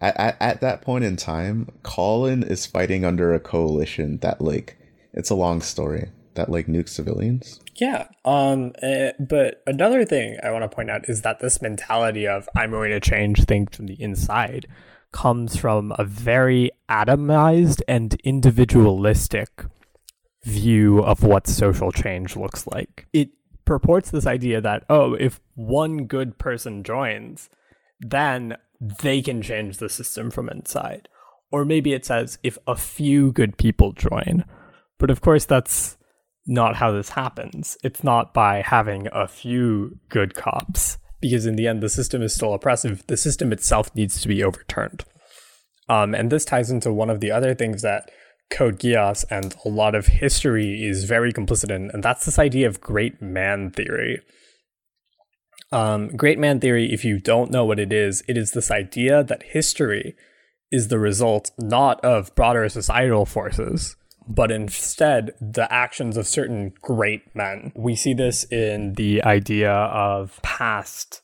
at, 0.00 0.18
at 0.18 0.36
at 0.40 0.60
that 0.60 0.82
point 0.82 1.04
in 1.04 1.16
time, 1.16 1.68
Kallen 1.82 2.48
is 2.48 2.66
fighting 2.66 3.04
under 3.04 3.32
a 3.32 3.40
coalition 3.40 4.18
that 4.18 4.40
like 4.40 4.76
it's 5.12 5.30
a 5.30 5.36
long 5.36 5.60
story 5.60 6.10
that 6.38 6.48
like 6.48 6.66
nuke 6.66 6.88
civilians. 6.88 7.60
Yeah. 7.74 8.08
Um. 8.24 8.72
Uh, 8.82 9.10
but 9.18 9.62
another 9.66 10.04
thing 10.04 10.38
I 10.42 10.50
want 10.50 10.62
to 10.62 10.74
point 10.74 10.90
out 10.90 11.08
is 11.08 11.22
that 11.22 11.40
this 11.40 11.60
mentality 11.60 12.26
of 12.26 12.48
I'm 12.56 12.70
going 12.70 12.90
to 12.90 13.00
change 13.00 13.44
things 13.44 13.76
from 13.76 13.86
the 13.86 14.00
inside 14.00 14.66
comes 15.12 15.56
from 15.56 15.92
a 15.98 16.04
very 16.04 16.70
atomized 16.88 17.82
and 17.88 18.14
individualistic 18.24 19.64
view 20.44 21.00
of 21.00 21.22
what 21.22 21.46
social 21.46 21.92
change 21.92 22.36
looks 22.36 22.66
like. 22.66 23.06
It 23.12 23.30
purports 23.64 24.10
this 24.10 24.26
idea 24.26 24.60
that 24.60 24.84
oh, 24.88 25.14
if 25.14 25.40
one 25.54 26.06
good 26.06 26.38
person 26.38 26.84
joins, 26.84 27.50
then 28.00 28.56
they 28.80 29.20
can 29.20 29.42
change 29.42 29.78
the 29.78 29.88
system 29.88 30.30
from 30.30 30.48
inside. 30.48 31.08
Or 31.50 31.64
maybe 31.64 31.94
it 31.94 32.04
says 32.04 32.38
if 32.42 32.58
a 32.66 32.76
few 32.76 33.32
good 33.32 33.56
people 33.58 33.92
join. 33.92 34.44
But 34.98 35.10
of 35.10 35.20
course, 35.20 35.44
that's 35.44 35.97
not 36.48 36.76
how 36.76 36.90
this 36.90 37.10
happens. 37.10 37.76
It's 37.84 38.02
not 38.02 38.34
by 38.34 38.62
having 38.62 39.06
a 39.12 39.28
few 39.28 39.98
good 40.08 40.34
cops, 40.34 40.98
because 41.20 41.46
in 41.46 41.56
the 41.56 41.68
end, 41.68 41.82
the 41.82 41.88
system 41.88 42.22
is 42.22 42.34
still 42.34 42.54
oppressive. 42.54 43.06
The 43.06 43.16
system 43.16 43.52
itself 43.52 43.94
needs 43.94 44.20
to 44.22 44.28
be 44.28 44.42
overturned. 44.42 45.04
Um, 45.88 46.14
and 46.14 46.30
this 46.30 46.44
ties 46.44 46.70
into 46.70 46.92
one 46.92 47.10
of 47.10 47.20
the 47.20 47.30
other 47.30 47.54
things 47.54 47.82
that 47.82 48.10
Code 48.50 48.78
Geass 48.78 49.24
and 49.30 49.54
a 49.64 49.68
lot 49.68 49.94
of 49.94 50.06
history 50.06 50.82
is 50.82 51.04
very 51.04 51.32
complicit 51.32 51.70
in, 51.70 51.90
and 51.92 52.02
that's 52.02 52.24
this 52.24 52.38
idea 52.38 52.66
of 52.66 52.80
great 52.80 53.20
man 53.20 53.70
theory. 53.70 54.20
Um, 55.70 56.08
great 56.08 56.38
man 56.38 56.60
theory, 56.60 56.92
if 56.92 57.04
you 57.04 57.20
don't 57.20 57.50
know 57.50 57.66
what 57.66 57.78
it 57.78 57.92
is, 57.92 58.22
it 58.26 58.38
is 58.38 58.52
this 58.52 58.70
idea 58.70 59.22
that 59.22 59.42
history 59.42 60.14
is 60.70 60.88
the 60.88 60.98
result 60.98 61.50
not 61.58 62.02
of 62.02 62.34
broader 62.34 62.68
societal 62.68 63.26
forces, 63.26 63.96
but 64.28 64.52
instead 64.52 65.34
the 65.40 65.72
actions 65.72 66.16
of 66.16 66.26
certain 66.26 66.74
great 66.82 67.34
men. 67.34 67.72
We 67.74 67.96
see 67.96 68.12
this 68.12 68.44
in 68.44 68.94
the 68.94 69.24
idea 69.24 69.72
of 69.72 70.38
past 70.42 71.22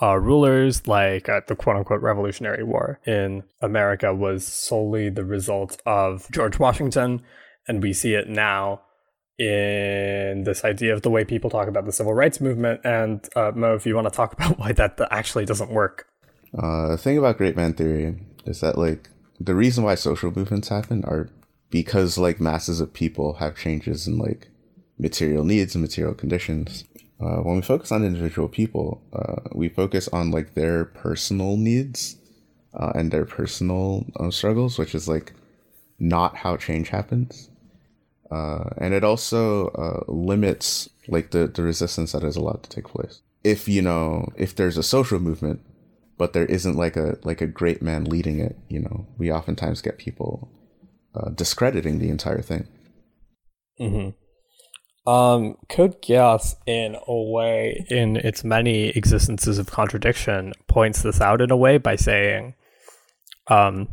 uh, 0.00 0.16
rulers, 0.16 0.86
like 0.86 1.28
uh, 1.28 1.40
the 1.46 1.56
quote 1.56 1.76
unquote 1.76 2.02
Revolutionary 2.02 2.62
War 2.62 3.00
in 3.06 3.42
America, 3.60 4.14
was 4.14 4.46
solely 4.46 5.08
the 5.08 5.24
result 5.24 5.80
of 5.86 6.30
George 6.30 6.58
Washington. 6.58 7.22
And 7.66 7.82
we 7.82 7.92
see 7.92 8.14
it 8.14 8.28
now 8.28 8.82
in 9.38 10.44
this 10.44 10.64
idea 10.64 10.94
of 10.94 11.02
the 11.02 11.10
way 11.10 11.24
people 11.24 11.50
talk 11.50 11.66
about 11.66 11.86
the 11.86 11.92
civil 11.92 12.14
rights 12.14 12.40
movement. 12.40 12.80
And 12.84 13.26
uh, 13.34 13.52
Mo, 13.54 13.74
if 13.74 13.86
you 13.86 13.94
want 13.94 14.06
to 14.06 14.14
talk 14.14 14.32
about 14.34 14.58
why 14.58 14.72
that 14.72 15.00
actually 15.10 15.46
doesn't 15.46 15.70
work. 15.70 16.06
Uh, 16.56 16.88
the 16.90 16.98
thing 16.98 17.18
about 17.18 17.38
great 17.38 17.56
man 17.56 17.72
theory 17.72 18.16
is 18.46 18.60
that 18.60 18.78
like 18.78 19.08
the 19.40 19.54
reason 19.54 19.82
why 19.82 19.96
social 19.96 20.30
movements 20.30 20.68
happen 20.68 21.04
are 21.04 21.28
because 21.74 22.16
like 22.16 22.40
masses 22.40 22.80
of 22.80 22.92
people 22.92 23.32
have 23.32 23.56
changes 23.56 24.06
in 24.06 24.16
like 24.16 24.46
material 24.96 25.42
needs 25.42 25.74
and 25.74 25.82
material 25.82 26.14
conditions. 26.14 26.84
Uh, 27.20 27.38
when 27.38 27.56
we 27.56 27.62
focus 27.62 27.90
on 27.90 28.04
individual 28.04 28.48
people, 28.48 29.02
uh, 29.12 29.40
we 29.52 29.68
focus 29.68 30.06
on 30.12 30.30
like 30.30 30.54
their 30.54 30.84
personal 30.84 31.56
needs 31.56 32.14
uh, 32.74 32.92
and 32.94 33.10
their 33.10 33.24
personal 33.24 34.06
uh, 34.20 34.30
struggles, 34.30 34.78
which 34.78 34.94
is 34.94 35.08
like 35.08 35.32
not 35.98 36.36
how 36.36 36.56
change 36.56 36.90
happens. 36.90 37.50
Uh, 38.30 38.70
and 38.78 38.94
it 38.94 39.02
also 39.02 39.66
uh, 39.70 40.04
limits 40.06 40.88
like 41.08 41.32
the, 41.32 41.48
the 41.48 41.62
resistance 41.64 42.12
that 42.12 42.22
is 42.22 42.36
allowed 42.36 42.62
to 42.62 42.70
take 42.70 42.86
place. 42.86 43.20
If 43.42 43.66
you 43.66 43.82
know, 43.82 44.28
if 44.36 44.54
there's 44.54 44.78
a 44.78 44.84
social 44.84 45.18
movement, 45.18 45.60
but 46.18 46.34
there 46.34 46.46
isn't 46.46 46.76
like 46.76 46.96
a 46.96 47.18
like 47.24 47.40
a 47.40 47.48
great 47.48 47.82
man 47.82 48.04
leading 48.04 48.38
it, 48.38 48.56
you 48.68 48.78
know, 48.78 49.08
we 49.18 49.32
oftentimes 49.32 49.82
get 49.82 49.98
people 49.98 50.48
uh, 51.14 51.30
discrediting 51.30 51.98
the 51.98 52.08
entire 52.08 52.42
thing. 52.42 52.66
Mm-hmm. 53.80 55.10
Um, 55.10 55.56
Code 55.68 56.00
Geass, 56.00 56.54
in 56.66 56.96
a 57.06 57.22
way, 57.30 57.84
in 57.90 58.16
its 58.16 58.42
many 58.42 58.88
existences 58.88 59.58
of 59.58 59.70
contradiction, 59.70 60.54
points 60.66 61.02
this 61.02 61.20
out 61.20 61.40
in 61.40 61.50
a 61.50 61.56
way 61.56 61.76
by 61.76 61.96
saying, 61.96 62.54
um, 63.48 63.88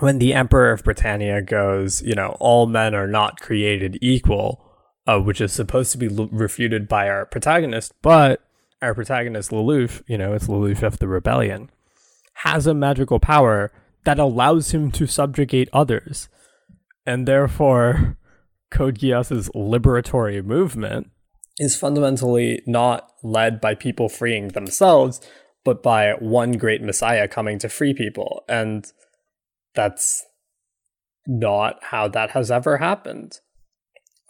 when 0.00 0.18
the 0.18 0.34
Emperor 0.34 0.72
of 0.72 0.82
Britannia 0.82 1.42
goes, 1.42 2.02
you 2.02 2.14
know, 2.14 2.36
all 2.40 2.66
men 2.66 2.94
are 2.94 3.06
not 3.06 3.40
created 3.40 3.98
equal, 4.02 4.62
uh, 5.06 5.20
which 5.20 5.40
is 5.40 5.52
supposed 5.52 5.92
to 5.92 5.98
be 5.98 6.08
l- 6.08 6.28
refuted 6.32 6.88
by 6.88 7.08
our 7.08 7.24
protagonist, 7.24 7.92
but 8.02 8.42
our 8.82 8.94
protagonist, 8.94 9.52
Lelouch, 9.52 10.02
you 10.08 10.18
know, 10.18 10.34
it's 10.34 10.48
Lelouch 10.48 10.82
of 10.82 10.98
the 10.98 11.08
Rebellion, 11.08 11.70
has 12.34 12.66
a 12.66 12.74
magical 12.74 13.20
power 13.20 13.72
that 14.06 14.20
allows 14.20 14.70
him 14.70 14.92
to 14.92 15.04
subjugate 15.04 15.68
others. 15.72 16.28
And 17.04 17.26
therefore, 17.26 18.16
Code 18.70 18.98
Geass's 18.98 19.48
liberatory 19.48 20.44
movement 20.44 21.10
is 21.58 21.76
fundamentally 21.76 22.62
not 22.68 23.10
led 23.24 23.60
by 23.60 23.74
people 23.74 24.08
freeing 24.08 24.48
themselves, 24.48 25.20
but 25.64 25.82
by 25.82 26.12
one 26.20 26.52
great 26.52 26.82
messiah 26.82 27.26
coming 27.26 27.58
to 27.58 27.68
free 27.68 27.92
people. 27.94 28.44
And 28.48 28.86
that's 29.74 30.24
not 31.26 31.82
how 31.82 32.06
that 32.06 32.30
has 32.30 32.48
ever 32.48 32.76
happened. 32.76 33.40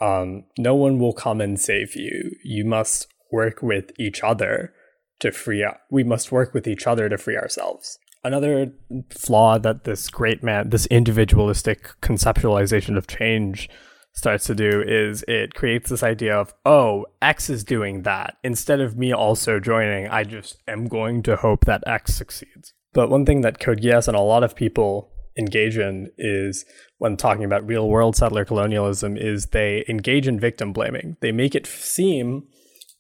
Um, 0.01 0.45
no 0.57 0.75
one 0.75 0.99
will 0.99 1.13
come 1.13 1.43
and 1.43 1.61
save 1.61 1.95
you. 1.95 2.33
You 2.43 2.65
must 2.65 3.09
work 3.31 3.63
with 3.63 3.91
each 3.99 4.23
other 4.23 4.73
to 5.21 5.33
free. 5.33 5.67
We 5.91 6.03
must 6.03 6.33
work 6.33 6.55
with 6.55 6.67
each 6.67 6.87
other 6.87 7.11
to 7.11 7.19
free 7.19 7.37
ourselves. 7.37 7.99
Another 8.27 8.73
flaw 9.11 9.57
that 9.57 9.85
this 9.85 10.11
great 10.11 10.43
man, 10.43 10.71
this 10.71 10.87
individualistic 10.87 11.91
conceptualization 12.03 12.99
of 12.99 13.07
change 13.07 13.71
starts 14.15 14.47
to 14.47 14.55
do 14.57 14.83
is 14.85 15.25
it 15.29 15.55
creates 15.55 15.91
this 15.91 16.03
idea 16.03 16.37
of, 16.37 16.53
oh, 16.65 17.07
X 17.23 17.49
is 17.49 17.63
doing 17.63 18.03
that. 18.03 18.37
Instead 18.43 18.81
of 18.81 18.97
me 18.97 19.13
also 19.13 19.61
joining, 19.61 20.09
I 20.09 20.25
just 20.25 20.57
am 20.67 20.89
going 20.89 21.23
to 21.23 21.37
hope 21.37 21.67
that 21.67 21.85
X 21.87 22.17
succeeds. 22.17 22.75
But 22.93 23.11
one 23.11 23.25
thing 23.25 23.43
that 23.43 23.61
Code 23.61 23.81
Geass 23.81 24.09
and 24.09 24.17
a 24.17 24.23
lot 24.23 24.43
of 24.43 24.57
people 24.57 25.13
engage 25.39 25.79
in 25.79 26.11
is 26.19 26.65
when 26.99 27.17
talking 27.17 27.45
about 27.45 27.69
real 27.69 27.89
world 27.89 28.17
settler 28.17 28.45
colonialism 28.45 29.17
is 29.17 29.47
they 29.47 29.85
engage 29.89 30.27
in 30.27 30.41
victim 30.41 30.73
blaming. 30.73 31.17
They 31.21 31.31
make 31.31 31.55
it 31.55 31.69
seem 31.69 32.49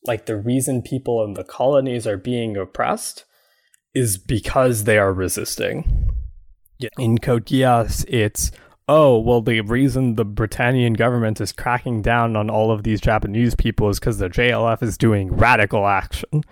like 0.04 0.26
the 0.26 0.36
reason 0.36 0.82
people 0.82 1.24
in 1.24 1.32
the 1.32 1.42
colonies 1.42 2.06
are 2.06 2.16
being 2.16 2.56
oppressed 2.56 3.24
is 3.96 4.18
because 4.18 4.84
they 4.84 4.98
are 4.98 5.12
resisting. 5.12 6.12
Yeah. 6.78 6.90
In 6.98 7.16
Code 7.16 7.46
Geass, 7.46 8.04
it's 8.06 8.50
oh 8.88 9.18
well 9.18 9.40
the 9.40 9.62
reason 9.62 10.14
the 10.14 10.24
Britannian 10.24 10.92
government 10.92 11.40
is 11.40 11.50
cracking 11.50 12.02
down 12.02 12.36
on 12.36 12.50
all 12.50 12.70
of 12.70 12.82
these 12.82 13.00
Japanese 13.00 13.54
people 13.54 13.88
is 13.88 13.98
because 13.98 14.18
the 14.18 14.28
JLF 14.28 14.82
is 14.82 14.98
doing 14.98 15.34
radical 15.34 15.86
action. 15.86 16.44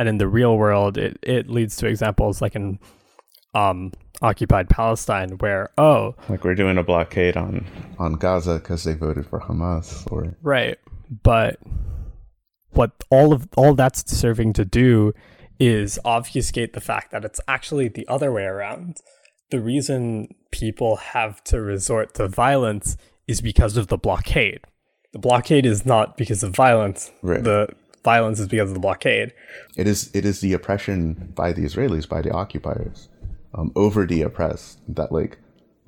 And 0.00 0.08
in 0.08 0.18
the 0.18 0.26
real 0.28 0.58
world 0.58 0.98
it, 0.98 1.18
it 1.22 1.48
leads 1.48 1.76
to 1.76 1.86
examples 1.86 2.42
like 2.42 2.56
in 2.56 2.80
um 3.54 3.92
occupied 4.20 4.68
Palestine 4.68 5.30
where 5.38 5.70
oh 5.78 6.16
like 6.28 6.42
we're 6.42 6.56
doing 6.56 6.78
a 6.78 6.82
blockade 6.82 7.36
on 7.36 7.64
on 8.00 8.14
Gaza 8.14 8.54
because 8.54 8.82
they 8.82 8.94
voted 8.94 9.24
for 9.26 9.40
Hamas 9.40 10.10
or 10.10 10.36
right 10.42 10.78
but 11.22 11.60
what 12.70 12.90
all 13.10 13.32
of 13.32 13.48
all 13.56 13.74
that's 13.74 14.10
serving 14.10 14.52
to 14.54 14.64
do 14.64 15.14
is 15.58 15.98
obfuscate 16.04 16.72
the 16.72 16.80
fact 16.80 17.10
that 17.10 17.24
it's 17.24 17.40
actually 17.48 17.88
the 17.88 18.06
other 18.08 18.32
way 18.32 18.44
around 18.44 19.00
the 19.50 19.60
reason 19.60 20.34
people 20.50 20.96
have 20.96 21.42
to 21.44 21.60
resort 21.60 22.14
to 22.14 22.28
violence 22.28 22.96
is 23.26 23.40
because 23.40 23.76
of 23.76 23.88
the 23.88 23.98
blockade 23.98 24.60
the 25.12 25.18
blockade 25.18 25.66
is 25.66 25.84
not 25.84 26.16
because 26.16 26.42
of 26.42 26.54
violence 26.54 27.10
right. 27.22 27.44
the 27.44 27.68
violence 28.04 28.38
is 28.38 28.46
because 28.48 28.70
of 28.70 28.74
the 28.74 28.80
blockade 28.80 29.32
it 29.76 29.86
is 29.86 30.10
it 30.14 30.24
is 30.24 30.40
the 30.40 30.52
oppression 30.52 31.32
by 31.34 31.52
the 31.52 31.62
Israelis 31.62 32.08
by 32.08 32.22
the 32.22 32.30
occupiers 32.30 33.08
um, 33.54 33.72
over 33.74 34.06
the 34.06 34.22
oppressed 34.22 34.80
that 34.94 35.10
like 35.10 35.38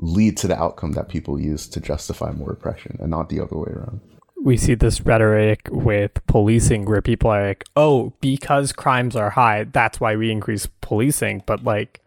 lead 0.00 0.36
to 0.38 0.48
the 0.48 0.60
outcome 0.60 0.92
that 0.92 1.08
people 1.08 1.38
use 1.38 1.68
to 1.68 1.80
justify 1.80 2.32
more 2.32 2.50
oppression 2.50 2.96
and 3.00 3.10
not 3.10 3.28
the 3.28 3.40
other 3.40 3.56
way 3.56 3.70
around. 3.70 4.00
We 4.42 4.56
see 4.56 4.74
this 4.74 5.00
rhetoric 5.02 5.68
with 5.70 6.24
policing 6.26 6.86
where 6.86 7.02
people 7.02 7.30
are 7.30 7.48
like, 7.48 7.64
oh, 7.76 8.14
because 8.20 8.72
crimes 8.72 9.14
are 9.14 9.30
high, 9.30 9.64
that's 9.64 10.00
why 10.00 10.16
we 10.16 10.30
increase 10.30 10.66
policing. 10.80 11.42
But 11.46 11.62
like, 11.62 12.00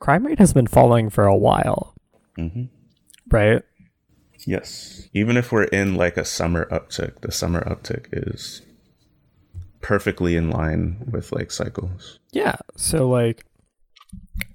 crime 0.00 0.26
rate 0.26 0.38
has 0.38 0.52
been 0.52 0.66
falling 0.66 1.10
for 1.10 1.24
a 1.24 1.36
while. 1.36 1.94
Mm-hmm. 2.38 2.64
Right? 3.30 3.62
Yes. 4.46 5.08
Even 5.12 5.36
if 5.36 5.52
we're 5.52 5.64
in 5.64 5.96
like 5.96 6.16
a 6.16 6.24
summer 6.24 6.66
uptick, 6.70 7.20
the 7.20 7.32
summer 7.32 7.62
uptick 7.64 8.06
is 8.12 8.62
perfectly 9.80 10.36
in 10.36 10.50
line 10.50 11.04
with 11.10 11.32
like 11.32 11.50
cycles. 11.50 12.18
Yeah. 12.32 12.56
So, 12.76 13.08
like, 13.08 13.44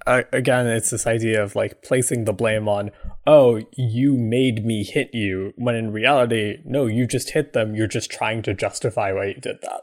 uh, 0.06 0.24
again, 0.32 0.68
it's 0.68 0.90
this 0.90 1.08
idea 1.08 1.42
of 1.44 1.56
like 1.56 1.82
placing 1.82 2.26
the 2.26 2.34
blame 2.34 2.68
on, 2.68 2.92
oh, 3.26 3.62
you 3.76 4.14
made 4.14 4.66
me 4.66 4.84
hit 4.84 5.10
you, 5.14 5.54
when 5.56 5.76
in 5.76 5.92
reality, 5.92 6.58
no, 6.66 6.86
you 6.86 7.08
just 7.08 7.32
hit 7.32 7.54
them. 7.54 7.76
You're 7.76 7.88
just 7.88 8.12
trying 8.12 8.42
to 8.44 8.54
justify 8.54 9.12
why 9.12 9.28
you 9.28 9.36
did 9.36 9.62
that. 9.62 9.82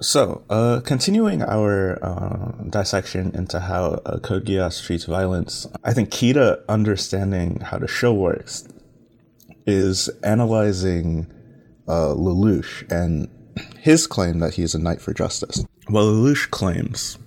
So, 0.00 0.44
uh, 0.48 0.80
continuing 0.84 1.42
our 1.42 1.98
uh, 2.02 2.52
dissection 2.70 3.34
into 3.34 3.58
how 3.58 4.00
uh, 4.06 4.18
Code 4.20 4.46
Geass 4.46 4.84
treats 4.84 5.04
violence, 5.04 5.66
I 5.82 5.92
think 5.92 6.10
key 6.10 6.32
to 6.34 6.62
understanding 6.68 7.60
how 7.60 7.78
the 7.78 7.88
show 7.88 8.14
works 8.14 8.68
is 9.66 10.08
analyzing 10.22 11.26
uh, 11.88 12.14
Lelouch 12.14 12.90
and 12.92 13.28
his 13.80 14.06
claim 14.06 14.38
that 14.38 14.54
he 14.54 14.62
is 14.62 14.74
a 14.74 14.78
knight 14.78 15.00
for 15.00 15.12
justice. 15.12 15.64
Well, 15.90 16.06
Lelouch 16.06 16.48
claims 16.50 17.18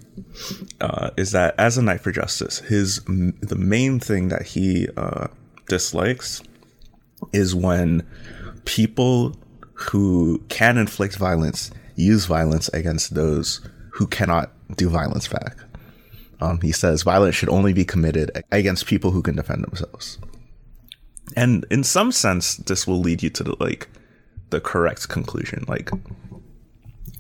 uh, 0.80 1.11
is 1.17 1.32
that 1.32 1.55
as 1.57 1.78
a 1.78 1.82
knight 1.82 2.01
for 2.01 2.11
justice, 2.11 2.59
his 2.59 3.01
the 3.05 3.55
main 3.57 3.99
thing 3.99 4.30
that 4.30 4.43
he 4.43 4.88
uh, 4.97 5.28
dislikes 5.67 6.41
is 7.34 7.55
when 7.55 8.07
people 8.65 9.36
who 9.74 10.41
can 10.49 10.78
inflict 10.78 11.15
violence 11.15 11.72
use 11.95 12.26
violence 12.26 12.67
against 12.69 13.13
those 13.13 13.61
who 13.91 14.07
cannot 14.07 14.51
do 14.76 14.89
violence 14.89 15.28
back. 15.28 15.57
Um, 16.39 16.59
he 16.61 16.72
says 16.72 17.03
violence 17.03 17.36
should 17.36 17.49
only 17.49 17.74
be 17.74 17.86
committed 17.86 18.43
against 18.51 18.88
people 18.88 19.11
who 19.11 19.22
can 19.22 19.36
defend 19.36 19.63
themselves. 19.63 20.17
And 21.36 21.65
in 21.69 21.84
some 21.84 22.11
sense, 22.11 22.57
this 22.57 22.88
will 22.88 22.99
lead 22.99 23.22
you 23.24 23.30
to 23.32 23.43
the 23.43 23.55
like 23.59 23.88
the 24.49 24.59
correct 24.59 25.07
conclusion. 25.09 25.65
Like 25.67 25.91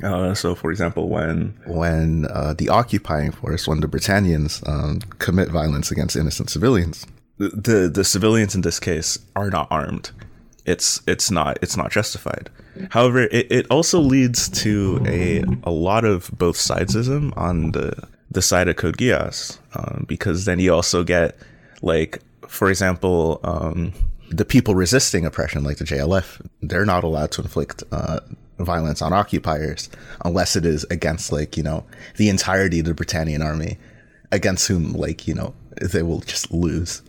Uh, 0.03 0.33
so, 0.33 0.55
for 0.55 0.71
example, 0.71 1.09
when 1.09 1.53
when 1.65 2.25
uh, 2.31 2.53
the 2.57 2.69
occupying 2.69 3.31
force, 3.31 3.67
when 3.67 3.81
the 3.81 3.87
Britannians 3.87 4.61
um, 4.65 4.99
commit 5.19 5.49
violence 5.49 5.91
against 5.91 6.15
innocent 6.15 6.49
civilians, 6.49 7.05
the, 7.37 7.49
the 7.49 7.89
the 7.89 8.03
civilians 8.03 8.55
in 8.55 8.61
this 8.61 8.79
case 8.79 9.19
are 9.35 9.49
not 9.49 9.67
armed, 9.69 10.11
it's 10.65 11.01
it's 11.07 11.29
not 11.31 11.59
it's 11.61 11.77
not 11.77 11.91
justified. 11.91 12.49
However, 12.89 13.23
it, 13.23 13.51
it 13.51 13.67
also 13.69 13.99
leads 13.99 14.49
to 14.63 15.01
a 15.05 15.43
a 15.63 15.71
lot 15.71 16.05
of 16.05 16.31
both 16.37 16.57
sidesism 16.57 17.35
on 17.37 17.71
the 17.71 18.07
the 18.29 18.41
side 18.41 18.67
of 18.67 18.77
Code 18.77 18.97
Geass, 18.97 19.59
um, 19.75 20.05
because 20.07 20.45
then 20.45 20.59
you 20.59 20.73
also 20.73 21.03
get 21.03 21.37
like, 21.81 22.19
for 22.47 22.69
example, 22.69 23.39
um, 23.43 23.93
the 24.29 24.45
people 24.45 24.73
resisting 24.73 25.25
oppression, 25.25 25.63
like 25.63 25.77
the 25.77 25.83
JLF, 25.83 26.45
they're 26.61 26.85
not 26.85 27.03
allowed 27.03 27.31
to 27.31 27.41
inflict 27.41 27.83
uh, 27.91 28.21
violence 28.65 29.01
on 29.01 29.13
occupiers 29.13 29.89
unless 30.25 30.55
it 30.55 30.65
is 30.65 30.85
against 30.89 31.31
like 31.31 31.57
you 31.57 31.63
know 31.63 31.85
the 32.17 32.29
entirety 32.29 32.79
of 32.79 32.85
the 32.85 32.93
Britannian 32.93 33.41
army, 33.41 33.77
against 34.31 34.67
whom 34.67 34.93
like 34.93 35.27
you 35.27 35.33
know 35.33 35.53
they 35.81 36.03
will 36.03 36.19
just 36.19 36.51
lose. 36.51 37.01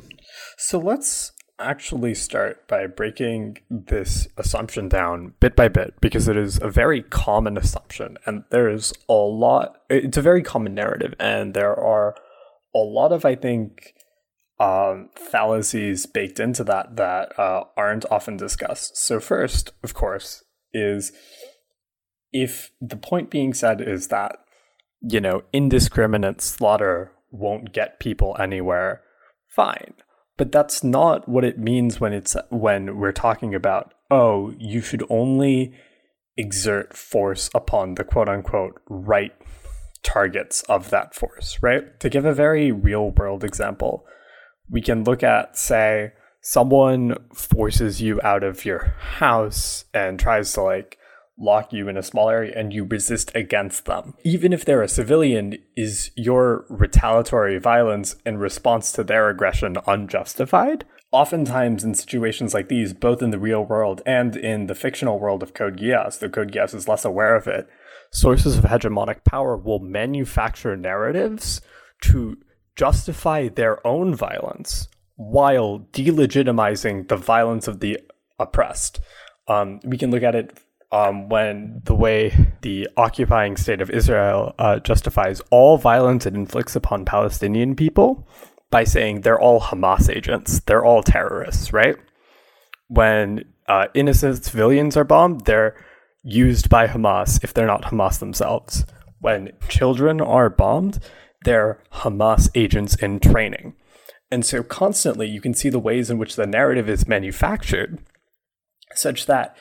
So 0.59 0.79
let's 0.79 1.33
actually 1.63 2.15
start 2.15 2.67
by 2.69 2.87
breaking 2.87 3.59
this 3.71 4.27
assumption 4.37 4.89
down 4.89 5.35
bit 5.41 5.55
by 5.55 5.69
bit 5.69 5.95
because 6.01 6.29
it 6.29 6.37
is 6.37 6.61
a 6.61 6.69
very 6.69 7.03
common 7.03 7.57
assumption 7.57 8.17
and 8.27 8.45
there 8.51 8.69
is 8.69 8.93
a 9.09 9.13
lot 9.13 9.79
it's 9.89 10.17
a 10.17 10.23
very 10.23 10.43
common 10.43 10.75
narrative 10.75 11.15
and 11.21 11.55
there 11.55 11.79
are 11.79 12.17
a 12.75 12.79
lot 12.79 13.13
of 13.13 13.25
i 13.25 13.35
think 13.35 13.95
um, 14.61 15.09
fallacies 15.17 16.07
baked 16.07 16.39
into 16.39 16.63
that 16.63 16.97
that 16.97 17.37
uh, 17.39 17.65
aren't 17.77 18.05
often 18.11 18.37
discussed 18.37 18.97
so 18.97 19.19
first 19.19 19.73
of 19.83 19.95
course 19.95 20.45
is 20.73 21.13
if 22.33 22.71
the 22.81 22.97
point 22.97 23.31
being 23.31 23.55
said 23.55 23.81
is 23.81 24.09
that 24.09 24.37
you 25.01 25.21
know 25.21 25.43
indiscriminate 25.53 26.41
slaughter 26.41 27.13
won't 27.31 27.73
get 27.73 28.01
people 28.01 28.37
anywhere 28.39 29.03
fine. 29.49 29.95
But 30.37 30.51
that's 30.51 30.83
not 30.83 31.29
what 31.29 31.45
it 31.45 31.59
means 31.59 32.01
when 32.01 32.13
it's 32.13 32.37
when 32.51 32.99
we're 32.99 33.13
talking 33.13 33.55
about 33.55 33.95
oh 34.11 34.55
you 34.59 34.81
should 34.81 35.05
only 35.11 35.75
exert 36.37 36.97
force 36.97 37.51
upon 37.55 37.95
the 37.95 38.05
quote 38.05 38.29
unquote 38.29 38.81
right 38.89 39.33
targets 40.03 40.63
of 40.63 40.91
that 40.91 41.15
force 41.15 41.59
right? 41.63 42.01
To 42.01 42.09
give 42.09 42.25
a 42.25 42.35
very 42.35 42.73
real 42.73 43.11
world 43.11 43.45
example 43.45 44.05
we 44.71 44.81
can 44.81 45.05
look 45.05 45.23
at 45.23 45.59
say 45.59 46.13
someone 46.41 47.15
forces 47.35 48.01
you 48.01 48.21
out 48.25 48.43
of 48.43 48.65
your 48.65 48.97
house 48.99 49.85
and 49.95 50.19
tries 50.19 50.53
to 50.55 50.63
like 50.63 50.99
lock 51.43 51.73
you 51.73 51.89
in 51.89 51.97
a 51.97 52.03
small 52.03 52.31
area 52.31 52.53
and 52.57 52.73
you 52.73 52.85
resist 52.85 53.33
against 53.35 53.85
them. 53.85 54.15
Even 54.25 54.53
if 54.53 54.65
they're 54.65 54.83
a 54.83 54.89
civilian, 54.89 55.59
is 55.77 56.11
your 56.17 56.65
retaliatory 56.69 57.59
violence 57.59 58.17
in 58.25 58.39
response 58.39 58.93
to 58.93 59.05
their 59.05 59.29
aggression 59.29 59.77
unjustified? 59.87 60.85
Oftentimes, 61.11 61.85
in 61.85 61.95
situations 61.95 62.55
like 62.55 62.69
these, 62.69 62.95
both 62.95 63.21
in 63.21 63.31
the 63.31 63.39
real 63.39 63.63
world 63.63 64.01
and 64.07 64.35
in 64.35 64.67
the 64.67 64.75
fictional 64.75 65.19
world 65.19 65.43
of 65.43 65.53
Code 65.53 65.79
Geass, 65.79 66.19
though 66.19 66.31
Code 66.31 66.53
Geass 66.53 66.75
is 66.75 66.89
less 66.89 67.05
aware 67.05 67.37
of 67.37 67.47
it, 67.47 67.69
sources 68.11 68.57
of 68.57 68.65
hegemonic 68.65 69.23
power 69.25 69.57
will 69.57 69.79
manufacture 69.79 70.75
narratives 70.75 71.61
to 72.03 72.39
justify 72.77 73.49
their 73.49 73.87
own 73.87 74.15
violence 74.15 74.89
while 75.17 75.87
delegitimizing 75.93 77.09
the 77.09 77.17
violence 77.17 77.69
of 77.69 77.81
the 77.81 77.99
oppressed. 78.39 79.01
Um, 79.49 79.81
we 79.85 79.99
can 79.99 80.11
look 80.11 80.23
at 80.23 80.35
it 80.35 80.59
um, 80.93 81.29
when 81.31 81.81
the 81.85 81.95
way 81.95 82.49
the 82.61 82.89
occupying 82.97 83.57
state 83.57 83.81
of 83.81 83.91
Israel 83.91 84.55
uh, 84.59 84.79
justifies 84.79 85.41
all 85.51 85.79
violence 85.79 86.27
it 86.27 86.35
inflicts 86.35 86.77
upon 86.77 87.05
Palestinian 87.05 87.75
people 87.75 88.29
by 88.71 88.85
saying 88.85 89.21
they're 89.21 89.41
all 89.41 89.61
Hamas 89.61 90.15
agents, 90.15 90.61
they're 90.61 90.85
all 90.85 91.03
terrorists, 91.03 91.73
right? 91.73 91.97
When 92.89 93.45
uh, 93.69 93.87
innocent 93.95 94.45
civilians 94.45 94.97
are 94.97 95.05
bombed, 95.05 95.47
they're 95.47 95.75
used 96.23 96.69
by 96.69 96.87
Hamas 96.87 97.43
if 97.43 97.53
they're 97.53 97.67
not 97.67 97.85
Hamas 97.85 98.19
themselves. 98.19 98.85
When 99.21 99.53
children 99.69 100.21
are 100.21 100.51
bombed, 100.51 100.99
they're 101.45 101.83
Hamas 101.93 102.51
agents 102.55 102.95
in 102.97 103.19
training. 103.21 103.75
And 104.31 104.45
so 104.45 104.63
constantly 104.63 105.29
you 105.29 105.41
can 105.41 105.55
see 105.55 105.69
the 105.69 105.79
ways 105.79 106.11
in 106.11 106.19
which 106.19 106.37
the 106.37 106.47
narrative 106.47 106.89
is 106.89 107.09
manufactured 107.09 107.99
such 108.95 109.27
that 109.27 109.57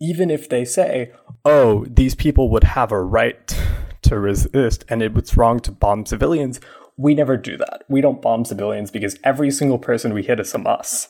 even 0.00 0.30
if 0.30 0.48
they 0.48 0.64
say, 0.64 1.12
oh, 1.44 1.84
these 1.88 2.14
people 2.14 2.50
would 2.50 2.64
have 2.64 2.92
a 2.92 3.02
right 3.02 3.58
to 4.02 4.18
resist 4.18 4.84
and 4.88 5.02
it 5.02 5.14
was 5.14 5.36
wrong 5.36 5.60
to 5.60 5.72
bomb 5.72 6.06
civilians, 6.06 6.60
we 6.96 7.14
never 7.14 7.36
do 7.36 7.56
that. 7.56 7.84
We 7.88 8.00
don't 8.00 8.22
bomb 8.22 8.44
civilians 8.44 8.90
because 8.90 9.18
every 9.24 9.50
single 9.50 9.78
person 9.78 10.14
we 10.14 10.22
hit 10.22 10.40
is 10.40 10.52
Hamas. 10.52 11.08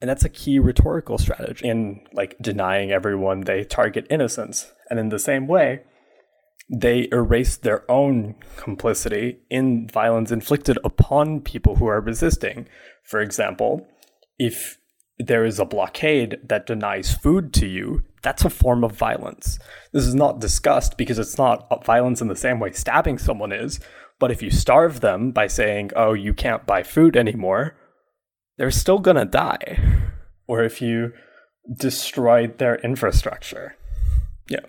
And 0.00 0.08
that's 0.08 0.24
a 0.24 0.28
key 0.28 0.58
rhetorical 0.58 1.18
strategy 1.18 1.68
in 1.68 2.00
like 2.12 2.36
denying 2.40 2.92
everyone 2.92 3.42
they 3.42 3.64
target 3.64 4.06
innocence. 4.10 4.72
And 4.90 4.98
in 4.98 5.08
the 5.08 5.18
same 5.18 5.48
way, 5.48 5.82
they 6.70 7.08
erase 7.10 7.56
their 7.56 7.90
own 7.90 8.36
complicity 8.56 9.38
in 9.50 9.88
violence 9.88 10.30
inflicted 10.30 10.78
upon 10.84 11.40
people 11.40 11.76
who 11.76 11.86
are 11.86 12.00
resisting. 12.00 12.68
For 13.02 13.20
example, 13.20 13.86
if 14.38 14.78
there 15.18 15.44
is 15.44 15.58
a 15.58 15.64
blockade 15.64 16.38
that 16.44 16.66
denies 16.66 17.12
food 17.12 17.52
to 17.54 17.66
you, 17.66 18.04
that's 18.22 18.44
a 18.44 18.50
form 18.50 18.84
of 18.84 18.92
violence. 18.92 19.58
This 19.92 20.06
is 20.06 20.14
not 20.14 20.40
discussed 20.40 20.96
because 20.96 21.18
it's 21.18 21.38
not 21.38 21.84
violence 21.84 22.20
in 22.20 22.28
the 22.28 22.36
same 22.36 22.60
way 22.60 22.72
stabbing 22.72 23.18
someone 23.18 23.52
is. 23.52 23.80
But 24.20 24.30
if 24.30 24.42
you 24.42 24.50
starve 24.50 25.00
them 25.00 25.30
by 25.30 25.46
saying, 25.46 25.92
oh, 25.94 26.12
you 26.12 26.34
can't 26.34 26.66
buy 26.66 26.82
food 26.82 27.16
anymore, 27.16 27.76
they're 28.56 28.70
still 28.70 28.98
gonna 28.98 29.24
die. 29.24 29.78
Or 30.46 30.62
if 30.62 30.82
you 30.82 31.12
destroy 31.76 32.46
their 32.46 32.76
infrastructure. 32.76 33.76
Yeah. 34.48 34.66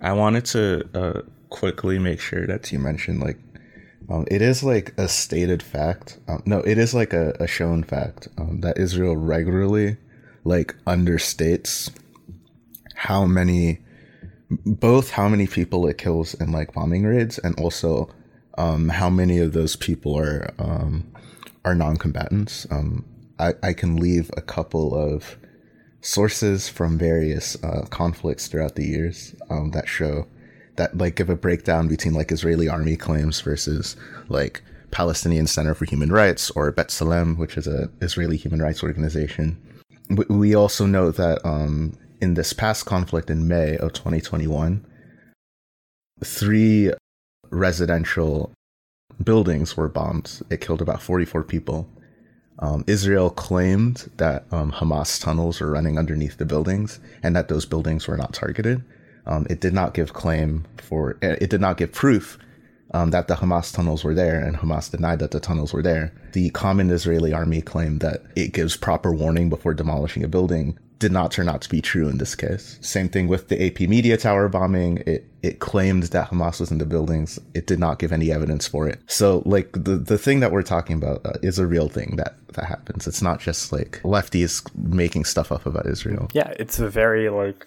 I 0.00 0.12
wanted 0.12 0.44
to 0.46 0.88
uh, 0.94 1.22
quickly 1.50 1.98
make 1.98 2.20
sure 2.20 2.46
that 2.46 2.70
you 2.72 2.78
mentioned, 2.78 3.20
like, 3.20 3.38
um, 4.08 4.24
it 4.30 4.40
is 4.40 4.62
like 4.62 4.94
a 4.98 5.08
stated 5.08 5.62
fact. 5.62 6.18
Um, 6.28 6.42
no, 6.46 6.60
it 6.60 6.78
is 6.78 6.94
like 6.94 7.12
a, 7.12 7.36
a 7.38 7.46
shown 7.46 7.82
fact 7.82 8.28
um, 8.38 8.60
that 8.62 8.78
Israel 8.78 9.16
regularly 9.16 9.98
like 10.44 10.74
understates 10.86 11.90
how 12.94 13.26
many 13.26 13.80
both 14.50 15.10
how 15.10 15.28
many 15.28 15.46
people 15.46 15.86
it 15.86 15.98
kills 15.98 16.32
in 16.34 16.52
like 16.52 16.72
bombing 16.72 17.04
raids 17.04 17.38
and 17.38 17.58
also 17.60 18.08
um, 18.56 18.88
how 18.88 19.10
many 19.10 19.38
of 19.38 19.52
those 19.52 19.76
people 19.76 20.18
are 20.18 20.50
um, 20.58 21.12
are 21.64 21.74
non-combatants. 21.74 22.66
Um, 22.70 23.04
I, 23.38 23.52
I 23.62 23.72
can 23.74 23.96
leave 23.96 24.30
a 24.36 24.40
couple 24.40 24.94
of 24.94 25.36
sources 26.00 26.68
from 26.68 26.96
various 26.96 27.62
uh, 27.62 27.86
conflicts 27.90 28.48
throughout 28.48 28.74
the 28.74 28.86
years 28.86 29.34
that 29.48 29.86
show 29.86 30.26
that 30.78 30.96
like 30.96 31.16
give 31.16 31.28
a 31.28 31.36
breakdown 31.36 31.86
between 31.88 32.14
like 32.14 32.32
Israeli 32.32 32.68
army 32.68 32.96
claims 32.96 33.40
versus 33.40 33.96
like 34.28 34.62
Palestinian 34.90 35.46
Center 35.46 35.74
for 35.74 35.84
Human 35.84 36.10
Rights 36.10 36.50
or 36.52 36.72
Bet 36.72 36.88
B'Tselem, 36.88 37.36
which 37.36 37.56
is 37.58 37.66
a 37.66 37.90
Israeli 38.00 38.36
human 38.36 38.62
rights 38.62 38.82
organization. 38.82 39.60
We 40.28 40.54
also 40.54 40.86
know 40.86 41.10
that 41.10 41.44
um, 41.44 41.98
in 42.22 42.34
this 42.34 42.54
past 42.54 42.86
conflict 42.86 43.28
in 43.28 43.46
May 43.46 43.76
of 43.76 43.92
2021, 43.92 44.86
three 46.24 46.92
residential 47.50 48.52
buildings 49.22 49.76
were 49.76 49.88
bombed. 49.88 50.40
It 50.48 50.60
killed 50.62 50.80
about 50.80 51.02
44 51.02 51.44
people. 51.44 51.88
Um, 52.60 52.84
Israel 52.86 53.30
claimed 53.30 54.10
that 54.16 54.46
um, 54.50 54.72
Hamas 54.72 55.22
tunnels 55.22 55.60
were 55.60 55.70
running 55.70 55.98
underneath 55.98 56.38
the 56.38 56.46
buildings 56.46 56.98
and 57.22 57.36
that 57.36 57.48
those 57.48 57.66
buildings 57.66 58.08
were 58.08 58.16
not 58.16 58.32
targeted. 58.32 58.82
Um, 59.28 59.46
it 59.50 59.60
did 59.60 59.74
not 59.74 59.94
give 59.94 60.12
claim 60.12 60.64
for, 60.78 61.18
it 61.22 61.50
did 61.50 61.60
not 61.60 61.76
give 61.76 61.92
proof 61.92 62.38
um, 62.92 63.10
that 63.10 63.28
the 63.28 63.34
Hamas 63.34 63.74
tunnels 63.74 64.02
were 64.02 64.14
there, 64.14 64.40
and 64.40 64.56
Hamas 64.56 64.90
denied 64.90 65.18
that 65.18 65.30
the 65.30 65.40
tunnels 65.40 65.72
were 65.72 65.82
there. 65.82 66.12
The 66.32 66.50
common 66.50 66.90
Israeli 66.90 67.32
army 67.32 67.60
claimed 67.60 68.00
that 68.00 68.22
it 68.34 68.52
gives 68.52 68.76
proper 68.76 69.12
warning 69.12 69.50
before 69.50 69.74
demolishing 69.74 70.24
a 70.24 70.28
building, 70.28 70.78
did 70.98 71.12
not 71.12 71.30
turn 71.30 71.48
out 71.48 71.60
to 71.62 71.68
be 71.68 71.80
true 71.80 72.08
in 72.08 72.18
this 72.18 72.34
case. 72.34 72.78
Same 72.80 73.08
thing 73.08 73.28
with 73.28 73.48
the 73.48 73.66
AP 73.66 73.88
Media 73.88 74.16
Tower 74.16 74.48
bombing. 74.48 75.02
It 75.06 75.24
it 75.42 75.60
claimed 75.60 76.04
that 76.04 76.30
Hamas 76.30 76.58
was 76.58 76.72
in 76.72 76.78
the 76.78 76.86
buildings. 76.86 77.38
It 77.54 77.66
did 77.66 77.78
not 77.78 78.00
give 78.00 78.10
any 78.10 78.32
evidence 78.32 78.66
for 78.66 78.88
it. 78.88 79.00
So 79.06 79.42
like 79.46 79.70
the 79.72 79.96
the 79.96 80.18
thing 80.18 80.40
that 80.40 80.50
we're 80.50 80.62
talking 80.62 80.96
about 80.96 81.24
uh, 81.24 81.34
is 81.42 81.58
a 81.58 81.66
real 81.66 81.88
thing 81.88 82.16
that 82.16 82.34
that 82.54 82.64
happens. 82.64 83.06
It's 83.06 83.22
not 83.22 83.38
just 83.40 83.72
like 83.72 84.00
lefties 84.02 84.66
making 84.74 85.24
stuff 85.24 85.52
up 85.52 85.66
about 85.66 85.86
Israel. 85.86 86.28
Yeah, 86.32 86.52
it's 86.58 86.80
a 86.80 86.88
very 86.88 87.28
like 87.28 87.64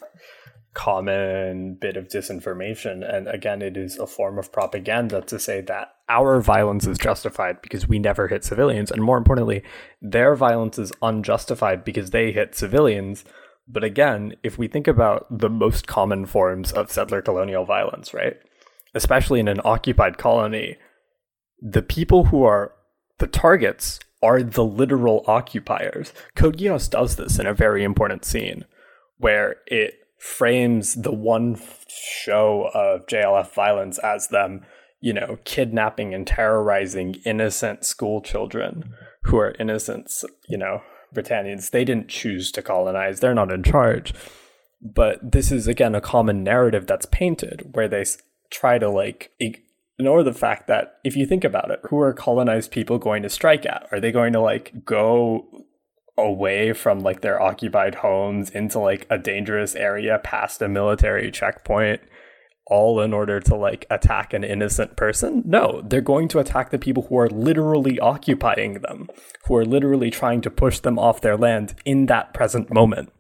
common 0.74 1.76
bit 1.76 1.97
of 1.97 2.07
disinformation. 2.07 3.07
And 3.07 3.28
again, 3.28 3.61
it 3.61 3.76
is 3.76 3.97
a 3.97 4.07
form 4.07 4.38
of 4.39 4.51
propaganda 4.51 5.22
to 5.24 5.39
say 5.39 5.61
that 5.61 5.95
our 6.07 6.39
violence 6.41 6.88
is 6.88 6.97
justified 6.97 7.61
because 7.61 7.88
we 7.88 7.99
never 7.99 8.28
hit 8.28 8.43
civilians. 8.43 8.91
And 8.91 9.03
more 9.03 9.17
importantly, 9.17 9.63
their 10.01 10.36
violence 10.36 10.78
is 10.78 10.91
unjustified 11.01 11.84
because 11.84 12.11
they 12.11 12.32
hit 12.32 12.55
civilians. 12.55 13.26
But 13.67 13.84
again, 13.84 14.36
if 14.43 14.57
we 14.57 14.67
think 14.67 14.88
about 14.88 15.26
the 15.30 15.49
most 15.49 15.88
common 15.88 16.26
forms 16.26 16.72
of 16.72 16.91
settler 16.91 17.22
colonial 17.22 17.65
violence, 17.65 18.13
right? 18.13 18.38
Especially 18.93 19.39
in 19.39 19.47
an 19.47 19.61
occupied 19.63 20.17
colony, 20.17 20.78
the 21.61 21.82
people 21.82 22.26
who 22.26 22.43
are 22.43 22.74
the 23.19 23.28
targets 23.28 23.99
are 24.24 24.41
the 24.43 24.63
literal 24.63 25.24
occupiers. 25.28 26.13
Code 26.36 26.57
Geass 26.57 26.89
does 26.89 27.15
this 27.15 27.39
in 27.39 27.45
a 27.45 27.53
very 27.53 27.84
important 27.84 28.26
scene 28.26 28.65
where 29.17 29.57
it 29.67 30.01
frames 30.22 30.93
the 31.01 31.11
one 31.11 31.59
show 31.88 32.69
of 32.76 33.07
JLF 33.07 33.51
violence 33.55 33.97
as 33.97 34.28
them, 34.28 34.63
you 34.99 35.13
know, 35.13 35.39
kidnapping 35.45 36.13
and 36.13 36.28
terrorizing 36.28 37.15
innocent 37.26 37.84
school 37.84 38.22
children 38.22 38.93
who 39.24 39.38
are 39.38 39.55
innocents, 39.57 40.24
you 40.47 40.59
know, 40.59 40.84
Britannians. 41.11 41.72
They 41.72 41.84
didn't 41.84 42.07
choose 42.07 42.51
to 42.51 42.61
colonize, 42.61 43.19
they're 43.19 43.34
not 43.34 43.51
in 43.51 43.63
charge. 43.63 44.13
But 44.80 45.32
this 45.32 45.51
is, 45.51 45.67
again, 45.67 45.95
a 45.95 46.01
common 46.01 46.43
narrative 46.43 46.86
that's 46.86 47.07
painted 47.07 47.69
where 47.72 47.88
they 47.88 48.05
try 48.51 48.78
to 48.78 48.89
like 48.89 49.32
ignore 49.39 50.22
the 50.22 50.34
fact 50.34 50.67
that 50.67 50.99
if 51.03 51.15
you 51.15 51.26
think 51.26 51.43
about 51.43 51.72
it, 51.72 51.80
who 51.89 51.99
are 51.99 52.13
colonized 52.13 52.69
people 52.69 52.99
going 52.99 53.24
to 53.24 53.30
strike 53.30 53.65
at? 53.65 53.88
Are 53.91 53.99
they 53.99 54.11
going 54.11 54.34
to 54.34 54.39
like 54.39 54.86
go 54.86 55.65
away 56.22 56.74
from 56.74 56.99
like 56.99 57.22
their 57.22 57.41
occupied 57.41 57.95
homes 57.95 58.49
into 58.49 58.80
like 58.80 59.07
a 59.09 59.17
dangerous 59.17 59.76
area 59.76 60.19
past 60.24 60.61
a 60.61 60.67
military 60.67 61.32
checkpoint? 61.32 62.01
all 62.72 63.01
in 63.01 63.13
order 63.13 63.39
to 63.41 63.53
like 63.53 63.86
attack 63.89 64.34
an 64.34 64.45
innocent 64.45 64.95
person. 64.95 65.43
No, 65.45 65.82
they're 65.84 65.99
going 65.99 66.30
to 66.30 66.39
attack 66.39 66.69
the 66.69 66.80
people 66.80 67.03
who 67.03 67.17
are 67.17 67.30
literally 67.30 67.99
occupying 67.99 68.76
them, 68.76 69.09
who 69.45 69.55
are 69.57 69.65
literally 69.65 70.09
trying 70.09 70.39
to 70.41 70.49
push 70.49 70.80
them 70.80 70.97
off 70.97 71.22
their 71.22 71.36
land 71.36 71.76
in 71.84 72.05
that 72.05 72.34
present 72.34 72.74
moment. 72.74 73.11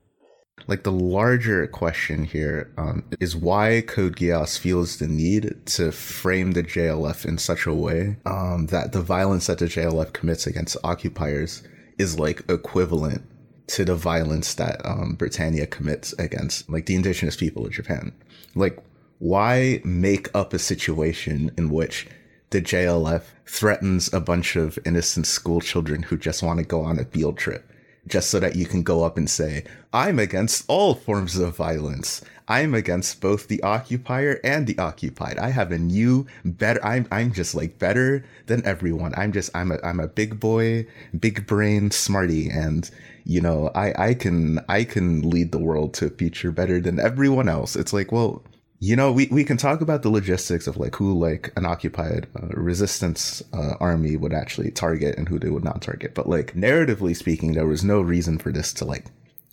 Like 0.67 0.83
the 0.83 0.91
larger 0.91 1.67
question 1.67 2.23
here 2.23 2.71
um, 2.77 3.03
is 3.19 3.35
why 3.35 3.81
Code 3.85 4.15
Geass 4.15 4.57
feels 4.57 4.97
the 4.97 5.07
need 5.07 5.65
to 5.65 5.91
frame 5.91 6.51
the 6.51 6.63
JLF 6.63 7.25
in 7.25 7.37
such 7.37 7.65
a 7.65 7.73
way 7.73 8.17
um, 8.25 8.67
that 8.67 8.93
the 8.93 9.01
violence 9.01 9.47
that 9.47 9.57
the 9.57 9.65
JLF 9.65 10.13
commits 10.13 10.47
against 10.47 10.77
occupiers 10.83 11.63
is 11.97 12.19
like 12.19 12.43
equivalent 12.49 13.23
to 13.67 13.85
the 13.85 13.95
violence 13.95 14.53
that 14.55 14.85
um, 14.85 15.15
Britannia 15.15 15.65
commits 15.65 16.13
against 16.13 16.69
like 16.69 16.85
the 16.85 16.95
indigenous 16.95 17.35
people 17.35 17.65
of 17.65 17.71
Japan. 17.71 18.11
Like, 18.55 18.77
why 19.19 19.81
make 19.83 20.33
up 20.35 20.53
a 20.53 20.59
situation 20.59 21.51
in 21.57 21.69
which 21.69 22.07
the 22.49 22.61
JLF 22.61 23.23
threatens 23.45 24.11
a 24.13 24.19
bunch 24.19 24.55
of 24.55 24.77
innocent 24.85 25.27
school 25.27 25.61
children 25.61 26.03
who 26.03 26.17
just 26.17 26.43
want 26.43 26.59
to 26.59 26.65
go 26.65 26.81
on 26.81 26.99
a 26.99 27.05
field 27.05 27.37
trip? 27.37 27.71
just 28.07 28.29
so 28.29 28.39
that 28.39 28.55
you 28.55 28.65
can 28.65 28.83
go 28.83 29.03
up 29.03 29.17
and 29.17 29.29
say, 29.29 29.63
I'm 29.93 30.19
against 30.19 30.65
all 30.67 30.95
forms 30.95 31.37
of 31.37 31.55
violence. 31.55 32.21
I'm 32.51 32.73
against 32.73 33.21
both 33.21 33.47
the 33.47 33.63
occupier 33.63 34.41
and 34.43 34.67
the 34.67 34.77
occupied. 34.77 35.37
I 35.37 35.51
have 35.51 35.71
a 35.71 35.77
new 35.77 36.27
better 36.43 36.83
I'm 36.85 37.07
I'm 37.09 37.31
just 37.31 37.55
like 37.55 37.79
better 37.79 38.25
than 38.47 38.65
everyone. 38.65 39.13
I'm 39.15 39.31
just 39.31 39.55
I'm 39.55 39.71
a 39.71 39.77
I'm 39.85 40.01
a 40.01 40.09
big 40.09 40.37
boy, 40.37 40.85
big 41.17 41.47
brain 41.47 41.91
smarty 41.91 42.49
and 42.49 42.91
you 43.23 43.39
know, 43.39 43.71
I 43.73 44.09
I 44.09 44.13
can 44.15 44.59
I 44.67 44.83
can 44.83 45.29
lead 45.29 45.53
the 45.53 45.59
world 45.59 45.93
to 45.95 46.07
a 46.07 46.09
future 46.09 46.51
better 46.51 46.81
than 46.81 46.99
everyone 46.99 47.47
else. 47.47 47.77
It's 47.77 47.93
like, 47.93 48.11
well, 48.11 48.43
you 48.79 48.97
know, 48.97 49.13
we, 49.13 49.27
we 49.27 49.45
can 49.45 49.55
talk 49.55 49.79
about 49.79 50.01
the 50.01 50.09
logistics 50.09 50.67
of 50.67 50.75
like 50.75 50.95
who 50.97 51.17
like 51.17 51.53
an 51.55 51.65
occupied 51.65 52.27
uh, 52.35 52.47
resistance 52.47 53.41
uh, 53.53 53.75
army 53.79 54.17
would 54.17 54.33
actually 54.33 54.71
target 54.71 55.17
and 55.17 55.29
who 55.29 55.39
they 55.39 55.49
would 55.49 55.63
not 55.63 55.81
target. 55.81 56.13
But 56.13 56.27
like 56.27 56.53
narratively 56.53 57.15
speaking, 57.15 57.53
there 57.53 57.67
was 57.67 57.83
no 57.83 58.01
reason 58.01 58.37
for 58.39 58.51
this 58.51 58.73
to 58.73 58.85
like 58.85 59.05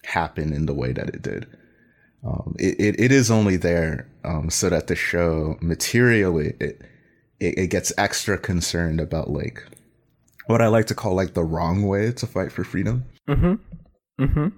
happen 0.04 0.52
in 0.52 0.66
the 0.66 0.74
way 0.74 0.92
that 0.92 1.10
it 1.10 1.22
did. 1.22 1.46
Um, 2.24 2.56
it, 2.58 2.80
it, 2.80 3.00
it 3.00 3.12
is 3.12 3.30
only 3.30 3.56
there 3.56 4.08
um, 4.24 4.50
so 4.50 4.68
that 4.68 4.88
the 4.88 4.96
show 4.96 5.56
materially 5.60 6.54
it, 6.58 6.82
it 7.38 7.58
it 7.58 7.66
gets 7.70 7.92
extra 7.96 8.36
concerned 8.36 9.00
about 9.00 9.30
like 9.30 9.64
what 10.46 10.60
I 10.62 10.68
like 10.68 10.86
to 10.86 10.94
call 10.94 11.14
like 11.14 11.34
the 11.34 11.44
wrong 11.44 11.86
way 11.86 12.10
to 12.12 12.26
fight 12.26 12.50
for 12.50 12.64
freedom. 12.64 13.04
Mm-hmm. 13.28 14.24
Mm-hmm. 14.24 14.48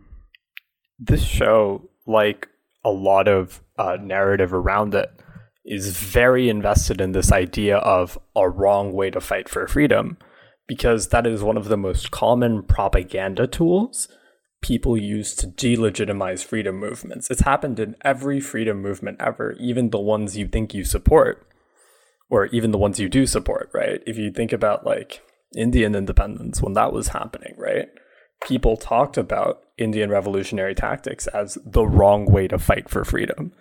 This 0.98 1.24
show, 1.24 1.90
like 2.06 2.48
a 2.84 2.90
lot 2.90 3.28
of 3.28 3.60
uh, 3.78 3.96
narrative 4.00 4.54
around 4.54 4.94
it 4.94 5.10
is 5.64 5.96
very 5.96 6.48
invested 6.48 7.00
in 7.00 7.12
this 7.12 7.30
idea 7.30 7.76
of 7.78 8.18
a 8.34 8.48
wrong 8.48 8.92
way 8.92 9.10
to 9.10 9.20
fight 9.20 9.48
for 9.48 9.66
freedom 9.66 10.16
because 10.66 11.08
that 11.08 11.26
is 11.26 11.42
one 11.42 11.56
of 11.56 11.68
the 11.68 11.76
most 11.76 12.10
common 12.10 12.62
propaganda 12.62 13.46
tools 13.46 14.08
people 14.62 14.96
use 14.96 15.34
to 15.34 15.46
delegitimize 15.46 16.44
freedom 16.44 16.76
movements. 16.76 17.30
It's 17.30 17.42
happened 17.42 17.80
in 17.80 17.96
every 18.02 18.40
freedom 18.40 18.82
movement 18.82 19.20
ever, 19.20 19.56
even 19.58 19.90
the 19.90 20.00
ones 20.00 20.36
you 20.36 20.46
think 20.46 20.74
you 20.74 20.84
support, 20.84 21.46
or 22.28 22.46
even 22.46 22.70
the 22.70 22.78
ones 22.78 23.00
you 23.00 23.08
do 23.08 23.26
support, 23.26 23.70
right? 23.72 24.02
If 24.06 24.18
you 24.18 24.30
think 24.30 24.52
about 24.52 24.84
like 24.84 25.22
Indian 25.56 25.94
independence 25.94 26.62
when 26.62 26.74
that 26.74 26.92
was 26.92 27.08
happening, 27.08 27.54
right? 27.56 27.88
People 28.42 28.76
talked 28.76 29.16
about 29.16 29.62
Indian 29.76 30.10
revolutionary 30.10 30.74
tactics 30.74 31.26
as 31.28 31.58
the 31.64 31.86
wrong 31.86 32.26
way 32.26 32.46
to 32.48 32.58
fight 32.58 32.88
for 32.88 33.04
freedom. 33.04 33.52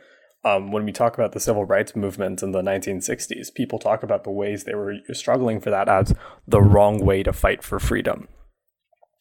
Um, 0.46 0.72
when 0.72 0.86
we 0.86 0.94
talk 0.94 1.16
about 1.16 1.34
the 1.34 1.40
civil 1.40 1.66
rights 1.66 1.96
movement 1.96 2.42
in 2.42 2.52
the 2.52 2.62
1960s, 2.62 3.54
people 3.54 3.78
talk 3.78 4.04
about 4.04 4.24
the 4.24 4.32
ways 4.32 4.64
they 4.64 4.76
were 4.76 4.96
struggling 5.12 5.60
for 5.60 5.70
that 5.70 5.90
as 5.90 6.14
the 6.48 6.62
wrong 6.62 7.04
way 7.04 7.24
to 7.24 7.34
fight 7.34 7.62
for 7.62 7.78
freedom. 7.80 8.28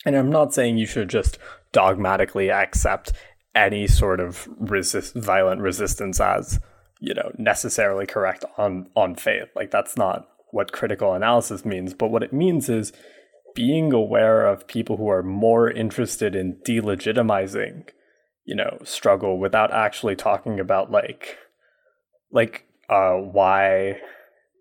And 0.04 0.16
I'm 0.16 0.30
not 0.30 0.54
saying 0.54 0.78
you 0.78 0.86
should 0.86 1.08
just 1.08 1.38
dogmatically 1.72 2.50
accept 2.50 3.12
any 3.54 3.86
sort 3.86 4.20
of 4.20 4.48
resist, 4.58 5.14
violent 5.14 5.60
resistance 5.60 6.20
as 6.20 6.60
you 7.00 7.14
know 7.14 7.32
necessarily 7.38 8.06
correct 8.06 8.44
on 8.56 8.88
on 8.94 9.14
faith. 9.14 9.48
Like 9.54 9.70
that's 9.70 9.96
not 9.96 10.28
what 10.50 10.72
critical 10.72 11.14
analysis 11.14 11.64
means. 11.64 11.94
But 11.94 12.10
what 12.10 12.22
it 12.22 12.32
means 12.32 12.68
is 12.68 12.92
being 13.54 13.92
aware 13.92 14.46
of 14.46 14.68
people 14.68 14.96
who 14.96 15.08
are 15.08 15.22
more 15.22 15.70
interested 15.70 16.34
in 16.34 16.56
delegitimizing, 16.66 17.88
you 18.44 18.54
know, 18.54 18.78
struggle 18.84 19.38
without 19.38 19.72
actually 19.72 20.16
talking 20.16 20.60
about 20.60 20.90
like 20.90 21.38
like 22.30 22.64
uh 22.88 23.14
why 23.14 23.98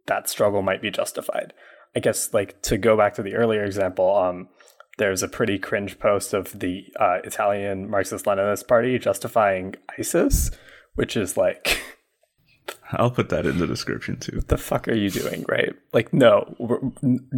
that 0.07 0.29
struggle 0.29 0.61
might 0.61 0.81
be 0.81 0.91
justified. 0.91 1.53
I 1.95 1.99
guess 1.99 2.33
like 2.33 2.61
to 2.63 2.77
go 2.77 2.97
back 2.97 3.13
to 3.15 3.23
the 3.23 3.35
earlier 3.35 3.63
example, 3.63 4.15
um 4.15 4.49
there's 4.97 5.23
a 5.23 5.27
pretty 5.27 5.57
cringe 5.57 5.99
post 5.99 6.33
of 6.33 6.59
the 6.59 6.85
uh, 6.99 7.19
Italian 7.23 7.89
Marxist 7.89 8.25
Leninist 8.25 8.67
Party 8.67 8.99
justifying 8.99 9.75
ISIS, 9.97 10.51
which 10.95 11.15
is 11.15 11.37
like 11.37 11.81
I'll 12.93 13.11
put 13.11 13.29
that 13.29 13.45
in 13.45 13.57
the 13.57 13.67
description 13.67 14.17
too. 14.17 14.37
What 14.37 14.47
the 14.47 14.57
fuck 14.57 14.87
are 14.87 14.95
you 14.95 15.09
doing, 15.09 15.45
right? 15.47 15.73
Like, 15.93 16.13
no, 16.13 16.55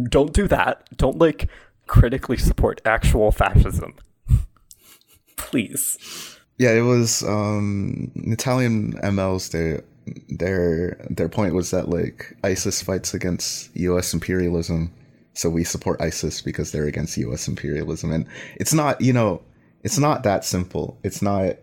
don't 0.08 0.32
do 0.32 0.46
that. 0.48 0.84
Don't 0.96 1.18
like 1.18 1.48
critically 1.86 2.36
support 2.36 2.80
actual 2.84 3.32
fascism. 3.32 3.94
Please. 5.36 6.38
Yeah, 6.58 6.72
it 6.72 6.82
was 6.82 7.22
um 7.24 8.12
Italian 8.14 8.92
MLs 9.02 9.50
their 9.50 9.82
their 10.28 11.06
their 11.10 11.28
point 11.28 11.54
was 11.54 11.70
that 11.70 11.88
like 11.88 12.36
ISIS 12.44 12.82
fights 12.82 13.14
against 13.14 13.74
US 13.76 14.14
imperialism, 14.14 14.92
so 15.40 15.48
we 15.48 15.64
support 15.64 16.00
ISIS 16.00 16.42
because 16.42 16.72
they're 16.72 16.86
against 16.86 17.16
US 17.16 17.48
imperialism 17.48 18.12
and 18.12 18.26
it's 18.56 18.74
not, 18.74 19.00
you 19.00 19.12
know, 19.12 19.42
it's 19.82 19.98
not 19.98 20.22
that 20.24 20.44
simple. 20.44 20.98
It's 21.02 21.22
not 21.22 21.56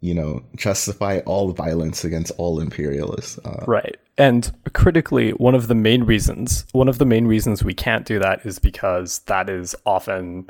you 0.00 0.14
know, 0.14 0.42
justify 0.54 1.20
all 1.26 1.52
violence 1.52 2.04
against 2.04 2.30
all 2.38 2.60
imperialists. 2.60 3.38
Uh, 3.44 3.64
right. 3.66 3.96
And 4.18 4.50
critically, 4.72 5.30
one 5.32 5.54
of 5.54 5.68
the 5.68 5.74
main 5.74 6.04
reasons, 6.04 6.66
one 6.72 6.88
of 6.88 6.98
the 6.98 7.06
main 7.06 7.26
reasons 7.26 7.64
we 7.64 7.74
can't 7.74 8.06
do 8.06 8.18
that 8.18 8.44
is 8.44 8.58
because 8.58 9.20
that 9.20 9.48
is 9.48 9.74
often 9.84 10.48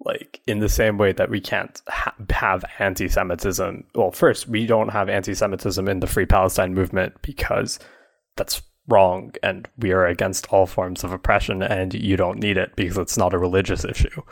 like 0.00 0.40
in 0.46 0.60
the 0.60 0.68
same 0.68 0.96
way 0.96 1.12
that 1.12 1.28
we 1.28 1.40
can't 1.40 1.82
ha- 1.88 2.14
have 2.30 2.64
anti-Semitism. 2.78 3.84
Well, 3.94 4.12
first, 4.12 4.48
we 4.48 4.64
don't 4.64 4.90
have 4.90 5.08
anti-Semitism 5.08 5.88
in 5.88 6.00
the 6.00 6.06
Free 6.06 6.26
Palestine 6.26 6.72
movement 6.72 7.20
because 7.20 7.80
that's 8.36 8.62
wrong 8.88 9.32
and 9.42 9.68
we 9.78 9.92
are 9.92 10.06
against 10.06 10.46
all 10.52 10.66
forms 10.66 11.04
of 11.04 11.12
oppression 11.12 11.62
and 11.62 11.94
you 11.94 12.16
don't 12.16 12.38
need 12.38 12.56
it 12.56 12.74
because 12.74 12.98
it's 12.98 13.18
not 13.18 13.34
a 13.34 13.38
religious 13.38 13.84
issue. 13.84 14.22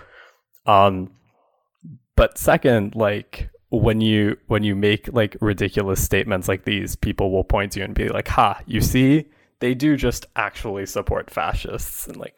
Um, 0.67 1.11
but 2.17 2.39
second, 2.39 2.95
like 2.97 3.51
when 3.69 4.01
you 4.01 4.37
when 4.47 4.65
you 4.65 4.75
make 4.75 5.13
like 5.13 5.37
ridiculous 5.41 6.03
statements 6.03 6.49
like 6.49 6.65
these, 6.65 6.97
people 6.97 7.31
will 7.31 7.45
point 7.45 7.73
to 7.73 7.81
you 7.81 7.85
and 7.85 7.95
be 7.95 8.09
like, 8.09 8.29
"Ha, 8.29 8.61
you 8.67 8.81
see, 8.81 9.27
they 9.61 9.75
do 9.75 9.97
just 9.97 10.27
actually 10.35 10.87
support 10.87 11.31
fascists." 11.31 12.07
And 12.07 12.17
like, 12.17 12.35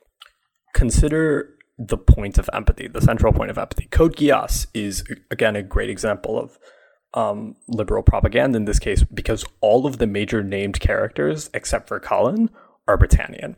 consider 0.74 1.54
the 1.78 1.96
point 1.96 2.38
of 2.38 2.50
empathy, 2.52 2.88
the 2.88 3.00
central 3.00 3.32
point 3.32 3.50
of 3.50 3.58
empathy. 3.58 3.86
Code 3.86 4.16
Geass 4.16 4.66
is 4.74 5.04
again 5.30 5.54
a 5.54 5.62
great 5.62 5.90
example 5.90 6.38
of 6.38 6.58
um, 7.14 7.56
liberal 7.66 8.02
propaganda 8.02 8.56
in 8.56 8.64
this 8.64 8.78
case 8.78 9.02
because 9.02 9.44
all 9.60 9.86
of 9.86 9.98
the 9.98 10.06
major 10.06 10.42
named 10.42 10.80
characters, 10.80 11.50
except 11.54 11.88
for 11.88 12.00
Kallen, 12.00 12.48
are 12.86 12.96
Britannian. 12.96 13.56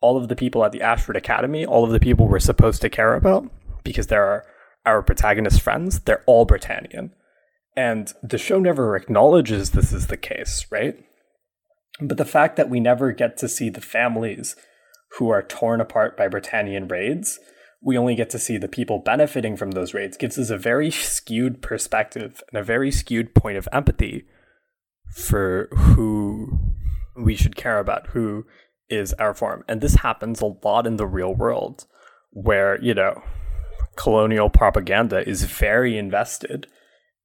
All 0.00 0.16
of 0.16 0.28
the 0.28 0.36
people 0.36 0.64
at 0.64 0.72
the 0.72 0.82
Ashford 0.82 1.16
Academy, 1.16 1.64
all 1.64 1.84
of 1.84 1.90
the 1.90 2.00
people 2.00 2.28
we're 2.28 2.38
supposed 2.38 2.82
to 2.82 2.90
care 2.90 3.14
about, 3.14 3.50
because 3.84 4.08
there 4.08 4.24
are 4.24 4.44
our 4.84 5.02
protagonist 5.02 5.62
friends, 5.62 6.00
they're 6.00 6.22
all 6.26 6.44
Britannian. 6.44 7.12
And 7.76 8.12
the 8.22 8.38
show 8.38 8.58
never 8.58 8.96
acknowledges 8.96 9.70
this 9.70 9.92
is 9.92 10.08
the 10.08 10.16
case, 10.16 10.66
right? 10.70 10.96
But 12.00 12.18
the 12.18 12.24
fact 12.24 12.56
that 12.56 12.68
we 12.68 12.80
never 12.80 13.12
get 13.12 13.36
to 13.38 13.48
see 13.48 13.70
the 13.70 13.80
families 13.80 14.56
who 15.18 15.30
are 15.30 15.42
torn 15.42 15.80
apart 15.80 16.16
by 16.16 16.28
Britannian 16.28 16.88
raids, 16.88 17.38
we 17.84 17.98
only 17.98 18.14
get 18.14 18.30
to 18.30 18.38
see 18.38 18.56
the 18.56 18.66
people 18.66 18.98
benefiting 18.98 19.56
from 19.56 19.72
those 19.72 19.92
raids, 19.92 20.16
gives 20.16 20.38
us 20.38 20.48
a 20.48 20.56
very 20.56 20.90
skewed 20.90 21.60
perspective 21.60 22.42
and 22.50 22.58
a 22.58 22.64
very 22.64 22.90
skewed 22.90 23.34
point 23.34 23.58
of 23.58 23.68
empathy 23.72 24.24
for 25.14 25.68
who 25.76 26.58
we 27.14 27.36
should 27.36 27.56
care 27.56 27.78
about, 27.78 28.08
who 28.08 28.46
is 28.88 29.12
our 29.14 29.34
form. 29.34 29.64
And 29.68 29.80
this 29.80 29.96
happens 29.96 30.40
a 30.40 30.54
lot 30.64 30.86
in 30.86 30.96
the 30.96 31.06
real 31.06 31.34
world 31.34 31.86
where, 32.30 32.80
you 32.82 32.94
know, 32.94 33.22
colonial 33.96 34.48
propaganda 34.48 35.26
is 35.28 35.44
very 35.44 35.98
invested 35.98 36.66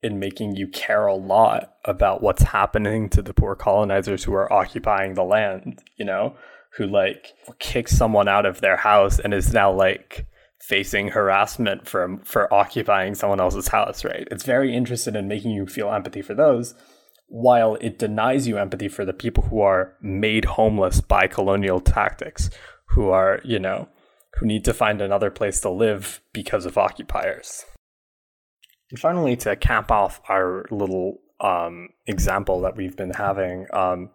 in 0.04 0.20
making 0.20 0.56
you 0.56 0.68
care 0.68 1.08
a 1.08 1.16
lot 1.16 1.74
about 1.86 2.22
what's 2.22 2.44
happening 2.44 3.10
to 3.10 3.22
the 3.22 3.34
poor 3.34 3.56
colonizers 3.56 4.26
who 4.26 4.34
are 4.34 4.52
occupying 4.52 5.14
the 5.14 5.24
land, 5.24 5.82
you 5.98 6.06
know, 6.06 6.36
who 6.74 6.86
like 6.86 7.34
kicks 7.60 7.96
someone 7.98 8.28
out 8.28 8.46
of 8.46 8.62
their 8.62 8.78
house 8.78 9.20
and 9.20 9.34
is 9.34 9.54
now 9.54 9.72
like 9.72 10.26
facing 10.62 11.10
harassment 11.10 11.88
for 11.88 12.20
for 12.24 12.54
occupying 12.54 13.16
someone 13.16 13.40
else's 13.40 13.70
house, 13.70 14.04
right? 14.04 14.28
It's 14.32 14.44
very 14.44 14.76
interested 14.76 15.16
in 15.16 15.28
making 15.28 15.52
you 15.52 15.66
feel 15.66 15.92
empathy 15.92 16.22
for 16.22 16.34
those 16.34 16.76
while 17.30 17.76
it 17.76 18.00
denies 18.00 18.48
you 18.48 18.58
empathy 18.58 18.88
for 18.88 19.06
the 19.06 19.14
people 19.14 19.44
who 19.44 19.62
are 19.62 19.96
made 20.02 20.46
homeless 20.46 21.00
by 21.00 21.28
colonial 21.28 21.80
tactics, 21.80 22.50
who 22.90 23.10
are, 23.10 23.40
you 23.44 23.60
know, 23.60 23.88
who 24.36 24.46
need 24.46 24.66
to 24.66 24.74
find 24.74 25.00
another 25.00 25.30
place 25.30 25.62
to 25.62 25.70
live 25.70 26.22
because 26.34 26.66
of 26.66 26.78
occupiers. 26.78 27.66
And 28.90 29.00
finally, 29.00 29.36
to 29.38 29.56
cap 29.56 29.92
off 29.92 30.20
our 30.28 30.66
little 30.72 31.20
um, 31.40 31.90
example 32.08 32.62
that 32.62 32.76
we've 32.76 32.98
been 32.98 33.12
having, 33.12 33.68
um, 33.74 34.10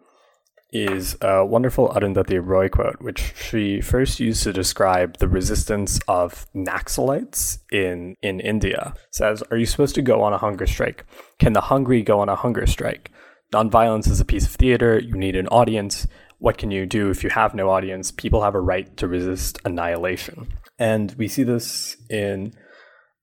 is 0.75 1.15
a 1.21 1.45
wonderful 1.45 1.87
Arundhati 1.87 2.45
Roy 2.45 2.67
quote, 2.67 3.01
which 3.01 3.33
she 3.37 3.79
first 3.79 4.19
used 4.19 4.43
to 4.43 4.51
describe 4.51 5.17
the 5.19 5.29
resistance 5.29 6.01
of 6.09 6.47
Naxalites 6.53 7.59
in, 7.71 8.17
in 8.21 8.41
India. 8.41 8.93
It 8.95 9.15
says, 9.15 9.41
Are 9.49 9.57
you 9.57 9.65
supposed 9.65 9.95
to 9.95 10.01
go 10.01 10.21
on 10.21 10.33
a 10.33 10.37
hunger 10.37 10.67
strike? 10.67 11.05
Can 11.39 11.53
the 11.53 11.61
hungry 11.61 12.01
go 12.01 12.19
on 12.19 12.27
a 12.27 12.35
hunger 12.35 12.67
strike? 12.67 13.09
Nonviolence 13.53 14.09
is 14.09 14.19
a 14.19 14.25
piece 14.25 14.45
of 14.45 14.51
theater. 14.51 14.99
You 14.99 15.15
need 15.15 15.37
an 15.37 15.47
audience. 15.47 16.07
What 16.39 16.57
can 16.57 16.71
you 16.71 16.85
do 16.85 17.09
if 17.09 17.23
you 17.23 17.29
have 17.29 17.55
no 17.55 17.69
audience? 17.69 18.11
People 18.11 18.43
have 18.43 18.55
a 18.55 18.59
right 18.59 18.97
to 18.97 19.07
resist 19.07 19.59
annihilation. 19.63 20.53
And 20.77 21.15
we 21.17 21.29
see 21.29 21.43
this 21.43 21.95
in 22.09 22.53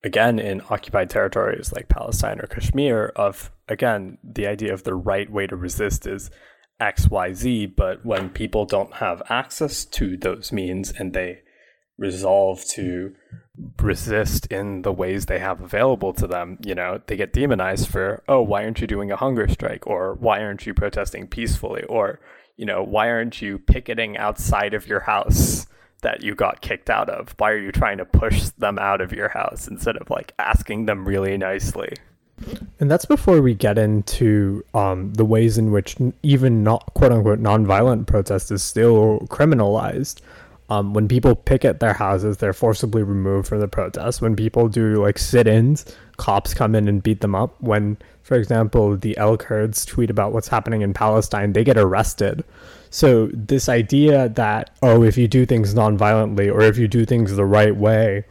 again 0.02 0.38
in 0.38 0.62
occupied 0.70 1.10
territories 1.10 1.72
like 1.72 1.88
Palestine 1.88 2.40
or 2.40 2.46
Kashmir 2.46 3.12
of 3.14 3.52
again 3.68 4.18
the 4.24 4.46
idea 4.46 4.72
of 4.72 4.82
the 4.84 4.94
right 4.94 5.30
way 5.30 5.46
to 5.46 5.54
resist 5.54 6.06
is 6.06 6.30
XYZ, 6.82 7.76
but 7.76 8.04
when 8.04 8.28
people 8.28 8.64
don't 8.64 8.94
have 8.94 9.22
access 9.28 9.84
to 9.84 10.16
those 10.16 10.50
means 10.50 10.90
and 10.90 11.12
they 11.12 11.42
resolve 11.96 12.64
to 12.64 13.14
resist 13.80 14.46
in 14.46 14.82
the 14.82 14.92
ways 14.92 15.26
they 15.26 15.38
have 15.38 15.60
available 15.60 16.12
to 16.14 16.26
them, 16.26 16.58
you 16.64 16.74
know, 16.74 17.00
they 17.06 17.16
get 17.16 17.32
demonized 17.32 17.88
for, 17.88 18.22
oh, 18.28 18.42
why 18.42 18.64
aren't 18.64 18.80
you 18.80 18.86
doing 18.86 19.12
a 19.12 19.16
hunger 19.16 19.46
strike? 19.46 19.86
Or 19.86 20.14
why 20.14 20.42
aren't 20.42 20.66
you 20.66 20.74
protesting 20.74 21.28
peacefully? 21.28 21.84
Or, 21.84 22.18
you 22.56 22.66
know, 22.66 22.82
why 22.82 23.08
aren't 23.08 23.40
you 23.40 23.58
picketing 23.58 24.16
outside 24.16 24.74
of 24.74 24.88
your 24.88 25.00
house 25.00 25.66
that 26.00 26.22
you 26.24 26.34
got 26.34 26.62
kicked 26.62 26.90
out 26.90 27.08
of? 27.08 27.34
Why 27.38 27.52
are 27.52 27.58
you 27.58 27.70
trying 27.70 27.98
to 27.98 28.04
push 28.04 28.48
them 28.50 28.78
out 28.78 29.00
of 29.00 29.12
your 29.12 29.28
house 29.28 29.68
instead 29.68 29.96
of 29.96 30.10
like 30.10 30.32
asking 30.38 30.86
them 30.86 31.06
really 31.06 31.38
nicely? 31.38 31.94
And 32.80 32.90
that's 32.90 33.04
before 33.04 33.40
we 33.40 33.54
get 33.54 33.78
into 33.78 34.64
um, 34.74 35.12
the 35.14 35.24
ways 35.24 35.58
in 35.58 35.70
which 35.70 35.96
even 36.22 36.64
not 36.64 36.92
quote 36.94 37.12
unquote 37.12 37.40
nonviolent 37.40 38.06
protest 38.06 38.50
is 38.50 38.62
still 38.62 39.20
criminalized. 39.30 40.20
Um, 40.68 40.94
when 40.94 41.06
people 41.06 41.34
picket 41.34 41.80
their 41.80 41.92
houses, 41.92 42.38
they're 42.38 42.52
forcibly 42.52 43.02
removed 43.02 43.46
from 43.46 43.60
the 43.60 43.68
protest. 43.68 44.22
When 44.22 44.34
people 44.34 44.68
do 44.68 45.02
like 45.02 45.18
sit-ins, 45.18 45.84
cops 46.16 46.54
come 46.54 46.74
in 46.74 46.88
and 46.88 47.02
beat 47.02 47.20
them 47.20 47.34
up. 47.34 47.60
When, 47.60 47.98
for 48.22 48.36
example, 48.36 48.96
the 48.96 49.16
El 49.18 49.36
Kurds 49.36 49.84
tweet 49.84 50.08
about 50.08 50.32
what's 50.32 50.48
happening 50.48 50.80
in 50.80 50.94
Palestine, 50.94 51.52
they 51.52 51.62
get 51.62 51.76
arrested. 51.76 52.42
So 52.88 53.28
this 53.34 53.68
idea 53.68 54.30
that 54.30 54.70
oh, 54.82 55.02
if 55.02 55.18
you 55.18 55.28
do 55.28 55.44
things 55.46 55.74
nonviolently 55.74 56.52
or 56.52 56.62
if 56.62 56.78
you 56.78 56.88
do 56.88 57.04
things 57.04 57.36
the 57.36 57.44
right 57.44 57.76
way, 57.76 58.24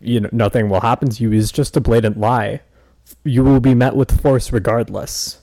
you 0.00 0.20
know, 0.20 0.30
nothing 0.32 0.68
will 0.68 0.80
happen 0.80 1.10
to 1.10 1.22
you 1.22 1.32
is 1.32 1.50
just 1.50 1.76
a 1.76 1.80
blatant 1.80 2.18
lie 2.18 2.60
you 3.24 3.44
will 3.44 3.60
be 3.60 3.74
met 3.74 3.96
with 3.96 4.20
force 4.20 4.52
regardless. 4.52 5.38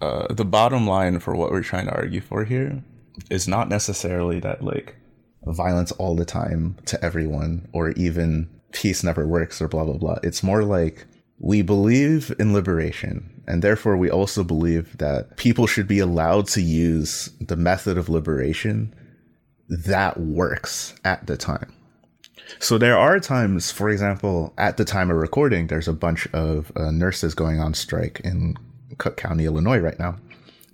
Uh, 0.00 0.32
the 0.32 0.44
bottom 0.44 0.86
line 0.86 1.20
for 1.20 1.34
what 1.34 1.50
we're 1.50 1.62
trying 1.62 1.86
to 1.86 1.94
argue 1.94 2.20
for 2.20 2.44
here 2.44 2.82
is 3.30 3.46
not 3.46 3.68
necessarily 3.68 4.40
that 4.40 4.62
like 4.62 4.96
violence 5.46 5.92
all 5.92 6.16
the 6.16 6.24
time 6.24 6.76
to 6.86 7.02
everyone 7.04 7.68
or 7.72 7.90
even 7.92 8.48
peace 8.72 9.04
never 9.04 9.26
works 9.26 9.60
or 9.60 9.68
blah 9.68 9.84
blah 9.84 9.96
blah. 9.96 10.18
It's 10.22 10.42
more 10.42 10.64
like 10.64 11.06
we 11.38 11.62
believe 11.62 12.34
in 12.38 12.52
liberation 12.52 13.42
and 13.46 13.62
therefore 13.62 13.96
we 13.96 14.10
also 14.10 14.44
believe 14.44 14.96
that 14.98 15.36
people 15.36 15.66
should 15.66 15.88
be 15.88 15.98
allowed 15.98 16.46
to 16.48 16.62
use 16.62 17.30
the 17.40 17.56
method 17.56 17.98
of 17.98 18.08
liberation 18.08 18.94
that 19.68 20.18
works 20.18 20.94
at 21.04 21.26
the 21.26 21.36
time. 21.36 21.72
So 22.58 22.78
there 22.78 22.96
are 22.98 23.18
times, 23.20 23.70
for 23.70 23.90
example, 23.90 24.52
at 24.58 24.76
the 24.76 24.84
time 24.84 25.10
of 25.10 25.16
recording, 25.16 25.66
there's 25.66 25.88
a 25.88 25.92
bunch 25.92 26.26
of 26.32 26.72
uh, 26.76 26.90
nurses 26.90 27.34
going 27.34 27.60
on 27.60 27.74
strike 27.74 28.20
in 28.24 28.56
Cook 28.98 29.16
County, 29.16 29.44
Illinois, 29.44 29.78
right 29.78 29.98
now, 29.98 30.16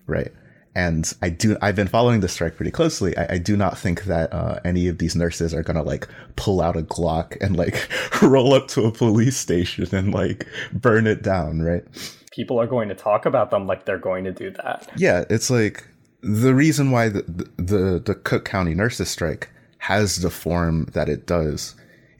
right? 0.06 0.32
And 0.74 1.12
I 1.22 1.30
do, 1.30 1.56
I've 1.60 1.74
been 1.74 1.88
following 1.88 2.20
the 2.20 2.28
strike 2.28 2.56
pretty 2.56 2.70
closely. 2.70 3.16
I, 3.16 3.34
I 3.34 3.38
do 3.38 3.56
not 3.56 3.76
think 3.76 4.04
that 4.04 4.32
uh, 4.32 4.60
any 4.64 4.86
of 4.86 4.98
these 4.98 5.16
nurses 5.16 5.52
are 5.52 5.62
gonna 5.62 5.82
like 5.82 6.06
pull 6.36 6.60
out 6.60 6.76
a 6.76 6.82
Glock 6.82 7.36
and 7.40 7.56
like 7.56 7.88
roll 8.22 8.54
up 8.54 8.68
to 8.68 8.84
a 8.84 8.92
police 8.92 9.36
station 9.36 9.92
and 9.94 10.14
like 10.14 10.46
burn 10.72 11.06
it 11.06 11.22
down, 11.22 11.62
right? 11.62 11.84
People 12.30 12.60
are 12.60 12.66
going 12.66 12.88
to 12.90 12.94
talk 12.94 13.26
about 13.26 13.50
them 13.50 13.66
like 13.66 13.86
they're 13.86 13.98
going 13.98 14.24
to 14.24 14.32
do 14.32 14.50
that. 14.50 14.88
Yeah, 14.96 15.24
it's 15.28 15.50
like 15.50 15.84
the 16.20 16.54
reason 16.54 16.90
why 16.90 17.08
the 17.08 17.22
the, 17.56 18.02
the 18.04 18.14
Cook 18.14 18.44
County 18.44 18.74
nurses 18.74 19.08
strike 19.08 19.50
has 19.88 20.16
the 20.20 20.28
form 20.28 20.84
that 20.92 21.08
it 21.08 21.26
does 21.26 21.74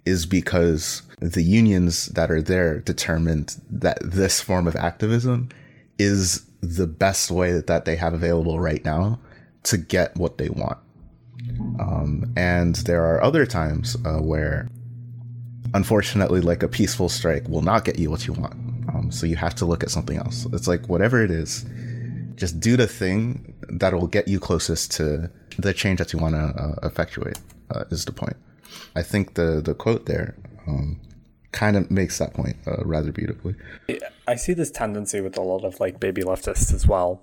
is 0.06 0.24
because 0.24 1.02
the 1.20 1.42
unions 1.42 2.06
that 2.06 2.30
are 2.30 2.40
there 2.40 2.78
determined 2.80 3.60
that 3.68 3.98
this 4.02 4.40
form 4.40 4.66
of 4.66 4.74
activism 4.74 5.50
is 5.98 6.46
the 6.62 6.86
best 6.86 7.30
way 7.30 7.60
that, 7.60 7.84
they 7.84 7.94
have 7.94 8.14
available 8.14 8.58
right 8.58 8.82
now 8.86 9.20
to 9.64 9.76
get 9.76 10.16
what 10.16 10.38
they 10.38 10.48
want. 10.48 10.78
Um, 11.78 12.32
and 12.38 12.74
there 12.76 13.04
are 13.04 13.22
other 13.22 13.44
times 13.44 13.98
uh, 14.06 14.16
where, 14.16 14.70
unfortunately, 15.74 16.40
like 16.40 16.62
a 16.62 16.68
peaceful 16.68 17.10
strike 17.10 17.46
will 17.50 17.60
not 17.60 17.84
get 17.84 17.98
you 17.98 18.10
what 18.10 18.26
you 18.26 18.32
want. 18.32 18.54
Um, 18.94 19.10
so 19.12 19.26
you 19.26 19.36
have 19.36 19.54
to 19.56 19.66
look 19.66 19.82
at 19.82 19.90
something 19.90 20.16
else. 20.16 20.46
It's 20.54 20.68
like 20.68 20.88
whatever 20.88 21.22
it 21.22 21.30
is, 21.30 21.66
just 22.34 22.60
do 22.60 22.78
the 22.78 22.86
thing 22.86 23.52
that 23.68 23.92
will 23.92 24.06
get 24.06 24.26
you 24.26 24.40
closest 24.40 24.90
to 24.92 25.30
the 25.58 25.74
change 25.74 25.98
that 25.98 26.14
you 26.14 26.18
want 26.18 26.34
to 26.34 26.40
uh, 26.40 26.86
effectuate 26.86 27.38
uh, 27.70 27.84
is 27.90 28.04
the 28.04 28.12
point. 28.12 28.36
I 28.94 29.02
think 29.02 29.34
the 29.34 29.60
the 29.64 29.74
quote 29.74 30.06
there 30.06 30.36
um, 30.66 31.00
kind 31.52 31.76
of 31.76 31.90
makes 31.90 32.18
that 32.18 32.34
point 32.34 32.56
uh, 32.66 32.84
rather 32.84 33.12
beautifully. 33.12 33.54
I 34.26 34.34
see 34.36 34.52
this 34.52 34.70
tendency 34.70 35.20
with 35.20 35.36
a 35.36 35.42
lot 35.42 35.64
of 35.64 35.80
like 35.80 36.00
baby 36.00 36.22
leftists 36.22 36.72
as 36.72 36.86
well, 36.86 37.22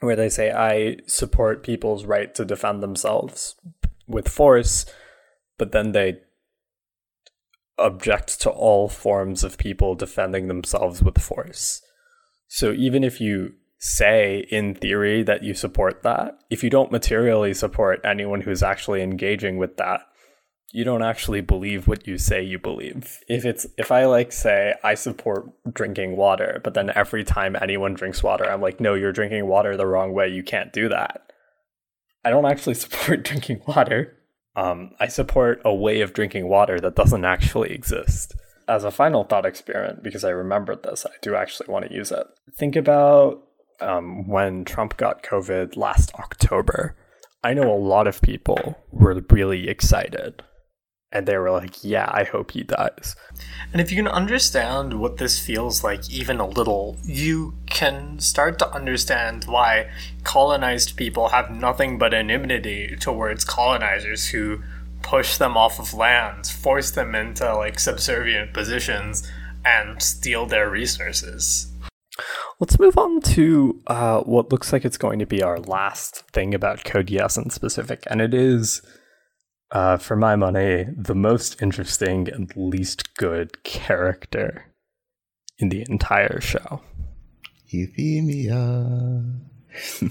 where 0.00 0.16
they 0.16 0.28
say 0.28 0.52
I 0.52 0.98
support 1.06 1.62
people's 1.62 2.04
right 2.04 2.34
to 2.34 2.44
defend 2.44 2.82
themselves 2.82 3.56
with 4.06 4.28
force, 4.28 4.86
but 5.58 5.72
then 5.72 5.92
they 5.92 6.18
object 7.78 8.40
to 8.40 8.50
all 8.50 8.88
forms 8.88 9.44
of 9.44 9.58
people 9.58 9.94
defending 9.94 10.48
themselves 10.48 11.02
with 11.02 11.18
force. 11.18 11.82
So 12.48 12.72
even 12.72 13.04
if 13.04 13.20
you 13.20 13.54
say 13.86 14.46
in 14.50 14.74
theory 14.74 15.22
that 15.22 15.44
you 15.44 15.54
support 15.54 16.02
that, 16.02 16.38
if 16.50 16.64
you 16.64 16.70
don't 16.70 16.90
materially 16.90 17.54
support 17.54 18.00
anyone 18.04 18.40
who's 18.40 18.62
actually 18.62 19.00
engaging 19.00 19.58
with 19.58 19.76
that, 19.76 20.00
you 20.72 20.82
don't 20.82 21.04
actually 21.04 21.40
believe 21.40 21.86
what 21.86 22.06
you 22.06 22.18
say 22.18 22.42
you 22.42 22.58
believe. 22.58 23.20
If 23.28 23.44
it's 23.44 23.64
if 23.78 23.92
I 23.92 24.06
like 24.06 24.32
say 24.32 24.74
I 24.82 24.94
support 24.94 25.48
drinking 25.72 26.16
water, 26.16 26.60
but 26.64 26.74
then 26.74 26.90
every 26.96 27.22
time 27.22 27.56
anyone 27.60 27.94
drinks 27.94 28.22
water, 28.22 28.44
I'm 28.50 28.60
like, 28.60 28.80
no, 28.80 28.94
you're 28.94 29.12
drinking 29.12 29.46
water 29.46 29.76
the 29.76 29.86
wrong 29.86 30.12
way. 30.12 30.28
You 30.28 30.42
can't 30.42 30.72
do 30.72 30.88
that. 30.88 31.32
I 32.24 32.30
don't 32.30 32.44
actually 32.44 32.74
support 32.84 33.22
drinking 33.22 33.62
water. 33.68 34.16
Um, 34.56 34.90
I 34.98 35.06
support 35.06 35.60
a 35.64 35.74
way 35.74 36.00
of 36.00 36.12
drinking 36.12 36.48
water 36.48 36.80
that 36.80 36.96
doesn't 36.96 37.24
actually 37.24 37.70
exist. 37.70 38.34
As 38.68 38.82
a 38.82 38.90
final 38.90 39.22
thought 39.22 39.46
experiment, 39.46 40.02
because 40.02 40.24
I 40.24 40.30
remembered 40.30 40.82
this, 40.82 41.06
I 41.06 41.14
do 41.22 41.36
actually 41.36 41.68
want 41.68 41.86
to 41.86 41.94
use 41.94 42.10
it. 42.10 42.26
Think 42.58 42.74
about 42.74 43.45
um, 43.80 44.26
when 44.28 44.64
Trump 44.64 44.96
got 44.96 45.22
COVID 45.22 45.76
last 45.76 46.14
October. 46.14 46.96
I 47.44 47.54
know 47.54 47.72
a 47.72 47.78
lot 47.78 48.06
of 48.08 48.22
people 48.22 48.76
were 48.90 49.22
really 49.30 49.68
excited 49.68 50.42
And 51.12 51.26
they 51.26 51.38
were 51.38 51.52
like, 51.52 51.84
yeah, 51.84 52.10
I 52.12 52.24
hope 52.24 52.50
he 52.50 52.64
dies. 52.64 53.14
And 53.72 53.80
if 53.80 53.90
you 53.90 53.96
can 53.96 54.08
understand 54.08 54.98
what 55.00 55.18
this 55.18 55.38
feels 55.38 55.84
like 55.84 56.10
even 56.10 56.40
a 56.40 56.46
little, 56.46 56.96
you 57.04 57.54
can 57.70 58.18
start 58.18 58.58
to 58.58 58.70
understand 58.74 59.44
why 59.44 59.88
colonized 60.24 60.96
people 60.96 61.28
have 61.28 61.50
nothing 61.50 61.96
but 61.96 62.12
enmity 62.12 62.96
towards 62.98 63.44
colonizers 63.44 64.26
who 64.28 64.62
push 65.02 65.36
them 65.36 65.56
off 65.56 65.78
of 65.78 65.94
lands, 65.94 66.50
force 66.50 66.90
them 66.90 67.14
into 67.14 67.54
like 67.54 67.78
subservient 67.78 68.52
positions, 68.52 69.30
and 69.64 70.02
steal 70.02 70.46
their 70.46 70.68
resources. 70.68 71.72
Let's 72.58 72.78
move 72.78 72.96
on 72.96 73.20
to 73.20 73.82
uh, 73.86 74.20
what 74.20 74.50
looks 74.50 74.72
like 74.72 74.86
it's 74.86 74.96
going 74.96 75.18
to 75.18 75.26
be 75.26 75.42
our 75.42 75.58
last 75.58 76.22
thing 76.32 76.54
about 76.54 76.84
Code 76.84 77.08
Geass 77.08 77.36
in 77.36 77.50
specific, 77.50 78.04
and 78.06 78.22
it 78.22 78.32
is, 78.32 78.80
uh, 79.72 79.98
for 79.98 80.16
my 80.16 80.36
money, 80.36 80.86
the 80.96 81.14
most 81.14 81.60
interesting 81.60 82.30
and 82.30 82.50
least 82.56 83.14
good 83.16 83.62
character 83.62 84.72
in 85.58 85.68
the 85.68 85.84
entire 85.86 86.40
show. 86.40 86.80
Euphemia. 87.66 89.22
so 89.98 90.08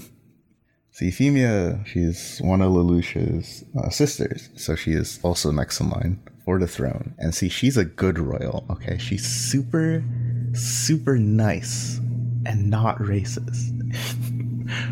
Euphemia, 1.04 1.82
she's 1.84 2.38
one 2.38 2.62
of 2.62 2.70
Lelouch's 2.70 3.64
uh, 3.76 3.90
sisters, 3.90 4.50
so 4.54 4.76
she 4.76 4.92
is 4.92 5.18
also 5.24 5.50
next 5.50 5.80
in 5.80 5.90
line 5.90 6.20
for 6.44 6.60
the 6.60 6.68
throne. 6.68 7.16
And 7.18 7.34
see, 7.34 7.48
she's 7.48 7.76
a 7.76 7.84
good 7.84 8.20
royal. 8.20 8.64
Okay, 8.70 8.98
she's 8.98 9.26
super, 9.26 10.04
super 10.52 11.18
nice 11.18 11.98
and 12.46 12.70
not 12.70 12.98
racist. 12.98 13.72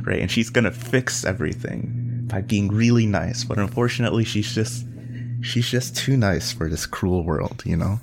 right? 0.07 0.20
And 0.20 0.30
she's 0.30 0.50
gonna 0.50 0.70
fix 0.70 1.24
everything 1.24 2.24
by 2.26 2.40
being 2.40 2.68
really 2.68 3.07
nice. 3.07 3.44
But 3.44 3.59
unfortunately, 3.59 4.24
she's 4.24 4.55
just 4.55 4.86
she's 5.40 5.68
just 5.68 5.96
too 5.96 6.16
nice 6.16 6.52
for 6.52 6.68
this 6.68 6.86
cruel 6.86 7.24
world, 7.24 7.62
you 7.64 7.76
know? 7.76 8.00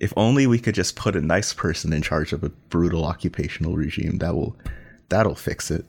If 0.00 0.12
only 0.16 0.46
we 0.46 0.58
could 0.58 0.74
just 0.74 0.96
put 0.96 1.14
a 1.14 1.20
nice 1.20 1.52
person 1.52 1.92
in 1.92 2.02
charge 2.02 2.32
of 2.32 2.42
a 2.42 2.48
brutal 2.48 3.04
occupational 3.04 3.76
regime, 3.76 4.18
that 4.18 4.34
will 4.34 4.56
that'll 5.08 5.36
fix 5.36 5.70
it. 5.70 5.86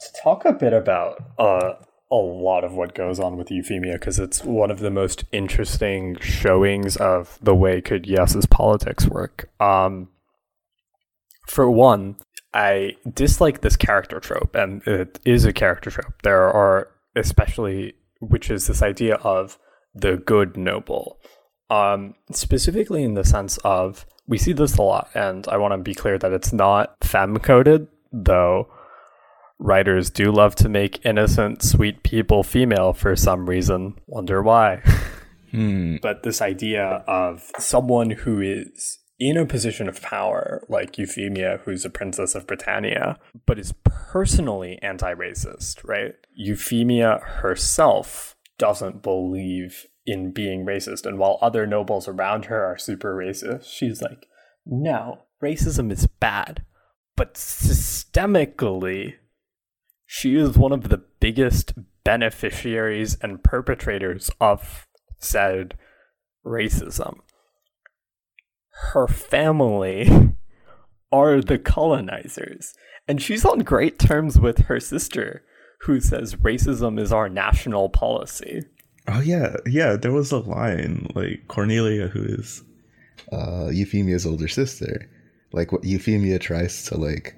To 0.00 0.22
talk 0.22 0.44
a 0.44 0.52
bit 0.52 0.72
about 0.72 1.24
uh, 1.38 1.74
a 2.10 2.14
lot 2.14 2.62
of 2.64 2.74
what 2.74 2.94
goes 2.94 3.18
on 3.18 3.36
with 3.36 3.50
Euphemia, 3.50 3.94
because 3.94 4.18
it's 4.18 4.44
one 4.44 4.70
of 4.70 4.80
the 4.80 4.90
most 4.90 5.24
interesting 5.32 6.18
showings 6.20 6.96
of 6.96 7.38
the 7.42 7.54
way 7.54 7.80
Code 7.80 8.04
Geass's 8.04 8.46
politics 8.46 9.06
work. 9.06 9.50
Um, 9.60 10.08
for 11.48 11.70
one, 11.70 12.16
I 12.54 12.96
dislike 13.12 13.60
this 13.60 13.76
character 13.76 14.20
trope, 14.20 14.54
and 14.54 14.82
it 14.86 15.18
is 15.24 15.44
a 15.44 15.52
character 15.52 15.90
trope. 15.90 16.22
There 16.22 16.50
are, 16.50 16.88
especially, 17.16 17.94
which 18.20 18.50
is 18.50 18.66
this 18.66 18.82
idea 18.82 19.16
of 19.16 19.58
the 19.94 20.16
good 20.16 20.56
noble. 20.56 21.18
Um, 21.70 22.14
specifically 22.32 23.02
in 23.02 23.14
the 23.14 23.24
sense 23.24 23.58
of, 23.58 24.06
we 24.26 24.38
see 24.38 24.52
this 24.52 24.76
a 24.76 24.82
lot, 24.82 25.10
and 25.14 25.46
I 25.48 25.56
want 25.56 25.72
to 25.72 25.78
be 25.78 25.94
clear 25.94 26.18
that 26.18 26.32
it's 26.32 26.52
not 26.52 26.96
fem 27.02 27.38
coded, 27.38 27.88
though 28.12 28.68
writers 29.58 30.10
do 30.10 30.30
love 30.30 30.54
to 30.56 30.68
make 30.68 31.04
innocent, 31.04 31.62
sweet 31.62 32.02
people 32.02 32.42
female 32.42 32.92
for 32.92 33.16
some 33.16 33.48
reason. 33.48 33.94
Wonder 34.06 34.42
why. 34.42 34.82
Hmm. 35.50 35.96
But 36.02 36.24
this 36.24 36.42
idea 36.42 37.02
of 37.06 37.50
someone 37.58 38.10
who 38.10 38.42
is 38.42 38.98
in 39.18 39.36
a 39.36 39.46
position 39.46 39.88
of 39.88 40.00
power, 40.00 40.64
like 40.68 40.96
Euphemia, 40.96 41.60
who's 41.64 41.84
a 41.84 41.90
princess 41.90 42.34
of 42.34 42.46
Britannia, 42.46 43.18
but 43.46 43.58
is 43.58 43.74
personally 43.84 44.78
anti 44.82 45.12
racist, 45.14 45.86
right? 45.86 46.14
Euphemia 46.34 47.18
herself 47.22 48.36
doesn't 48.58 49.02
believe 49.02 49.86
in 50.06 50.32
being 50.32 50.64
racist. 50.64 51.04
And 51.04 51.18
while 51.18 51.38
other 51.42 51.66
nobles 51.66 52.08
around 52.08 52.46
her 52.46 52.64
are 52.64 52.78
super 52.78 53.14
racist, 53.14 53.64
she's 53.64 54.00
like, 54.00 54.26
no, 54.64 55.22
racism 55.42 55.90
is 55.92 56.06
bad. 56.06 56.64
But 57.16 57.34
systemically, 57.34 59.14
she 60.06 60.36
is 60.36 60.56
one 60.56 60.72
of 60.72 60.88
the 60.88 61.02
biggest 61.20 61.74
beneficiaries 62.04 63.18
and 63.20 63.42
perpetrators 63.42 64.30
of 64.40 64.86
said 65.18 65.76
racism 66.46 67.18
her 68.78 69.08
family 69.08 70.34
are 71.10 71.40
the 71.40 71.58
colonizers. 71.58 72.74
And 73.06 73.20
she's 73.20 73.44
on 73.44 73.60
great 73.60 73.98
terms 73.98 74.38
with 74.38 74.66
her 74.66 74.80
sister, 74.80 75.42
who 75.82 76.00
says 76.00 76.36
racism 76.36 77.00
is 77.00 77.12
our 77.12 77.28
national 77.28 77.88
policy. 77.88 78.64
Oh 79.06 79.20
yeah, 79.20 79.56
yeah. 79.66 79.96
There 79.96 80.12
was 80.12 80.32
a 80.32 80.38
line 80.38 81.10
like 81.14 81.48
Cornelia, 81.48 82.08
who 82.08 82.22
is 82.22 82.62
uh, 83.32 83.68
Euphemia's 83.72 84.26
older 84.26 84.48
sister. 84.48 85.08
Like 85.52 85.72
what 85.72 85.84
Euphemia 85.84 86.38
tries 86.38 86.84
to 86.84 86.98
like 86.98 87.34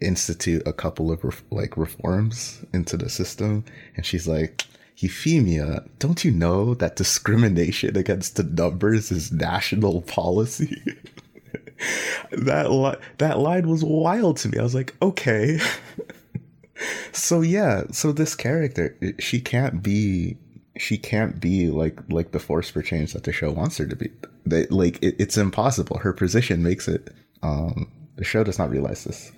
institute 0.00 0.62
a 0.66 0.72
couple 0.72 1.12
of 1.12 1.22
ref- 1.22 1.44
like 1.50 1.76
reforms 1.76 2.64
into 2.74 2.96
the 2.96 3.08
system, 3.08 3.64
and 3.96 4.04
she's 4.04 4.26
like, 4.26 4.64
Euphemia, 5.02 5.84
don't 5.98 6.24
you 6.24 6.30
know 6.30 6.74
that 6.74 6.96
discrimination 6.96 7.96
against 7.96 8.36
the 8.36 8.42
numbers 8.42 9.10
is 9.10 9.32
national 9.32 10.02
policy? 10.02 10.82
that 12.32 12.70
li- 12.70 12.98
that 13.18 13.38
line 13.38 13.68
was 13.68 13.82
wild 13.82 14.36
to 14.38 14.48
me. 14.48 14.58
I 14.58 14.62
was 14.62 14.74
like, 14.74 14.94
okay. 15.00 15.58
so 17.12 17.40
yeah, 17.40 17.84
so 17.90 18.12
this 18.12 18.34
character, 18.34 18.96
she 19.18 19.40
can't 19.40 19.82
be 19.82 20.36
she 20.76 20.96
can't 20.96 21.40
be 21.40 21.68
like 21.68 21.98
like 22.10 22.32
the 22.32 22.38
force 22.38 22.70
for 22.70 22.82
change 22.82 23.12
that 23.12 23.24
the 23.24 23.32
show 23.32 23.50
wants 23.50 23.78
her 23.78 23.86
to 23.86 23.96
be. 23.96 24.10
They, 24.46 24.66
like 24.66 25.02
it, 25.02 25.16
it's 25.18 25.36
impossible. 25.36 25.98
Her 25.98 26.12
position 26.12 26.62
makes 26.62 26.88
it. 26.88 27.14
Um, 27.42 27.90
the 28.16 28.24
show 28.24 28.44
does 28.44 28.58
not 28.58 28.70
realize 28.70 29.04
this. 29.04 29.32